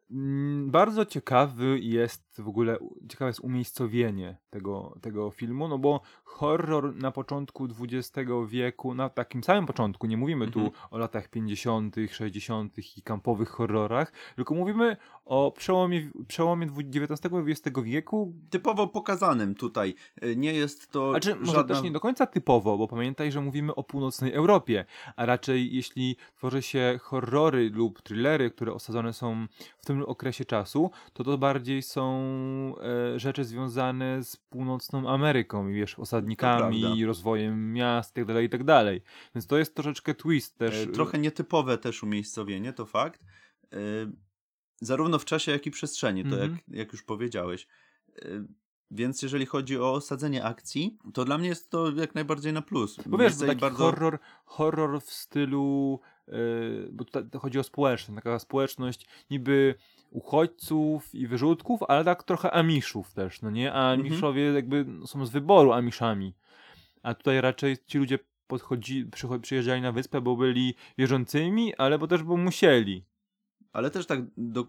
bardzo 0.66 1.04
ciekawy 1.06 1.78
jest 1.80 2.22
w 2.42 2.48
ogóle, 2.48 2.78
ciekawe 3.08 3.28
jest 3.28 3.40
umiejscowienie 3.40 4.36
tego, 4.50 4.98
tego 5.00 5.30
filmu, 5.30 5.68
no 5.68 5.78
bo 5.78 6.00
horror 6.24 6.94
na 6.96 7.10
początku 7.10 7.68
XX 7.80 8.28
wieku, 8.48 8.94
na 8.94 9.08
takim 9.08 9.42
samym 9.44 9.66
początku, 9.66 10.06
nie 10.06 10.16
mówimy 10.16 10.50
tu 10.50 10.58
Mhm. 10.60 10.76
o 10.90 10.98
latach 10.98 11.28
50., 11.28 11.96
60. 12.10 12.74
i 12.98 13.02
kampowych 13.02 13.48
horrorach, 13.48 14.12
tylko 14.36 14.54
mówimy 14.54 14.96
o 15.24 15.52
przełomie, 15.56 16.10
przełomie 16.28 16.66
XIX 16.66 17.34
i 17.46 17.50
XX 17.50 17.80
wieku, 17.82 18.32
Typowo 18.50 18.86
pokazanym 18.88 19.54
tutaj. 19.54 19.94
Y, 20.24 20.36
Nie 20.36 20.52
jest 20.52 20.90
to 20.90 21.10
Znaczy, 21.10 21.34
może 21.36 21.52
żadna... 21.52 21.74
też 21.74 21.84
nie 21.84 21.90
do 21.90 22.00
końca 22.00 22.26
typowo, 22.26 22.78
bo 22.78 22.88
pamiętaj, 22.88 23.32
że 23.32 23.40
mówimy 23.40 23.74
o 23.74 23.82
północnej 23.84 24.32
Europie, 24.32 24.51
a 25.16 25.26
raczej 25.26 25.74
jeśli 25.74 26.16
tworzy 26.36 26.62
się 26.62 26.98
horrory 27.02 27.70
lub 27.70 28.02
thrillery, 28.02 28.50
które 28.50 28.72
osadzone 28.72 29.12
są 29.12 29.46
w 29.78 29.84
tym 29.84 30.02
okresie 30.02 30.44
czasu, 30.44 30.90
to 31.12 31.24
to 31.24 31.38
bardziej 31.38 31.82
są 31.82 32.12
e, 33.14 33.18
rzeczy 33.18 33.44
związane 33.44 34.24
z 34.24 34.36
północną 34.36 35.10
Ameryką 35.10 35.68
i 35.68 35.74
wiesz, 35.74 35.98
osadnikami, 35.98 37.06
rozwojem 37.06 37.72
miast 37.72 38.16
itd., 38.16 38.42
itd. 38.42 39.00
Więc 39.34 39.46
to 39.46 39.58
jest 39.58 39.74
troszeczkę 39.74 40.14
twist 40.14 40.58
też. 40.58 40.74
E, 40.74 40.86
Trochę 40.86 41.18
nietypowe 41.18 41.78
też 41.78 42.02
umiejscowienie, 42.02 42.72
to 42.72 42.86
fakt. 42.86 43.22
E, 43.72 43.76
zarówno 44.80 45.18
w 45.18 45.24
czasie, 45.24 45.52
jak 45.52 45.66
i 45.66 45.70
przestrzeni, 45.70 46.22
to 46.24 46.30
Mhm. 46.30 46.50
jak, 46.50 46.76
jak 46.76 46.92
już 46.92 47.02
powiedziałeś. 47.02 47.66
Więc 48.94 49.22
jeżeli 49.22 49.46
chodzi 49.46 49.78
o 49.78 49.92
osadzenie 49.92 50.44
akcji, 50.44 50.98
to 51.14 51.24
dla 51.24 51.38
mnie 51.38 51.48
jest 51.48 51.70
to 51.70 51.90
jak 51.90 52.14
najbardziej 52.14 52.52
na 52.52 52.62
plus. 52.62 52.98
Bo 53.06 53.18
wiesz, 53.18 53.36
to 53.36 53.46
taki 53.46 53.60
horror, 53.76 54.18
horror 54.44 55.00
w 55.02 55.10
stylu, 55.10 56.00
yy, 56.28 56.88
bo 56.92 57.04
tutaj 57.04 57.24
chodzi 57.40 57.58
o 57.58 57.62
społeczność, 57.62 58.24
taka 58.24 58.38
społeczność 58.38 59.06
niby 59.30 59.74
uchodźców 60.10 61.14
i 61.14 61.26
wyrzutków, 61.26 61.82
ale 61.82 62.04
tak 62.04 62.22
trochę 62.22 62.50
amiszów 62.50 63.14
też, 63.14 63.42
no 63.42 63.50
nie? 63.50 63.72
A 63.72 63.92
Mhm. 63.92 64.00
amiszowie 64.00 64.52
jakby 64.52 64.86
są 65.06 65.26
z 65.26 65.30
wyboru 65.30 65.72
amiszami. 65.72 66.34
A 67.02 67.14
tutaj 67.14 67.40
raczej 67.40 67.76
ci 67.86 67.98
ludzie 67.98 68.18
podchodzi, 68.46 69.10
przyjeżdżali 69.42 69.82
na 69.82 69.92
wyspę, 69.92 70.20
bo 70.20 70.36
byli 70.36 70.74
wierzącymi, 70.98 71.74
ale 71.76 71.98
bo 71.98 72.06
też 72.06 72.22
bo 72.22 72.36
musieli. 72.36 73.04
Ale 73.72 73.90
też 73.90 74.06
tak 74.06 74.20
do, 74.36 74.64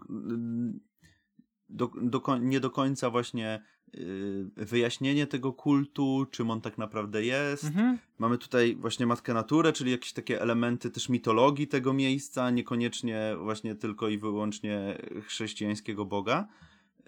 do, 1.73 1.91
do, 2.01 2.37
nie 2.41 2.59
do 2.59 2.69
końca 2.69 3.09
właśnie 3.09 3.61
y, 3.95 4.45
wyjaśnienie 4.55 5.27
tego 5.27 5.53
kultu, 5.53 6.25
czym 6.31 6.51
on 6.51 6.61
tak 6.61 6.77
naprawdę 6.77 7.25
jest. 7.25 7.63
Mhm. 7.63 7.97
Mamy 8.19 8.37
tutaj 8.37 8.75
właśnie 8.75 9.05
Matkę 9.07 9.33
Naturę, 9.33 9.73
czyli 9.73 9.91
jakieś 9.91 10.13
takie 10.13 10.41
elementy 10.41 10.91
też 10.91 11.09
mitologii 11.09 11.67
tego 11.67 11.93
miejsca, 11.93 12.49
niekoniecznie 12.49 13.35
właśnie 13.43 13.75
tylko 13.75 14.09
i 14.09 14.17
wyłącznie 14.17 14.97
chrześcijańskiego 15.27 16.05
Boga. 16.05 16.47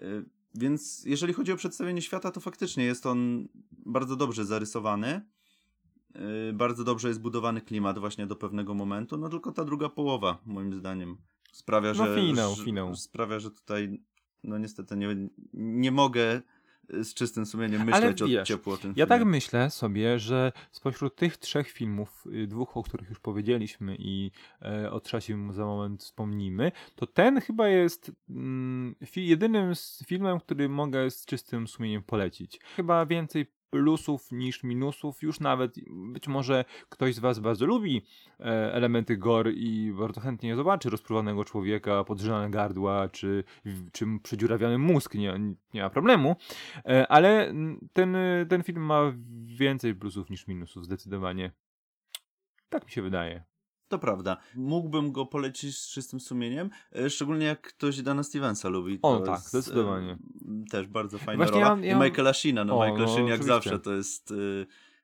Y, 0.02 0.24
Więc 0.54 1.04
jeżeli 1.04 1.32
chodzi 1.32 1.52
o 1.52 1.56
przedstawienie 1.56 2.02
świata, 2.02 2.30
to 2.30 2.40
faktycznie 2.40 2.84
jest 2.84 3.06
on 3.06 3.48
bardzo 3.86 4.16
dobrze 4.16 4.44
zarysowany. 4.44 5.20
Y, 6.50 6.52
Bardzo 6.52 6.84
dobrze 6.84 7.08
jest 7.08 7.20
budowany 7.20 7.60
klimat 7.60 7.98
właśnie 7.98 8.26
do 8.26 8.36
pewnego 8.36 8.74
momentu, 8.74 9.16
no 9.18 9.28
tylko 9.28 9.52
ta 9.52 9.64
druga 9.64 9.88
połowa, 9.88 10.38
moim 10.46 10.74
zdaniem, 10.74 11.16
sprawia, 11.52 11.88
No 11.88 11.94
że... 12.06 12.16
finał, 12.16 12.54
że- 12.54 12.64
finał. 12.64 12.94
Sprawia, 12.96 13.40
że 13.40 13.50
tutaj, 13.50 14.02
no 14.46 14.58
niestety 14.58 14.96
nie, 14.96 15.16
nie 15.54 15.90
mogę 15.92 16.42
y, 16.94 17.04
z 17.04 17.14
czystym 17.14 17.46
sumieniem 17.46 17.84
myśleć 17.84 18.22
o 18.22 18.26
wiesz, 18.26 18.48
ciepło 18.48 18.74
o 18.74 18.76
tym 18.76 18.90
Ja 18.90 18.94
filmie. 18.94 19.08
tak 19.08 19.24
myślę 19.24 19.70
sobie, 19.70 20.18
że 20.18 20.52
spośród 20.72 21.16
tych 21.16 21.36
trzech 21.36 21.68
filmów, 21.70 22.24
y, 22.26 22.46
dwóch, 22.46 22.76
o 22.76 22.82
których 22.82 23.08
już 23.08 23.20
powiedzieliśmy 23.20 23.96
i 23.98 24.30
e, 24.62 24.90
o 24.90 25.00
trzecim 25.00 25.52
za 25.52 25.64
moment 25.64 26.02
wspomnimy, 26.02 26.72
to 26.94 27.06
ten 27.06 27.40
chyba 27.40 27.68
jest 27.68 28.12
mm, 28.30 28.94
jedynym 29.16 29.74
z 29.74 30.04
filmem, 30.06 30.40
który 30.40 30.68
mogę 30.68 31.10
z 31.10 31.24
czystym 31.24 31.68
sumieniem 31.68 32.02
polecić. 32.02 32.60
Chyba 32.76 33.06
więcej 33.06 33.46
plusów 33.76 34.32
niż 34.32 34.62
minusów, 34.62 35.22
już 35.22 35.40
nawet 35.40 35.74
być 36.12 36.28
może 36.28 36.64
ktoś 36.88 37.14
z 37.14 37.18
was 37.18 37.38
bardzo 37.38 37.66
lubi 37.66 38.02
e, 38.40 38.44
elementy 38.74 39.16
gore 39.16 39.52
i 39.52 39.92
bardzo 39.98 40.20
chętnie 40.20 40.56
zobaczy 40.56 40.90
rozpruwanego 40.90 41.44
człowieka, 41.44 42.04
podrzynane 42.04 42.50
gardła, 42.50 43.08
czy, 43.08 43.44
czy 43.92 44.06
przedziurawiony 44.22 44.78
mózg, 44.78 45.14
nie, 45.14 45.40
nie 45.74 45.82
ma 45.82 45.90
problemu, 45.90 46.36
E, 46.84 47.08
Ale 47.08 47.54
ten, 47.92 48.16
ten 48.48 48.62
film 48.62 48.82
ma 48.82 49.12
więcej 49.44 49.94
plusów 49.94 50.30
niż 50.30 50.46
minusów, 50.46 50.84
zdecydowanie. 50.84 51.52
Tak 52.68 52.84
mi 52.84 52.90
się 52.90 53.02
wydaje. 53.02 53.44
To 53.88 53.98
prawda. 53.98 54.36
Mógłbym 54.54 55.12
go 55.12 55.26
polecić 55.26 55.78
z 55.78 55.88
czystym 55.88 56.20
sumieniem, 56.20 56.70
e, 56.96 57.10
szczególnie 57.10 57.46
jak 57.46 57.60
ktoś 57.60 58.02
Dana 58.02 58.22
Stevensa 58.22 58.68
lubi. 58.68 58.98
O, 59.02 59.20
tak, 59.20 59.34
jest, 59.34 59.48
zdecydowanie. 59.48 60.18
Też 60.70 60.86
bardzo 60.86 61.18
fajna 61.18 61.44
Właśnie 61.44 61.60
rola. 61.64 61.76
ja- 61.82 61.86
ja- 61.86 61.96
I 61.96 62.00
Michaela 62.10 62.32
Sheena. 62.32 62.64
No, 62.64 62.78
O, 62.78 62.84
Michael 62.86 63.06
no, 63.06 63.08
Sheen 63.14 63.26
jak 63.26 63.40
oczywiście. 63.40 63.54
zawsze 63.70 63.78
to 63.78 63.92
jest... 63.92 64.30
e, 64.30 64.34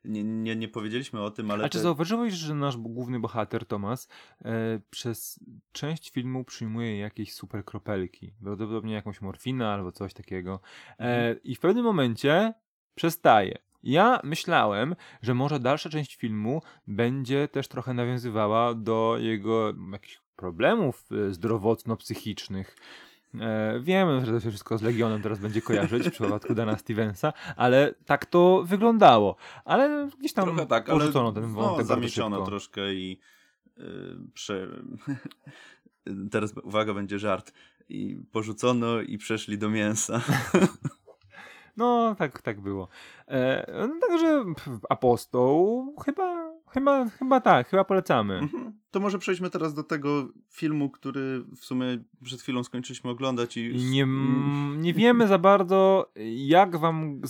Nie, 0.04 0.24
nie, 0.24 0.56
nie 0.56 0.68
powiedzieliśmy 0.68 1.20
o 1.22 1.30
tym, 1.30 1.50
ale... 1.50 1.64
A 1.64 1.68
czy 1.68 1.78
te- 1.78 1.82
zauważyłeś, 1.82 2.34
że 2.34 2.54
nasz 2.54 2.76
główny 2.76 3.20
bohater, 3.20 3.66
Thomas, 3.66 4.08
e, 4.44 4.80
przez 4.90 5.40
część 5.72 6.10
filmu 6.10 6.44
przyjmuje 6.44 6.98
jakieś 6.98 7.32
super 7.34 7.64
kropelki? 7.64 8.32
Prawdopodobnie 8.42 8.94
jakąś 8.94 9.20
morfinę 9.20 9.68
albo 9.68 9.92
coś 9.92 10.14
takiego. 10.14 10.60
E, 10.90 10.94
Mhm. 10.98 11.42
I 11.44 11.54
w 11.54 11.60
pewnym 11.60 11.84
momencie 11.84 12.54
przestaje. 12.94 13.58
Ja 13.82 14.20
myślałem, 14.24 14.96
że 15.22 15.34
może 15.34 15.60
dalsza 15.60 15.88
część 15.90 16.16
filmu 16.16 16.62
będzie 16.86 17.48
też 17.48 17.68
trochę 17.68 17.94
nawiązywała 17.94 18.74
do 18.74 19.16
jego 19.20 19.72
jakichś 19.92 20.20
problemów 20.36 21.04
e, 21.12 21.34
zdrowotno-psychicznych. 21.34 22.76
E, 23.40 23.80
wiem, 23.80 24.24
że 24.24 24.32
to 24.32 24.40
się 24.40 24.48
wszystko 24.48 24.78
z 24.78 24.82
Legionem 24.82 25.22
teraz 25.22 25.38
będzie 25.38 25.62
kojarzyć 25.62 26.08
w 26.08 26.12
przypadku 26.12 26.54
Dana 26.54 26.78
Stevensa, 26.78 27.32
ale 27.56 27.94
tak 28.06 28.26
to 28.26 28.62
wyglądało. 28.66 29.36
Ale 29.64 30.10
gdzieś 30.18 30.32
tam 30.32 30.44
Trochę 30.44 30.66
tak, 30.66 30.88
ale 30.88 30.98
porzucono 30.98 31.32
ten 31.32 31.42
wątek 31.42 31.56
no, 31.56 31.76
bardzo 31.76 31.94
zamieciono 31.94 32.36
szybko. 32.36 32.50
troszkę 32.50 32.94
i 32.94 33.18
y, 33.78 33.82
prze... 34.34 34.68
teraz 36.32 36.54
uwaga, 36.62 36.94
będzie 36.94 37.18
żart. 37.18 37.52
I 37.88 38.18
porzucono 38.32 39.00
i 39.00 39.18
przeszli 39.18 39.58
do 39.58 39.70
mięsa. 39.70 40.20
No, 41.76 42.14
tak, 42.18 42.42
tak 42.42 42.60
było. 42.60 42.88
E, 43.28 43.72
no, 43.88 43.94
także 44.08 44.44
Apostoł 44.90 45.94
chyba, 46.04 46.52
chyba, 46.70 47.08
chyba 47.08 47.40
tak, 47.40 47.68
chyba 47.68 47.84
polecamy. 47.84 48.34
Mhm. 48.38 48.72
To 48.90 49.00
może 49.00 49.18
przejdźmy 49.18 49.50
teraz 49.50 49.74
do 49.74 49.82
tego 49.82 50.28
filmu, 50.50 50.90
który 50.90 51.44
w 51.56 51.64
sumie 51.64 51.86
przed 52.24 52.40
chwilą 52.42 52.64
skończyliśmy 52.64 53.10
oglądać 53.10 53.56
i... 53.56 53.74
Nie, 53.90 54.02
m- 54.02 54.76
nie 54.82 54.94
wiemy 54.94 55.26
za 55.26 55.38
bardzo, 55.38 56.10
jak, 56.36 56.76
wam 56.76 57.20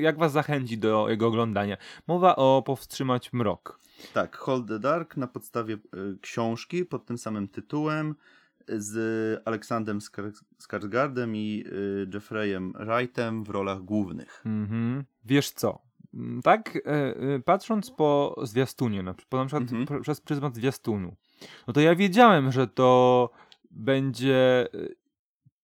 jak 0.00 0.18
was 0.18 0.32
zachęci 0.32 0.78
do 0.78 1.08
jego 1.08 1.26
oglądania. 1.26 1.76
Mowa 2.06 2.36
o 2.36 2.62
Powstrzymać 2.66 3.32
Mrok. 3.32 3.80
Tak, 4.14 4.36
Hold 4.36 4.68
the 4.68 4.78
Dark 4.78 5.16
na 5.16 5.26
podstawie 5.26 5.74
y, 5.74 5.78
książki 6.20 6.84
pod 6.84 7.04
tym 7.06 7.18
samym 7.18 7.48
tytułem 7.48 8.14
z 8.76 9.42
Aleksandrem 9.44 9.98
Skar- 9.98 10.42
Skarsgardem 10.58 11.36
i 11.36 11.64
y, 11.66 12.06
Jeffreyem 12.14 12.72
Wrightem 12.72 13.44
w 13.44 13.50
rolach 13.50 13.80
głównych. 13.82 14.42
Mhm. 14.46 15.04
Wiesz 15.24 15.50
co? 15.50 15.78
Mm, 16.14 16.42
Tak, 16.42 16.76
e, 16.76 16.80
e, 17.34 17.40
patrząc 17.44 17.90
po 17.90 18.40
zwiastunie, 18.42 19.02
na, 19.02 19.14
po, 19.28 19.36
na 19.36 19.44
przykład 19.46 19.62
Mhm. 19.72 19.86
pr- 19.86 20.02
przez 20.02 20.20
pryzmat 20.20 20.54
zwiastunu, 20.56 21.14
no 21.66 21.72
to 21.72 21.80
ja 21.80 21.94
wiedziałem, 21.94 22.52
że 22.52 22.66
to 22.66 23.30
będzie 23.70 24.68
e, 24.74 25.00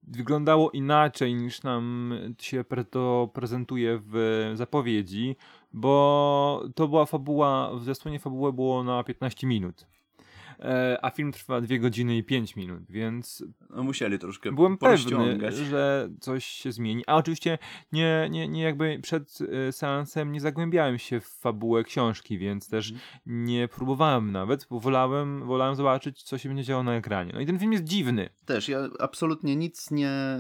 wyglądało 0.02 0.70
inaczej 0.70 1.34
niż 1.34 1.62
nam 1.62 2.14
się 2.40 2.64
to 2.90 3.30
prezentuje 3.34 4.00
w 4.12 4.50
zapowiedzi, 4.54 5.36
bo 5.72 6.62
to 6.74 6.88
była 6.88 7.06
fabuła, 7.06 7.70
w 7.76 7.82
zwiastunie 7.82 8.18
fabułę 8.18 8.52
było 8.52 8.84
na 8.84 9.04
15 9.04 9.46
minut. 9.46 9.86
E, 10.60 10.98
A 11.02 11.10
film 11.10 11.32
trwa 11.32 11.60
2 11.60 11.78
godziny 11.78 12.16
i 12.16 12.24
5 12.24 12.56
minut, 12.56 12.82
więc 12.88 13.44
No, 13.70 13.82
musieli 13.82 14.18
troszkę 14.18 14.52
Byłem 14.52 14.78
pewny, 14.78 15.52
że 15.52 16.08
coś 16.20 16.44
się 16.44 16.72
zmieni. 16.72 17.04
A 17.06 17.16
oczywiście 17.16 17.58
nie, 17.92 18.28
nie, 18.30 18.48
nie 18.48 18.62
jakby 18.62 18.98
przed 19.02 19.38
e, 19.68 19.72
seansem 19.72 20.32
nie 20.32 20.40
zagłębiałem 20.40 20.98
się 20.98 21.20
w 21.20 21.26
fabułę 21.26 21.84
książki, 21.84 22.38
więc 22.38 22.68
też 22.68 22.90
Mhm. 22.92 23.06
nie 23.26 23.68
próbowałem 23.68 24.32
nawet, 24.32 24.66
bo 24.70 24.80
wolałem, 24.80 25.46
wolałem 25.46 25.74
zobaczyć, 25.74 26.22
co 26.22 26.38
się 26.38 26.48
będzie 26.48 26.64
działo 26.64 26.82
na 26.82 26.94
ekranie. 26.94 27.30
No 27.34 27.40
i 27.40 27.46
ten 27.46 27.58
film 27.58 27.72
jest 27.72 27.84
dziwny. 27.84 28.28
Też, 28.44 28.68
ja 28.68 28.88
absolutnie 28.98 29.56
nic 29.56 29.90
nie, 29.90 30.38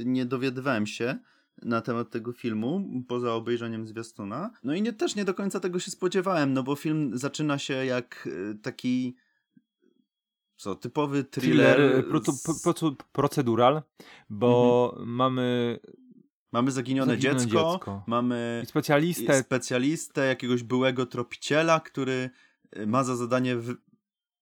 y, 0.00 0.04
nie 0.06 0.26
dowiadywałem 0.26 0.86
się 0.86 1.18
na 1.62 1.80
temat 1.80 2.10
tego 2.10 2.32
filmu, 2.32 2.84
poza 3.08 3.34
obejrzeniem 3.34 3.86
zwiastuna. 3.86 4.50
No 4.64 4.74
i 4.74 4.82
nie, 4.82 4.92
też 4.92 5.16
nie 5.16 5.24
do 5.24 5.34
końca 5.34 5.60
tego 5.60 5.78
się 5.78 5.90
spodziewałem, 5.90 6.52
no 6.52 6.62
bo 6.62 6.76
film 6.76 7.10
zaczyna 7.18 7.58
się 7.58 7.74
jak 7.74 8.26
y, 8.26 8.58
taki 8.62 9.16
co, 10.56 10.74
typowy 10.74 11.24
thriller. 11.24 11.76
Thriller, 11.76 12.08
pro, 12.08 12.20
z- 12.32 12.62
pro, 12.62 12.74
pro, 12.74 12.92
procedural, 13.12 13.82
bo 14.30 14.94
mamy 15.06 15.78
Mamy 16.52 16.70
zaginione, 16.70 17.12
zaginione 17.12 17.40
dziecko, 17.40 17.72
dziecko. 17.72 18.02
mamy 18.06 18.60
i 18.64 18.66
specjalistę, 18.66 19.42
specjalistę, 19.42 20.26
jakiegoś 20.26 20.62
byłego 20.62 21.06
tropiciela, 21.06 21.80
który 21.80 22.30
y, 22.78 22.86
ma 22.86 23.04
za 23.04 23.16
zadanie 23.16 23.56
wy, 23.56 23.76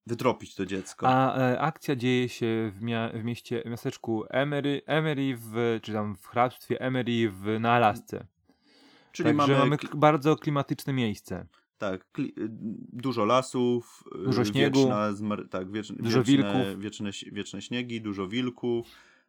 wytropić 0.06 0.54
to 0.54 0.66
dziecko. 0.66 1.08
A 1.08 1.38
e, 1.38 1.60
akcja 1.60 1.96
dzieje 1.96 2.28
się 2.28 2.72
w, 2.74 2.78
w 3.20 3.24
mieście, 3.24 3.62
w 3.66 3.70
miasteczku 3.70 4.24
Emery, 4.30 4.82
Emery 4.86 5.36
w, 5.36 5.78
czy 5.82 5.92
tam 5.92 6.16
w 6.16 6.26
hrabstwie 6.26 6.80
Emery 6.80 7.30
w, 7.30 7.60
na 7.60 7.72
Alasce. 7.72 8.26
Czyli 9.12 9.26
Także 9.26 9.52
mamy, 9.52 9.58
mamy 9.58 9.76
bardzo 9.94 10.36
klimatyczne 10.36 10.92
miejsce. 10.92 11.46
Tak, 11.78 12.06
y, 12.18 12.32
dużo 12.92 13.24
lasów, 13.24 14.04
y, 14.20 14.24
Dużo 14.24 14.44
śniegu. 14.44 14.78
wieczna, 14.78 15.08
tak, 15.50 15.72
wiecz, 15.72 15.92
Dużo 15.92 16.22
wieczne, 16.24 16.24
wilków. 16.24 16.82
Wieczne, 16.82 17.10
wieczne 17.32 17.62
śniegi, 17.62 18.00
dużo 18.00 18.28
wilków. 18.28 18.86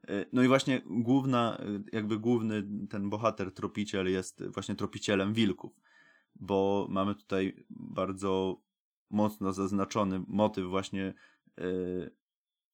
Y, 0.10 0.26
No 0.34 0.43
i 0.43 0.48
właśnie 0.48 0.82
główna, 0.86 1.58
jakby 1.93 2.20
główny 2.20 2.64
ten 2.89 3.10
bohater, 3.10 3.52
tropiciel 3.54 4.12
jest 4.12 4.43
właśnie 4.54 4.76
tropicielem 4.76 5.34
wilków, 5.34 5.80
bo 6.36 6.88
mamy 6.89 7.16
tutaj 7.16 7.66
bardzo 7.70 8.62
mocno 9.10 9.54
zaznaczony 9.54 10.24
motyw 10.28 10.66
właśnie 10.66 11.14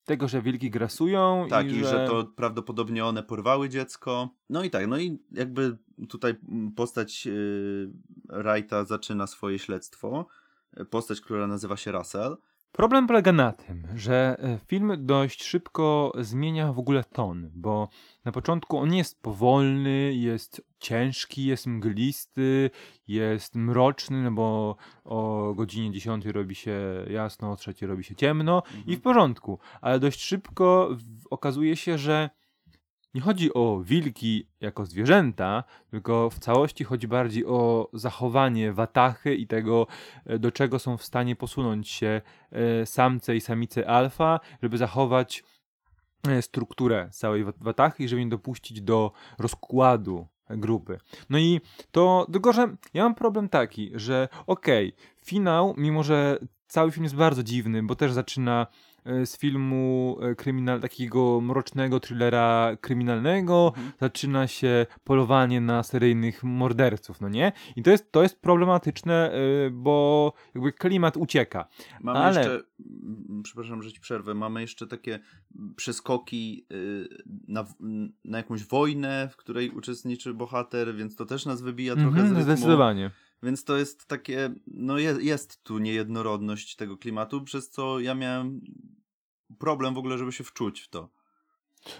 Tego, 0.05 0.27
że 0.27 0.41
wilki 0.41 0.69
grasują 0.69 1.47
Tak, 1.49 1.67
i, 1.67 1.69
i 1.69 1.79
że... 1.79 1.89
że 1.89 2.07
to 2.07 2.25
prawdopodobnie 2.35 3.05
one 3.05 3.23
porwały 3.23 3.69
dziecko. 3.69 4.29
No 4.49 4.63
i 4.63 4.69
tak, 4.69 4.87
no 4.87 4.97
i 4.99 5.19
jakby 5.31 5.77
tutaj 6.09 6.35
postać 6.75 7.25
yy, 7.25 7.91
Wrighta 8.29 8.85
zaczyna 8.85 9.27
swoje 9.27 9.59
śledztwo. 9.59 10.25
Postać, 10.89 11.21
która 11.21 11.47
nazywa 11.47 11.77
się 11.77 11.91
Russell. 11.91 12.37
Problem 12.72 13.07
polega 13.07 13.32
na 13.32 13.51
tym, 13.51 13.88
że 13.95 14.36
e, 14.39 14.57
film 14.67 14.93
dość 14.99 15.43
szybko 15.43 16.11
zmienia 16.19 16.74
w 16.74 16.80
ogóle 16.80 17.03
ton, 17.03 17.49
bo 17.55 17.88
na 18.26 18.32
początku 18.32 18.78
on 18.78 18.93
jest 18.93 19.22
powolny, 19.22 20.13
jest 20.13 20.61
ciężki, 20.80 21.45
jest 21.45 21.67
mglisty, 21.67 22.69
jest 23.07 23.55
mroczny, 23.55 24.24
no 24.24 24.32
bo 24.32 24.76
o 25.03 25.53
godzinie 25.55 25.91
10 25.91 26.26
robi 26.26 26.55
się 26.55 27.05
jasno, 27.09 27.51
o 27.51 27.55
3 27.55 27.74
robi 27.82 28.03
się 28.03 28.15
ciemno 28.15 28.63
i 28.74 28.78
Mhm. 28.78 28.97
w 28.97 29.01
porządku, 29.01 29.59
ale 29.82 29.99
dość 29.99 30.22
szybko 30.24 30.89
okazuje 31.30 31.76
się, 31.76 31.97
że 31.97 32.30
nie 33.14 33.22
chodzi 33.22 33.53
o 33.53 33.82
wilki 33.84 34.47
jako 34.62 34.86
zwierzęta, 34.86 35.64
tylko 35.89 36.30
w 36.30 36.39
całości 36.39 36.84
chodzi 36.84 37.07
bardziej 37.07 37.45
o 37.45 37.89
zachowanie 37.93 38.74
watachy 38.74 39.36
i 39.36 39.47
tego, 39.47 39.88
e, 40.26 40.39
do 40.39 40.51
czego 40.51 40.80
są 40.80 40.97
w 40.97 41.03
stanie 41.03 41.36
posunąć 41.36 41.89
się 41.89 42.22
e, 42.51 42.86
samce 42.86 43.36
i 43.36 43.41
samice 43.41 43.88
alfa, 43.88 44.39
żeby 44.62 44.78
zachować 44.78 45.43
e, 46.28 46.41
strukturę 46.41 47.09
całej 47.12 47.43
wat- 47.45 47.64
watachy 47.64 48.03
i 48.03 48.07
żeby 48.07 48.24
nie 48.26 48.30
dopuścić 48.30 48.82
do 48.82 49.12
rozkładu 49.39 50.28
grupy. 50.49 50.99
No 51.30 51.39
i 51.39 51.62
to, 51.91 52.28
tylko 52.32 52.53
że 52.53 52.76
ja 52.93 53.03
mam 53.03 53.16
problem 53.16 53.49
taki, 53.49 53.91
że 53.95 54.28
okej, 54.47 54.95
finał, 55.26 55.74
mimo 55.78 56.03
że 56.03 56.39
cały 56.68 56.91
film 56.91 57.03
jest 57.03 57.16
bardzo 57.16 57.43
dziwny, 57.43 57.84
bo 57.84 57.95
też 57.95 58.14
zaczyna 58.14 58.68
z 59.25 59.37
filmu 59.37 60.17
e, 60.21 60.35
kryminal, 60.35 60.81
takiego 60.81 61.41
mrocznego 61.41 61.99
thrillera 61.99 62.77
kryminalnego, 62.81 63.73
Mhm. 63.77 63.91
zaczyna 64.01 64.47
się 64.47 64.85
polowanie 65.03 65.61
na 65.61 65.83
seryjnych 65.83 66.43
morderców, 66.43 67.21
no 67.21 67.29
nie? 67.29 67.51
I 67.75 67.83
to 67.83 67.91
jest, 67.91 68.11
to 68.11 68.23
jest 68.23 68.41
problematyczne, 68.41 69.31
e, 69.31 69.69
bo 69.71 70.33
jakby 70.55 70.71
klimat 70.73 71.17
ucieka. 71.17 71.67
Mamy 72.01 72.19
Ale- 72.19 72.39
jeszcze, 72.39 72.61
przepraszam, 73.43 73.83
że 73.83 73.91
ci 73.91 73.99
przerwę, 73.99 74.33
mamy 74.33 74.61
jeszcze 74.61 74.87
takie 74.87 75.19
przeskoki 75.75 76.65
y, 76.71 77.07
na, 77.47 77.65
na 78.25 78.37
jakąś 78.37 78.63
wojnę, 78.63 79.29
w 79.31 79.35
której 79.37 79.69
uczestniczy 79.69 80.33
bohater, 80.33 80.95
więc 80.95 81.15
to 81.15 81.25
też 81.25 81.45
nas 81.45 81.61
wybija 81.61 81.93
trochę 81.95 82.09
z 82.11 82.15
Mhm, 82.17 82.37
rytmu. 82.37 82.43
zdecydowanie. 82.53 83.11
Więc 83.43 83.63
to 83.63 83.77
jest 83.77 84.05
takie, 84.05 84.53
no 84.67 84.97
jest, 84.97 85.21
jest 85.21 85.63
tu 85.63 85.77
niejednorodność 85.77 86.75
tego 86.75 86.97
klimatu, 86.97 87.41
przez 87.41 87.69
co 87.69 87.99
ja 87.99 88.15
miałem 88.15 88.61
problem 89.59 89.93
w 89.93 89.97
ogóle, 89.97 90.17
żeby 90.17 90.31
się 90.31 90.43
wczuć 90.43 90.81
w 90.81 90.89
to. 90.89 91.09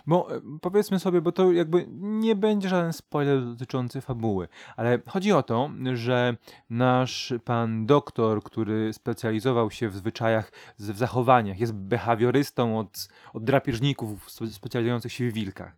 Bo 0.08 0.36
e, 0.36 0.42
powiedzmy 0.62 1.00
sobie, 1.00 1.22
bo 1.22 1.32
to 1.32 1.52
jakby 1.52 1.86
nie 2.00 2.36
będzie 2.36 2.70
żaden 2.70 2.94
spoiler 2.94 3.46
dotyczący 3.46 4.02
fabuły, 4.02 4.48
ale 4.76 5.00
chodzi 5.08 5.32
o 5.32 5.44
to, 5.44 5.70
że 5.94 6.38
nasz 6.70 7.34
pan 7.46 7.86
doktor, 7.86 8.44
który 8.44 8.94
specjalizował 8.94 9.72
się 9.72 9.90
w 9.90 9.96
zwyczajach, 9.96 10.52
w 10.80 10.98
zachowaniach, 10.98 11.60
jest 11.60 11.74
behawiorystą 11.74 12.80
od, 12.80 13.08
od 13.34 13.44
drapieżników 13.44 14.28
spe- 14.28 14.48
specjalizujących 14.48 15.14
się 15.14 15.30
w 15.30 15.34
wilkach. 15.34 15.78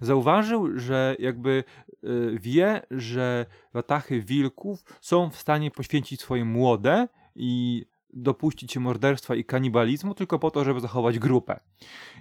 Zauważył, 0.00 0.78
że 0.78 1.16
jakby 1.18 1.64
y, 2.04 2.38
wie, 2.40 2.82
że 2.90 3.46
watachy 3.74 4.20
wilków 4.20 4.84
są 5.00 5.30
w 5.30 5.36
stanie 5.36 5.70
poświęcić 5.70 6.20
swoje 6.20 6.44
młode 6.44 7.08
i 7.36 7.86
dopuścić 8.12 8.72
się 8.72 8.80
morderstwa 8.80 9.34
i 9.34 9.44
kanibalizmu 9.44 10.14
tylko 10.14 10.38
po 10.38 10.50
to, 10.50 10.64
żeby 10.64 10.80
zachować 10.80 11.18
grupę. 11.18 11.60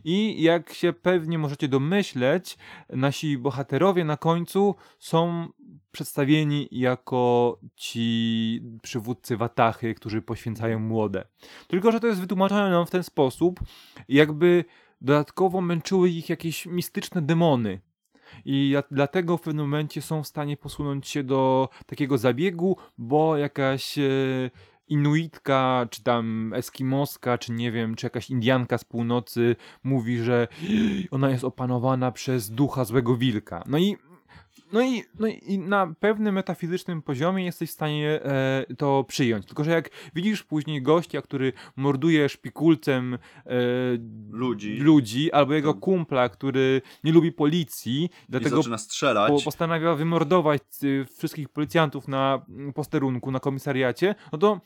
I 0.03 0.43
jak 0.43 0.73
się 0.73 0.93
pewnie 0.93 1.37
możecie 1.37 1.67
domyśleć, 1.67 2.57
nasi 2.89 3.37
bohaterowie 3.37 4.05
na 4.05 4.17
końcu 4.17 4.75
są 4.99 5.47
przedstawieni 5.91 6.67
jako 6.71 7.59
ci 7.75 8.61
przywódcy 8.81 9.37
Watachy, 9.37 9.93
którzy 9.93 10.21
poświęcają 10.21 10.79
młode. 10.79 11.27
Tylko, 11.67 11.91
że 11.91 11.99
to 11.99 12.07
jest 12.07 12.21
wytłumaczone 12.21 12.69
nam 12.69 12.85
w 12.85 12.91
ten 12.91 13.03
sposób, 13.03 13.59
jakby 14.09 14.65
dodatkowo 15.01 15.61
męczyły 15.61 16.09
ich 16.09 16.29
jakieś 16.29 16.65
mistyczne 16.65 17.21
demony. 17.21 17.79
I 18.45 18.75
dlatego 18.91 19.37
w 19.37 19.41
pewnym 19.41 19.65
momencie 19.65 20.01
są 20.01 20.23
w 20.23 20.27
stanie 20.27 20.57
posunąć 20.57 21.07
się 21.07 21.23
do 21.23 21.69
takiego 21.85 22.17
zabiegu, 22.17 22.77
bo 22.97 23.37
jakaś 23.37 23.97
e, 23.97 24.01
Inuitka, 24.89 25.87
czy 25.89 26.03
tam 26.03 26.53
Eskimoska, 26.55 27.37
czy 27.37 27.51
nie 27.51 27.71
wiem, 27.71 27.95
czy 27.95 28.05
jakaś 28.05 28.29
Indianka 28.29 28.77
z 28.77 28.83
północy 28.83 29.55
mówi, 29.83 30.17
że 30.17 30.47
ona 31.11 31.29
jest 31.29 31.43
opanowana 31.43 32.11
przez 32.11 32.49
ducha 32.51 32.85
złego 32.85 33.17
wilka. 33.17 33.63
No 33.67 33.77
i, 33.77 33.97
no 34.71 34.81
i, 34.81 35.03
no 35.19 35.27
i 35.27 35.59
na 35.59 35.93
pewnym 35.99 36.35
metafizycznym 36.35 37.01
poziomie 37.01 37.45
jesteś 37.45 37.69
w 37.69 37.73
stanie 37.73 38.23
e, 38.23 38.65
to 38.77 39.03
przyjąć. 39.03 39.45
Tylko, 39.45 39.63
że 39.63 39.71
jak 39.71 39.89
widzisz 40.15 40.43
później 40.43 40.81
gościa, 40.81 41.21
który 41.21 41.53
morduje 41.75 42.29
szpikulcem 42.29 43.13
e, 43.13 43.19
Ludzi. 44.31 44.77
ludzi, 44.77 45.31
albo 45.31 45.53
jego 45.53 45.73
kumpla, 45.73 46.29
który 46.29 46.81
nie 47.03 47.11
lubi 47.11 47.31
policji, 47.31 48.03
I 48.03 48.09
dlatego 48.29 48.57
zaczyna 48.57 48.77
strzelać. 48.77 49.31
po, 49.31 49.41
postanawia 49.41 49.95
wymordować 49.95 50.61
y, 50.83 51.05
wszystkich 51.17 51.49
policjantów 51.49 52.07
na 52.07 52.45
mm, 52.49 52.73
posterunku, 52.73 53.31
na 53.31 53.39
komisariacie, 53.39 54.15
no 54.31 54.37
to 54.37 54.61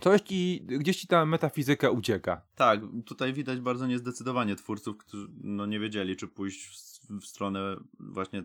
coś 0.00 0.20
ci, 0.20 0.66
gdzieś 0.66 0.96
ci 0.96 1.06
ta 1.06 1.26
metafizyka 1.26 1.90
ucieka. 1.90 2.42
Tak, 2.54 2.80
tutaj 3.06 3.32
widać 3.32 3.60
bardzo 3.60 3.86
niezdecydowanie 3.86 4.56
twórców, 4.56 4.96
którzy 4.96 5.28
no, 5.42 5.66
nie 5.66 5.80
wiedzieli, 5.80 6.16
czy 6.16 6.28
pójść 6.28 6.66
w, 6.66 7.20
w 7.20 7.26
stronę 7.26 7.76
właśnie 8.00 8.44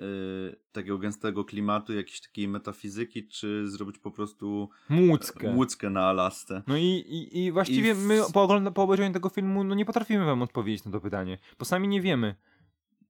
y, 0.00 0.56
takiego 0.72 0.98
gęstego 0.98 1.44
klimatu, 1.44 1.92
jakiejś 1.94 2.20
takiej 2.20 2.48
metafizyki, 2.48 3.28
czy 3.28 3.68
zrobić 3.70 3.98
po 3.98 4.10
prostu 4.10 4.68
Młódzkę. 4.88 5.54
łódzkę 5.54 5.90
na 5.90 6.00
Alasce. 6.06 6.62
No 6.66 6.76
i, 6.76 6.82
i, 6.84 7.38
i 7.44 7.52
właściwie 7.52 7.90
I 7.90 7.94
w- 7.94 8.04
my 8.06 8.20
po, 8.32 8.42
ogląda, 8.42 8.70
po 8.70 8.82
obejrzeniu 8.82 9.14
tego 9.14 9.28
filmu 9.28 9.64
no 9.64 9.74
nie 9.74 9.84
potrafimy 9.84 10.24
wam 10.24 10.42
odpowiedzieć 10.42 10.84
na 10.84 10.90
to 10.92 11.00
pytanie, 11.00 11.38
bo 11.58 11.64
sami 11.64 11.88
nie 11.88 12.00
wiemy. 12.00 12.34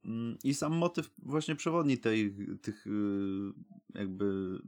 Mm, 0.04 0.36
I 0.44 0.54
sam 0.54 0.72
motyw 0.72 1.10
właśnie 1.18 1.56
przewodni 1.56 1.98
tej, 1.98 2.34
tych 2.62 2.86
y, 2.86 2.90
jakby 3.94 4.58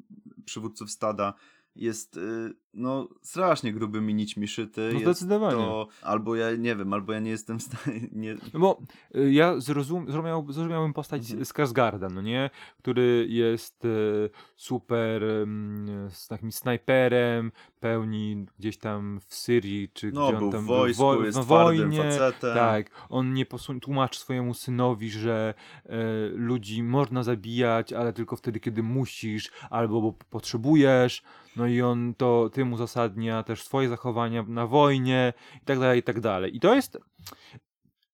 przywódców 0.44 0.90
stada 0.90 1.34
jest 1.76 2.16
y, 2.16 2.54
no 2.74 3.08
strasznie 3.22 3.72
grubymi 3.72 4.14
nićmi 4.14 4.48
szyty. 4.48 4.90
No 4.94 5.00
zdecydowanie. 5.00 5.56
To, 5.56 5.88
albo 6.02 6.36
ja 6.36 6.56
nie 6.56 6.76
wiem, 6.76 6.92
albo 6.92 7.12
ja 7.12 7.20
nie 7.20 7.30
jestem 7.30 7.58
w 7.58 7.62
stanie, 7.62 8.00
nie, 8.12 8.36
No 8.54 8.60
bo 8.60 8.80
y, 9.16 9.32
ja 9.32 9.60
zrozum, 9.60 10.06
zrozumiał, 10.06 10.52
zrozumiałem 10.52 10.92
postać 10.92 11.22
Mhm. 11.22 11.44
z 11.44 11.48
Skarsgarda, 11.48 12.08
no 12.08 12.22
nie? 12.22 12.50
Który 12.78 13.26
jest 13.28 13.84
y, 13.84 14.30
super 14.56 15.24
ym, 15.24 15.86
z 16.10 16.28
takim 16.28 16.52
snajperem, 16.52 17.52
pełni 17.80 18.46
gdzieś 18.58 18.78
tam 18.78 19.20
w 19.26 19.34
Syrii, 19.34 19.88
czy 19.92 20.12
no 20.12 20.28
gdzie 20.28 20.38
on 20.38 20.52
tam 20.52 20.64
w 20.64 20.66
wojsku, 20.66 21.02
wo- 21.02 21.24
jest 21.24 21.38
na 21.38 21.44
wojnie. 21.44 22.02
facetem. 22.02 22.54
Tak, 22.54 22.90
on 23.08 23.34
nie 23.34 23.46
posun- 23.46 23.80
tłumaczy 23.80 24.20
swojemu 24.20 24.54
synowi, 24.54 25.10
że 25.10 25.54
e, 25.86 25.96
ludzi 26.34 26.82
można 26.82 27.22
zabijać, 27.22 27.92
ale 27.92 28.12
tylko 28.12 28.36
wtedy, 28.36 28.60
kiedy 28.60 28.82
musisz, 28.82 29.50
albo 29.70 30.00
bo 30.00 30.12
potrzebujesz. 30.30 31.22
No 31.56 31.66
i 31.66 31.82
on 31.82 32.14
to 32.14 32.50
tym 32.62 32.72
uzasadnia 32.72 33.42
też 33.42 33.62
swoje 33.64 33.88
zachowania 33.88 34.42
na 34.42 34.66
wojnie 34.66 35.32
i 35.62 35.64
tak 35.64 35.78
dalej, 35.78 36.00
i 36.00 36.02
tak 36.02 36.20
dalej. 36.20 36.56
I 36.56 36.60
to 36.60 36.74
jest, 36.74 36.98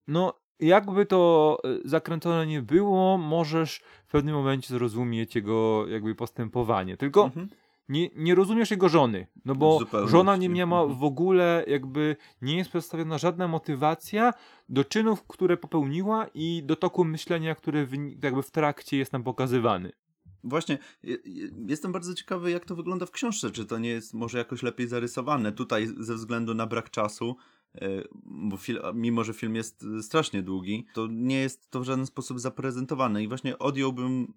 no, 0.07 0.33
jakby 0.61 1.07
to 1.07 1.59
e, 1.65 1.89
zakręcone 1.89 2.47
nie 2.47 2.63
było, 2.63 3.19
możesz 3.19 3.81
w 4.07 4.11
pewnym 4.11 4.35
momencie 4.35 4.69
zrozumieć 4.69 5.35
jego 5.35 5.87
jakby 5.89 6.15
postępowanie. 6.15 6.97
Tylko 6.97 7.25
Mhm. 7.25 7.49
nie, 7.89 8.09
nie 8.17 8.35
rozumiesz 8.35 8.71
jego 8.71 8.89
żony, 8.89 9.27
no 9.45 9.55
bo 9.55 9.79
żona 10.07 10.37
nie 10.37 10.49
miała 10.49 10.81
Mhm. 10.81 10.99
w 10.99 11.05
ogóle 11.05 11.65
jakby, 11.67 12.17
nie 12.43 12.57
jest 12.57 12.71
przedstawiona 12.71 13.19
żadna 13.19 13.49
motywacja 13.49 14.33
do 14.69 14.85
czynów, 14.85 15.23
które 15.27 15.57
popełniła 15.57 16.27
i 16.35 16.63
do 16.65 16.77
toku 16.77 17.05
myślenia, 17.05 17.55
który 17.55 17.89
jakby 18.23 18.43
w 18.43 18.51
trakcie 18.51 18.97
jest 18.97 19.13
nam 19.13 19.23
pokazywany. 19.23 19.93
Właśnie, 20.49 20.79
je- 21.03 21.19
je- 21.25 21.51
jestem 21.67 21.93
bardzo 21.93 22.15
ciekawy, 22.15 22.51
jak 22.51 22.65
to 22.65 22.77
wygląda 22.77 23.07
w 23.07 23.11
książce. 23.11 23.51
Czy 23.51 23.65
to 23.67 23.79
nie 23.79 23.89
jest 23.89 24.15
może 24.15 24.39
jakoś 24.39 24.63
lepiej 24.63 24.89
zarysowane? 24.89 25.53
Tutaj 25.53 25.89
ze 26.01 26.15
względu 26.15 26.55
na 26.55 26.67
brak 26.67 26.91
czasu, 26.91 27.37
e, 27.75 27.89
bo 28.25 28.57
fil, 28.57 28.81
mimo 28.95 29.25
że 29.25 29.33
film 29.35 29.55
jest 29.55 29.85
e, 29.99 30.03
strasznie 30.03 30.43
długi, 30.43 30.87
to 30.95 31.07
nie 31.11 31.41
jest 31.41 31.71
to 31.71 31.81
w 31.81 31.85
żaden 31.85 32.07
sposób 32.07 32.41
zaprezentowane. 32.41 33.23
I 33.23 33.29
właśnie 33.29 33.59
odjąłbym 33.59 34.33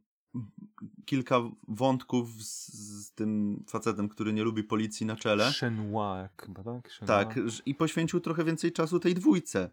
kilka 1.06 1.42
wątków 1.68 2.44
z, 2.44 2.74
z 3.06 3.14
tym 3.14 3.64
facetem, 3.70 4.10
który 4.10 4.34
nie 4.34 4.44
lubi 4.44 4.64
policji 4.64 5.06
na 5.06 5.16
czele. 5.16 5.52
Chyba 6.42 6.64
tak? 6.64 6.92
Tak, 7.08 7.36
i 7.66 7.76
poświęcił 7.76 8.20
trochę 8.20 8.44
więcej 8.44 8.72
czasu 8.72 9.00
tej 9.00 9.14
dwójce. 9.16 9.70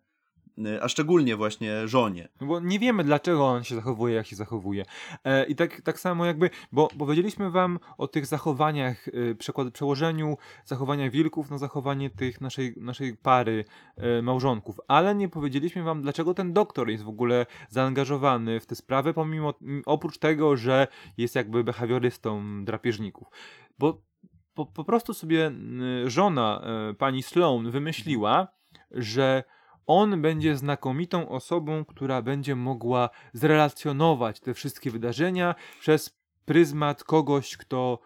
E, 0.67 0.83
A 0.83 0.89
szczególnie 0.89 1.37
właśnie 1.37 1.89
żonie. 1.89 2.29
Bo 2.41 2.61
nie 2.61 2.79
wiemy, 2.79 3.05
dlaczego 3.05 3.47
on 3.47 3.65
się 3.65 3.75
zachowuje, 3.75 4.15
jak 4.15 4.27
się 4.27 4.37
zachowuje. 4.37 4.85
E, 5.25 5.45
I 5.45 5.55
tak, 5.55 5.81
tak 5.81 6.01
samo 6.01 6.25
jakby, 6.25 6.51
bo 6.73 6.89
powiedzieliśmy 6.99 7.51
wam 7.51 7.79
o 7.99 8.09
tych 8.09 8.27
zachowaniach, 8.27 9.09
y, 9.09 9.37
przekład, 9.39 9.71
przełożeniu 9.71 10.37
zachowania 10.65 11.11
wilków 11.11 11.51
na 11.51 11.59
zachowanie 11.59 12.11
tych 12.11 12.41
naszej, 12.41 12.75
naszej 12.77 13.17
pary 13.17 13.65
e, 13.97 14.23
małżonków, 14.23 14.81
ale 14.89 15.15
nie 15.15 15.29
powiedzieliśmy 15.29 15.83
wam, 15.83 16.03
dlaczego 16.03 16.35
ten 16.35 16.53
doktor 16.53 16.91
jest 16.91 17.05
w 17.05 17.09
ogóle 17.09 17.47
zaangażowany 17.69 18.61
w 18.61 18.67
tę 18.67 18.75
sprawę, 18.75 19.15
pomimo, 19.15 19.55
oprócz 19.87 20.19
tego, 20.19 20.57
że 20.57 20.87
jest 21.17 21.35
jakby 21.35 21.65
behawiorystą 21.65 22.65
drapieżników. 22.65 23.29
Bo 23.79 24.03
po, 24.55 24.67
po 24.67 24.85
prostu 24.85 25.15
sobie 25.15 25.53
y, 26.07 26.11
żona 26.11 26.63
y, 26.91 26.95
pani 26.95 27.23
Sloan 27.23 27.71
wymyśliła, 27.71 28.49
że 28.91 29.45
on 29.89 30.23
będzie 30.23 30.57
znakomitą 30.57 31.29
osobą, 31.29 31.85
która 31.85 32.23
będzie 32.23 32.57
mogła 32.57 33.11
zrelacjonować 33.33 34.41
te 34.41 34.55
wszystkie 34.55 34.91
wydarzenia 34.91 35.55
przez 35.81 36.19
pryzmat 36.45 37.05
kogoś, 37.05 37.57
kto 37.57 37.99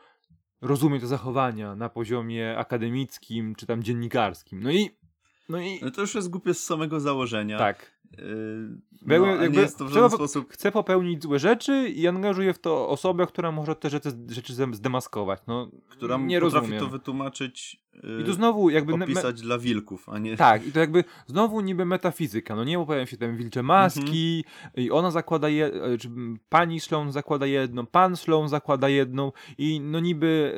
rozumie 0.61 1.01
te 1.01 1.07
zachowania 1.07 1.77
na 1.77 1.89
poziomie 1.89 2.59
akademickim 2.59 3.55
czy 3.55 3.67
tam 3.67 3.83
dziennikarskim. 3.83 4.63
No 4.63 4.71
i. 4.71 5.02
No 5.49 5.61
i. 5.61 5.81
No 5.83 5.91
to 5.91 6.01
już 6.01 6.15
jest 6.15 6.31
głupie 6.31 6.55
z 6.55 6.65
samego 6.65 7.01
założenia. 7.01 7.59
Tak. 7.59 7.93
Yy, 8.19 9.19
no, 9.19 9.27
jakby 9.27 9.61
jest 9.61 9.79
to 9.79 9.85
w 9.85 9.93
żaden 9.93 10.11
po- 10.11 10.17
sposób... 10.17 10.53
Chce 10.53 10.73
popełnić 10.73 11.23
złe 11.23 11.39
rzeczy 11.39 11.89
i 11.89 12.09
angażuje 12.09 12.53
w 12.55 12.59
to 12.59 12.89
osobę, 12.89 13.27
która 13.27 13.53
może 13.53 13.77
te 13.77 13.91
rzeczy, 13.91 14.11
rzeczy 14.29 14.55
zdemaskować. 14.73 15.41
No, 15.47 15.71
która 15.89 16.17
nie 16.17 16.41
potrafi 16.41 16.57
rozumiem. 16.61 16.81
to 16.81 16.87
wytłumaczyć, 16.87 17.83
yy, 17.95 18.21
I 18.23 18.25
tu 18.25 18.33
znowu 18.33 18.71
jakby. 18.71 18.97
me- 18.97 19.05
opisać 19.05 19.41
dla 19.41 19.59
wilków, 19.59 20.09
a 20.09 20.19
nie... 20.19 20.37
Tak, 20.49 20.67
i 20.67 20.73
to 20.73 20.81
jakby 20.81 21.05
znowu 21.27 21.61
niby 21.61 21.85
metafizyka, 21.85 22.57
no 22.57 22.65
nie, 22.65 22.77
pojawiają 22.77 23.07
się 23.07 23.17
tam 23.17 23.37
wilcze 23.37 23.63
maski 23.63 24.45
i 24.77 24.91
ona 24.91 25.11
zakłada, 25.11 25.49
je, 25.49 25.67
e, 25.67 25.99
czy 25.99 26.11
pani 26.49 26.81
Sloan 26.81 27.13
zakłada 27.13 27.47
jedną, 27.47 27.87
pan 27.87 28.17
Sloan 28.17 28.49
zakłada 28.49 28.89
jedną 28.89 29.33
i 29.59 29.81
no 29.81 30.01
niby 30.01 30.55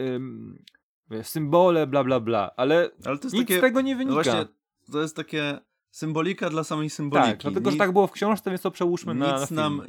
wiesz, 1.11 1.27
symbole, 1.27 1.87
bla 1.87 2.05
bla 2.05 2.21
bla, 2.21 2.51
ale 2.57 2.91
Ale 3.05 3.19
to 3.19 3.25
jest 3.27 3.35
nic 3.37 3.43
takie... 3.43 3.59
z 3.59 3.61
tego 3.61 3.81
nie 3.81 3.93
no 3.93 3.99
wynika. 3.99 4.15
właśnie, 4.15 4.47
to 4.93 5.03
jest 5.03 5.17
takie 5.17 5.59
symbolika 5.91 6.51
dla 6.51 6.65
samej 6.65 6.91
symboliki. 6.91 7.31
tak, 7.31 7.43
dlatego, 7.43 7.71
że 7.71 7.75
Nic- 7.75 7.79
tak 7.79 7.93
było 7.93 8.07
w 8.07 8.13
książce, 8.13 8.51
więc 8.51 8.63
to 8.63 8.71
przełóżmy 8.71 9.15
na, 9.15 9.27
na 9.27 9.41
nic, 9.41 9.49
film. 9.49 9.57
nam, 9.57 9.83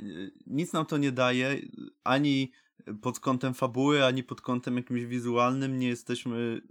nic 0.47 0.73
nam 0.73 0.85
to 0.85 0.97
nie 0.97 1.11
daje, 1.11 1.61
ani 2.03 2.51
pod 3.01 3.19
kątem 3.19 3.53
fabuły, 3.53 4.05
ani 4.05 4.23
pod 4.23 4.41
kątem 4.41 4.77
jakimś 4.77 5.05
wizualnym 5.05 5.79
nie 5.79 5.87
jesteśmy 5.87 6.61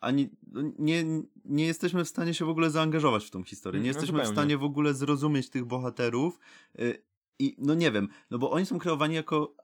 ani 0.00 0.28
no, 0.46 0.62
nie, 0.78 1.04
nie 1.44 1.66
jesteśmy 1.66 2.04
w 2.04 2.08
stanie 2.08 2.34
się 2.34 2.44
w 2.44 2.48
ogóle 2.48 2.70
zaangażować 2.70 3.24
w 3.24 3.30
tą 3.30 3.44
historię. 3.44 3.80
Nie 3.80 3.90
no 3.90 3.96
jesteśmy 3.96 4.22
w 4.22 4.28
stanie 4.28 4.58
w 4.58 4.64
ogóle 4.64 4.94
zrozumieć 4.94 5.50
tych 5.50 5.64
bohaterów 5.64 6.40
y, 6.80 7.02
i 7.38 7.56
no 7.58 7.74
nie 7.74 7.90
wiem, 7.90 8.08
no 8.30 8.38
bo 8.38 8.50
oni 8.50 8.66
są 8.66 8.78
kreowani 8.78 9.14
jako 9.14 9.54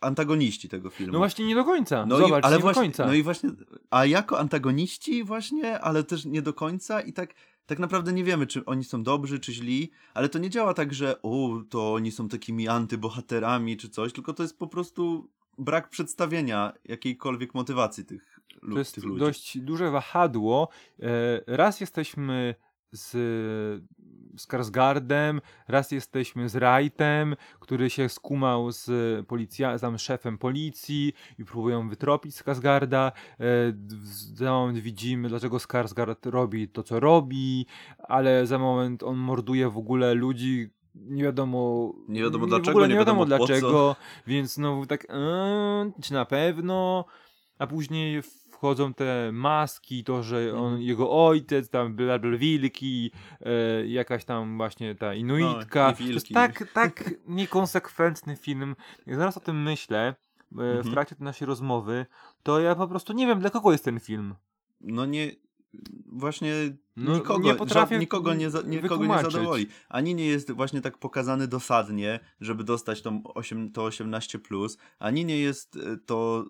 antagoniści 0.00 0.68
tego 0.68 0.90
filmu. 0.90 1.12
No 1.12 1.18
właśnie 1.18 1.46
nie 1.46 1.54
do 1.54 1.64
końca, 1.64 2.06
No 2.06 2.16
zobacz, 2.16 2.44
i, 2.44 2.46
ale 2.46 2.56
nie 2.56 2.62
właśnie, 2.62 2.80
do 2.82 2.86
końca. 2.86 3.06
No 3.06 3.14
i 3.14 3.22
właśnie, 3.22 3.50
a 3.90 4.06
jako 4.06 4.38
antagoniści 4.38 5.24
właśnie, 5.24 5.80
ale 5.80 6.04
też 6.04 6.24
nie 6.24 6.42
do 6.42 6.54
końca 6.54 7.00
i 7.00 7.12
tak, 7.12 7.34
tak 7.66 7.78
naprawdę 7.78 8.12
nie 8.12 8.24
wiemy, 8.24 8.46
czy 8.46 8.64
oni 8.64 8.84
są 8.84 9.02
dobrzy, 9.02 9.38
czy 9.40 9.52
źli, 9.52 9.90
ale 10.14 10.28
to 10.28 10.38
nie 10.38 10.50
działa 10.50 10.74
tak, 10.74 10.94
że 10.94 11.22
o, 11.22 11.62
to 11.70 11.92
oni 11.94 12.10
są 12.12 12.28
takimi 12.28 12.68
antybohaterami, 12.68 13.76
czy 13.76 13.88
coś, 13.88 14.12
tylko 14.12 14.32
to 14.32 14.42
jest 14.42 14.58
po 14.58 14.66
prostu 14.66 15.28
brak 15.58 15.88
przedstawienia 15.90 16.72
jakiejkolwiek 16.84 17.54
motywacji 17.54 18.04
tych, 18.04 18.40
lu- 18.62 18.72
To 18.72 18.78
jest 18.78 18.94
tych 18.94 19.04
ludzi. 19.04 19.20
dość 19.20 19.58
duże 19.58 19.90
wahadło. 19.90 20.68
E, 21.02 21.06
Raz 21.56 21.80
jesteśmy 21.80 22.54
z, 22.92 23.82
Skarsgardem, 24.36 25.40
raz 25.68 25.90
jesteśmy 25.92 26.48
z 26.48 26.56
Wrightem, 26.56 27.36
który 27.60 27.90
się 27.90 28.08
skumał 28.08 28.72
z 28.72 28.90
policja, 29.26 29.78
tam 29.78 29.98
szefem 29.98 30.38
policji 30.38 31.12
i 31.38 31.44
próbują 31.44 31.88
wytropić 31.88 32.34
Skarsgarda. 32.34 33.12
E, 33.40 33.44
Za 34.34 34.50
moment 34.52 34.78
widzimy, 34.78 35.28
dlaczego 35.28 35.56
Skarsgard 35.58 36.26
robi 36.26 36.68
to, 36.68 36.82
co 36.82 37.00
robi, 37.00 37.66
ale 37.98 38.46
za 38.46 38.58
moment 38.58 39.02
on 39.02 39.16
morduje 39.16 39.70
w 39.70 39.78
ogóle 39.78 40.14
ludzi, 40.14 40.70
nie 40.94 41.22
wiadomo, 41.22 41.92
Nie 42.08 42.22
wiadomo 42.22 42.46
w 42.46 42.48
dlaczego, 42.48 42.70
ogóle 42.70 42.88
nie 42.88 42.94
nie 42.94 42.98
wiadomo, 42.98 43.24
wiadomo 43.24 43.46
dlaczego, 43.46 43.96
więc 44.26 44.54
znowu 44.54 44.86
tak, 44.86 45.06
eee, 45.10 45.92
czy 46.02 46.12
na 46.12 46.24
pewno, 46.24 47.04
a 47.58 47.66
później 47.66 48.22
wchodzą 48.60 48.94
te 48.94 49.30
maski, 49.32 50.04
to, 50.04 50.22
że 50.22 50.52
on, 50.52 50.64
Mhm. 50.64 50.82
jego 50.82 51.26
ojciec, 51.26 51.70
tam 51.70 51.94
bla, 51.94 52.18
bla, 52.18 52.36
wilki, 52.38 53.10
e, 53.40 53.86
jakaś 53.86 54.24
tam 54.24 54.56
właśnie 54.56 54.94
ta 54.94 55.14
inuitka. 55.14 55.86
No, 55.90 55.96
to 55.96 56.02
jest 56.12 56.28
tak, 56.28 56.64
tak 56.74 57.10
niekonsekwentny 57.26 58.36
film. 58.36 58.76
Jak 59.06 59.16
zaraz 59.16 59.36
o 59.36 59.40
tym 59.40 59.62
myślę, 59.62 60.08
e, 60.08 60.14
w 60.52 60.60
Mhm. 60.60 60.92
trakcie 60.92 61.14
tej 61.16 61.24
naszej 61.24 61.46
rozmowy, 61.46 62.06
to 62.42 62.60
ja 62.60 62.74
po 62.74 62.88
prostu 62.88 63.12
nie 63.12 63.26
wiem, 63.26 63.40
dla 63.40 63.50
kogo 63.50 63.72
jest 63.72 63.84
ten 63.84 64.00
film. 64.00 64.34
No 64.80 65.06
nie, 65.06 65.30
właśnie 66.06 66.52
No, 66.96 67.14
nikogo, 67.14 67.48
nie 67.48 67.54
potrafię 67.54 67.96
ża- 67.96 68.00
nikogo, 68.00 68.34
nie, 68.34 68.50
za, 68.50 68.62
nikogo 68.62 69.06
nie 69.06 69.22
zadowoli. 69.22 69.66
Ani 69.88 70.14
nie 70.14 70.26
jest 70.26 70.50
właśnie 70.52 70.80
tak 70.80 70.98
pokazany 70.98 71.48
dosadnie, 71.48 72.20
żeby 72.40 72.64
dostać 72.64 73.02
tą 73.02 73.22
8, 73.34 73.72
to 73.72 73.82
18+, 73.86 74.38
plus, 74.38 74.78
ani 74.98 75.24
nie 75.24 75.38
jest 75.38 75.76
e, 75.76 75.96
to 76.06 76.44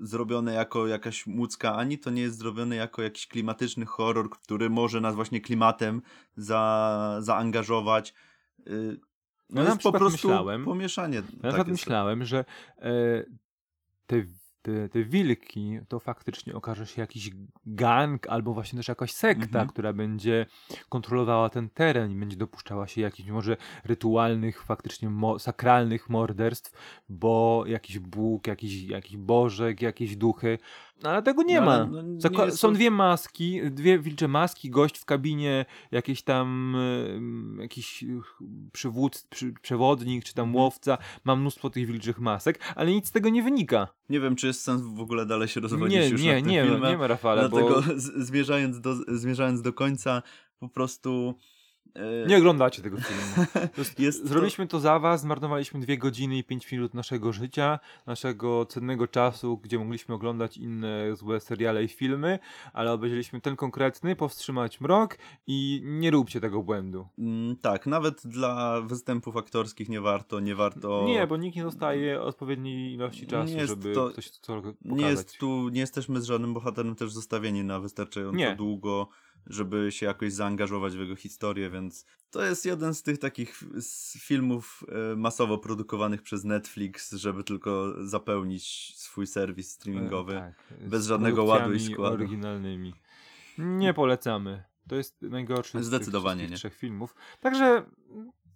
zrobione 0.00 0.54
jako 0.54 0.86
jakaś 0.86 1.26
mucka, 1.26 1.74
ani 1.76 1.98
to 1.98 2.10
nie 2.10 2.22
jest 2.22 2.38
zrobione 2.38 2.76
jako 2.76 3.02
jakiś 3.02 3.26
klimatyczny 3.26 3.86
horror, 3.86 4.30
który 4.30 4.70
może 4.70 5.00
nas 5.00 5.14
właśnie 5.14 5.40
klimatem 5.40 6.02
za, 6.36 7.16
zaangażować. 7.20 8.14
Y, 8.66 9.00
No 9.50 9.60
Ja 9.60 9.64
na 9.68 9.70
jest 9.74 9.82
po 9.82 9.92
prostu 9.92 10.28
myślałem- 10.28 10.64
pomieszanie. 10.64 11.16
Ja 11.16 11.22
na 11.42 11.48
przykład 11.48 11.68
myślałem, 11.68 12.24
że 12.24 12.44
e, 12.78 13.24
te, 14.06 14.16
te, 14.62 14.88
te 14.88 15.04
wilki 15.04 15.78
to 15.88 16.00
faktycznie 16.00 16.54
okaże 16.54 16.86
się 16.86 17.00
jakiś 17.00 17.30
gang 17.66 18.26
albo 18.28 18.54
właśnie 18.54 18.76
też 18.76 18.88
jakaś 18.88 19.12
sekta, 19.12 19.44
Mhm. 19.46 19.68
która 19.68 19.92
będzie 19.92 20.46
kontrolowała 20.88 21.50
ten 21.50 21.70
teren 21.70 22.12
i 22.12 22.14
będzie 22.14 22.36
dopuszczała 22.36 22.86
się 22.86 23.00
jakichś 23.00 23.28
może 23.28 23.56
rytualnych, 23.84 24.62
faktycznie 24.62 25.10
mo- 25.10 25.38
sakralnych 25.38 26.08
morderstw, 26.08 26.72
bo 27.08 27.64
jakiś 27.66 27.98
Bóg, 27.98 28.46
jakiś, 28.46 28.82
jakiś 28.82 29.16
Bożek, 29.16 29.82
jakieś 29.82 30.16
duchy. 30.16 30.58
No, 31.02 31.10
ale 31.10 31.22
tego 31.22 31.42
nie 31.42 31.60
No, 31.60 31.66
ma. 31.66 31.84
no, 31.86 32.02
nie 32.02 32.20
są 32.50 32.68
to- 32.68 32.74
dwie 32.74 32.90
maski, 32.90 33.60
dwie 33.70 33.98
wilcze 33.98 34.28
maski, 34.28 34.70
gość 34.70 34.98
w 34.98 35.04
kabinie, 35.04 35.64
jakiś 35.90 36.22
tam 36.22 36.76
em, 37.16 37.58
jakiś 37.60 38.04
przywódz, 38.72 39.26
przy, 39.30 39.52
przewodnik, 39.62 40.24
czy 40.24 40.34
tam 40.34 40.48
Mhm. 40.48 40.64
łowca, 40.64 40.98
ma 41.24 41.36
mnóstwo 41.36 41.70
tych 41.70 41.86
wilczych 41.86 42.18
masek, 42.20 42.58
ale 42.76 42.90
nic 42.90 43.08
z 43.08 43.10
tego 43.12 43.28
nie 43.28 43.42
wynika. 43.42 43.88
Nie 44.08 44.20
wiem, 44.20 44.36
czy 44.36 44.46
jest 44.46 44.62
sens 44.62 44.82
w 44.82 45.00
ogóle 45.00 45.26
dalej 45.26 45.48
się 45.48 45.60
rozwodzić 45.60 45.98
Nie, 45.98 46.08
już 46.08 46.22
nie, 46.22 46.32
nad 46.34 46.42
tym 46.42 46.50
nie, 46.52 46.62
filmem. 46.64 46.90
nie 46.90 46.98
ma 46.98 47.06
Rafale, 47.06 47.48
Dlatego 47.48 47.74
bo 47.82 48.00
z, 48.00 48.26
zmierzając, 48.26 48.80
do, 48.80 48.94
zmierzając 49.08 49.62
do 49.62 49.72
końca, 49.72 50.22
po 50.58 50.68
prostu. 50.68 51.34
E, 52.24 52.26
nie 52.28 52.36
oglądacie 52.38 52.82
tego 52.82 52.96
filmu. 53.00 53.46
To 53.74 53.80
jest, 53.80 54.00
Jest 54.00 54.22
to- 54.22 54.28
Zrobiliśmy 54.28 54.66
to 54.66 54.80
za 54.80 54.98
was, 54.98 55.20
zmarnowaliśmy 55.20 55.80
dwie 55.80 55.98
godziny 55.98 56.36
i 56.38 56.44
pięć 56.44 56.72
minut 56.72 56.94
naszego 56.94 57.32
życia, 57.32 57.78
naszego 58.06 58.66
cennego 58.66 59.06
czasu, 59.08 59.56
gdzie 59.58 59.78
mogliśmy 59.78 60.14
oglądać 60.14 60.56
inne 60.56 61.16
złe 61.16 61.40
seriale 61.40 61.84
i 61.84 61.88
filmy, 61.88 62.38
ale 62.72 62.92
obejrzeliśmy 62.92 63.40
ten 63.40 63.56
konkretny, 63.56 64.16
powstrzymać 64.16 64.80
mrok 64.80 65.18
i 65.46 65.80
nie 65.84 66.10
róbcie 66.10 66.40
tego 66.40 66.62
błędu. 66.62 67.06
Mm, 67.18 67.56
tak, 67.56 67.86
nawet 67.86 68.26
dla 68.26 68.80
występów 68.80 69.36
aktorskich 69.36 69.88
nie 69.88 70.00
warto, 70.00 70.40
nie 70.40 70.54
warto. 70.54 71.04
Nie, 71.06 71.26
bo 71.26 71.36
nikt 71.36 71.56
nie 71.56 71.62
dostaje 71.62 72.20
odpowiedniej 72.22 72.92
ilości 72.94 73.26
czasu, 73.26 73.52
żeby 73.66 73.92
to- 73.94 74.10
coś 74.10 74.30
co 74.30 74.54
pokazać. 74.56 74.76
nie 74.82 75.06
jest 75.08 75.38
tu, 75.38 75.68
nie 75.68 75.80
jesteśmy 75.80 76.20
z 76.20 76.24
żadnym 76.24 76.54
bohaterem 76.54 76.94
też 76.94 77.12
zostawieni 77.12 77.64
na 77.64 77.80
wystarczająco 77.80 78.36
Nie. 78.38 78.56
długo, 78.56 79.08
żeby 79.46 79.92
się 79.92 80.06
jakoś 80.06 80.32
zaangażować 80.32 80.96
w 80.96 81.00
jego 81.00 81.16
historię, 81.16 81.70
więc 81.70 82.06
to 82.30 82.44
jest 82.44 82.66
jeden 82.66 82.94
z 82.94 83.02
tych 83.02 83.18
takich 83.18 83.62
z 83.80 84.18
filmów 84.18 84.84
e, 85.12 85.16
masowo 85.16 85.58
produkowanych 85.58 86.22
przez 86.22 86.44
Netflix, 86.44 87.12
żeby 87.12 87.44
tylko 87.44 87.94
zapełnić 88.06 88.92
swój 88.96 89.26
serwis 89.26 89.70
streamingowy. 89.70 90.36
E, 90.36 90.54
tak, 90.68 90.88
bez 90.88 91.04
z 91.04 91.06
żadnego 91.06 91.44
ładu 91.44 91.72
i 91.72 91.80
składu. 91.80 92.14
oryginalnymi. 92.14 92.94
Nie 93.58 93.94
polecamy. 93.94 94.64
To 94.88 94.96
jest 94.96 95.22
najgorszy 95.22 95.82
z 95.82 95.86
Zdecydowanie 95.86 96.40
tych 96.40 96.50
nie. 96.50 96.56
wszystkich 96.56 96.70
trzech 96.70 96.80
filmów. 96.80 97.14
Także 97.40 97.84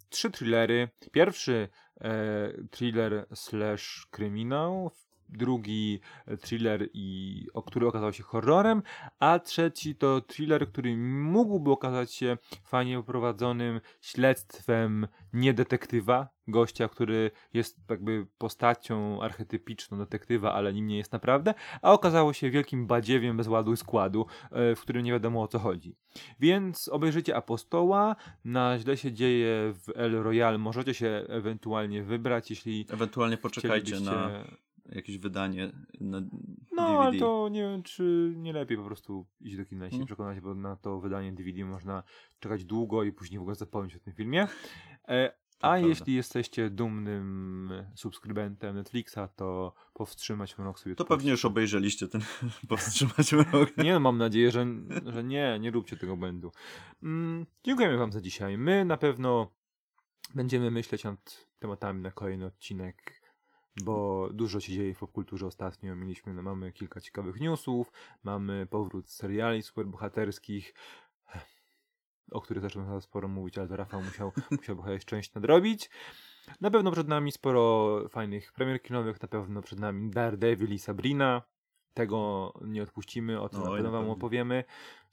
trzy 0.08 0.30
thrillery. 0.30 0.88
Pierwszy 1.12 1.68
e, 2.00 2.52
thriller 2.70 3.26
slash 3.34 4.06
kryminał, 4.10 4.90
drugi 5.32 6.00
e, 6.26 6.36
thriller, 6.36 6.88
i, 6.92 7.46
o, 7.54 7.62
który 7.62 7.86
okazał 7.86 8.12
się 8.12 8.22
horrorem, 8.22 8.82
a 9.18 9.38
trzeci 9.38 9.94
to 9.94 10.20
thriller, 10.20 10.68
który 10.68 10.96
mógłby 10.96 11.70
okazać 11.70 12.14
się 12.14 12.36
fajnie 12.64 12.96
poprowadzonym 12.96 13.80
śledztwem 14.00 15.08
nie 15.32 15.54
detektywa, 15.54 16.28
gościa, 16.48 16.88
który 16.88 17.30
jest 17.54 17.78
jakby 17.90 18.26
postacią 18.38 19.22
archetypiczną 19.22 19.98
detektywa, 19.98 20.52
ale 20.52 20.72
nim 20.72 20.86
nie 20.86 20.96
jest 20.96 21.12
naprawdę, 21.12 21.54
a 21.82 21.92
okazało 21.92 22.32
się 22.32 22.50
wielkim 22.50 22.86
badziewiem 22.86 23.36
bez 23.36 23.48
ładu 23.48 23.72
i 23.72 23.76
składu, 23.76 24.26
e, 24.50 24.74
w 24.74 24.80
którym 24.80 25.04
nie 25.04 25.12
wiadomo 25.12 25.42
o 25.42 25.48
co 25.48 25.58
chodzi. 25.58 25.96
Więc 26.40 26.88
obejrzyjcie 26.88 27.36
Apostoła, 27.36 28.16
na 28.44 28.78
źle 28.78 28.96
się 28.96 29.12
dzieje 29.12 29.74
w 29.74 29.92
El 29.94 30.22
Royale, 30.22 30.58
możecie 30.58 30.94
się 30.94 31.24
ewentualnie 31.28 32.02
wybrać, 32.02 32.50
jeśli 32.50 32.86
Ewentualnie 32.90 33.36
poczekajcie 33.36 34.00
na 34.00 34.30
jakieś 34.92 35.18
wydanie 35.18 35.72
na 36.00 36.20
No, 36.20 36.28
DVD. 36.88 36.98
ale 36.98 37.18
to 37.18 37.48
nie 37.48 37.60
wiem, 37.62 37.82
czy 37.82 38.32
nie 38.36 38.52
lepiej 38.52 38.76
po 38.76 38.84
prostu 38.84 39.26
iść 39.40 39.56
do 39.56 39.64
kina 39.64 39.86
i 39.86 39.90
się 39.90 39.96
Mm. 39.96 40.06
przekonać, 40.06 40.40
bo 40.40 40.54
na 40.54 40.76
to 40.76 41.00
wydanie 41.00 41.32
DVD 41.32 41.64
można 41.64 42.02
czekać 42.40 42.64
długo 42.64 43.02
i 43.04 43.12
później 43.12 43.38
w 43.38 43.42
ogóle 43.42 43.54
zapomnieć 43.54 43.96
o 43.96 43.98
tym 43.98 44.12
filmie. 44.12 44.48
E, 45.08 45.32
prawda. 45.60 45.78
jeśli 45.88 46.14
jesteście 46.14 46.70
dumnym 46.70 47.72
subskrybentem 47.94 48.74
Netflixa, 48.76 49.18
to 49.36 49.74
powstrzymać 49.94 50.54
rok 50.58 50.78
sobie 50.78 50.94
To 50.94 51.04
pewnie 51.04 51.30
już 51.30 51.44
obejrzeliście 51.44 52.08
ten 52.08 52.20
powstrzymać 52.68 53.32
mrok. 53.32 53.76
Nie, 53.76 53.92
no, 53.92 54.00
mam 54.00 54.18
nadzieję, 54.18 54.50
że, 54.50 54.66
że 55.06 55.24
nie, 55.24 55.58
nie 55.60 55.70
róbcie 55.70 55.96
tego 55.96 56.16
błędu. 56.16 56.52
Mm, 57.02 57.46
dziękujemy 57.64 57.96
Wam 57.96 58.12
za 58.12 58.20
dzisiaj. 58.20 58.58
My 58.58 58.84
na 58.84 58.96
pewno 58.96 59.50
będziemy 60.34 60.70
myśleć 60.70 61.04
nad 61.04 61.46
tematami 61.58 62.00
na 62.02 62.10
kolejny 62.10 62.46
odcinek, 62.46 63.21
bo 63.76 64.28
dużo 64.32 64.60
się 64.60 64.72
dzieje 64.72 64.94
w 64.94 64.98
popkulturze 64.98 65.46
ostatnio. 65.46 65.96
Mieliśmy, 65.96 66.34
no, 66.34 66.42
mamy 66.42 66.72
kilka 66.72 67.00
ciekawych 67.00 67.40
newsów, 67.40 67.92
mamy 68.22 68.66
powrót 68.66 69.10
seriali 69.10 69.62
superbohaterskich, 69.62 70.74
o 72.30 72.40
których 72.40 72.62
zacząłem 72.62 73.00
sporo 73.00 73.28
mówić, 73.28 73.58
ale 73.58 73.68
to 73.68 73.76
Rafał 73.76 74.02
musiał, 74.02 74.32
musiał 74.50 74.82
chyba 74.82 74.98
część 74.98 75.34
nadrobić. 75.34 75.90
Na 76.60 76.70
pewno 76.70 76.92
przed 76.92 77.08
nami 77.08 77.32
sporo 77.32 78.08
fajnych 78.08 78.52
premier 78.52 78.82
kinowych, 78.82 79.22
na 79.22 79.28
pewno 79.28 79.62
przed 79.62 79.80
nami 79.80 80.10
Daredevil 80.10 80.72
i 80.72 80.78
Sabrina. 80.78 81.42
Tego 81.94 82.52
nie 82.64 82.82
odpuścimy, 82.82 83.40
o 83.40 83.48
tym 83.48 83.62
Oj, 83.62 83.66
na 83.66 83.74
pewno 83.74 83.90
wam 83.90 84.10
opowiemy. 84.10 84.64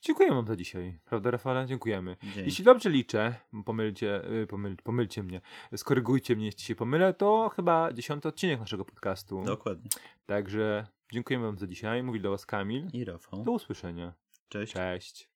Dziękuję 0.02 0.30
wam 0.30 0.48
za 0.48 0.56
dzisiaj, 0.56 1.00
prawda 1.06 1.32
Rafale? 1.32 1.66
Dziękujemy. 1.66 2.18
Dzięki. 2.24 2.40
Jeśli 2.40 2.66
dobrze 2.66 2.90
liczę, 2.90 3.36
pomylcie, 3.66 4.32
y, 4.32 4.48
pomyl, 4.48 4.76
pomylcie 4.84 5.24
mnie, 5.24 5.42
skorygujcie 5.76 6.36
mnie, 6.36 6.46
jeśli 6.46 6.62
się 6.62 6.76
pomylę, 6.76 7.14
to 7.14 7.52
chyba 7.56 7.94
dziesiąty 7.94 8.28
odcinek 8.28 8.60
naszego 8.60 8.86
podcastu. 8.86 9.44
Dokładnie. 9.46 9.90
Także 10.26 10.88
dziękujemy 11.12 11.46
wam 11.46 11.58
za 11.58 11.68
dzisiaj. 11.68 12.04
Mówi 12.04 12.22
do 12.22 12.30
was 12.30 12.46
Kamil. 12.46 12.88
I 12.94 13.06
Rafał. 13.06 13.44
Do 13.44 13.52
usłyszenia. 13.52 14.14
Cześć. 14.50 14.74
Cześć. 14.74 15.30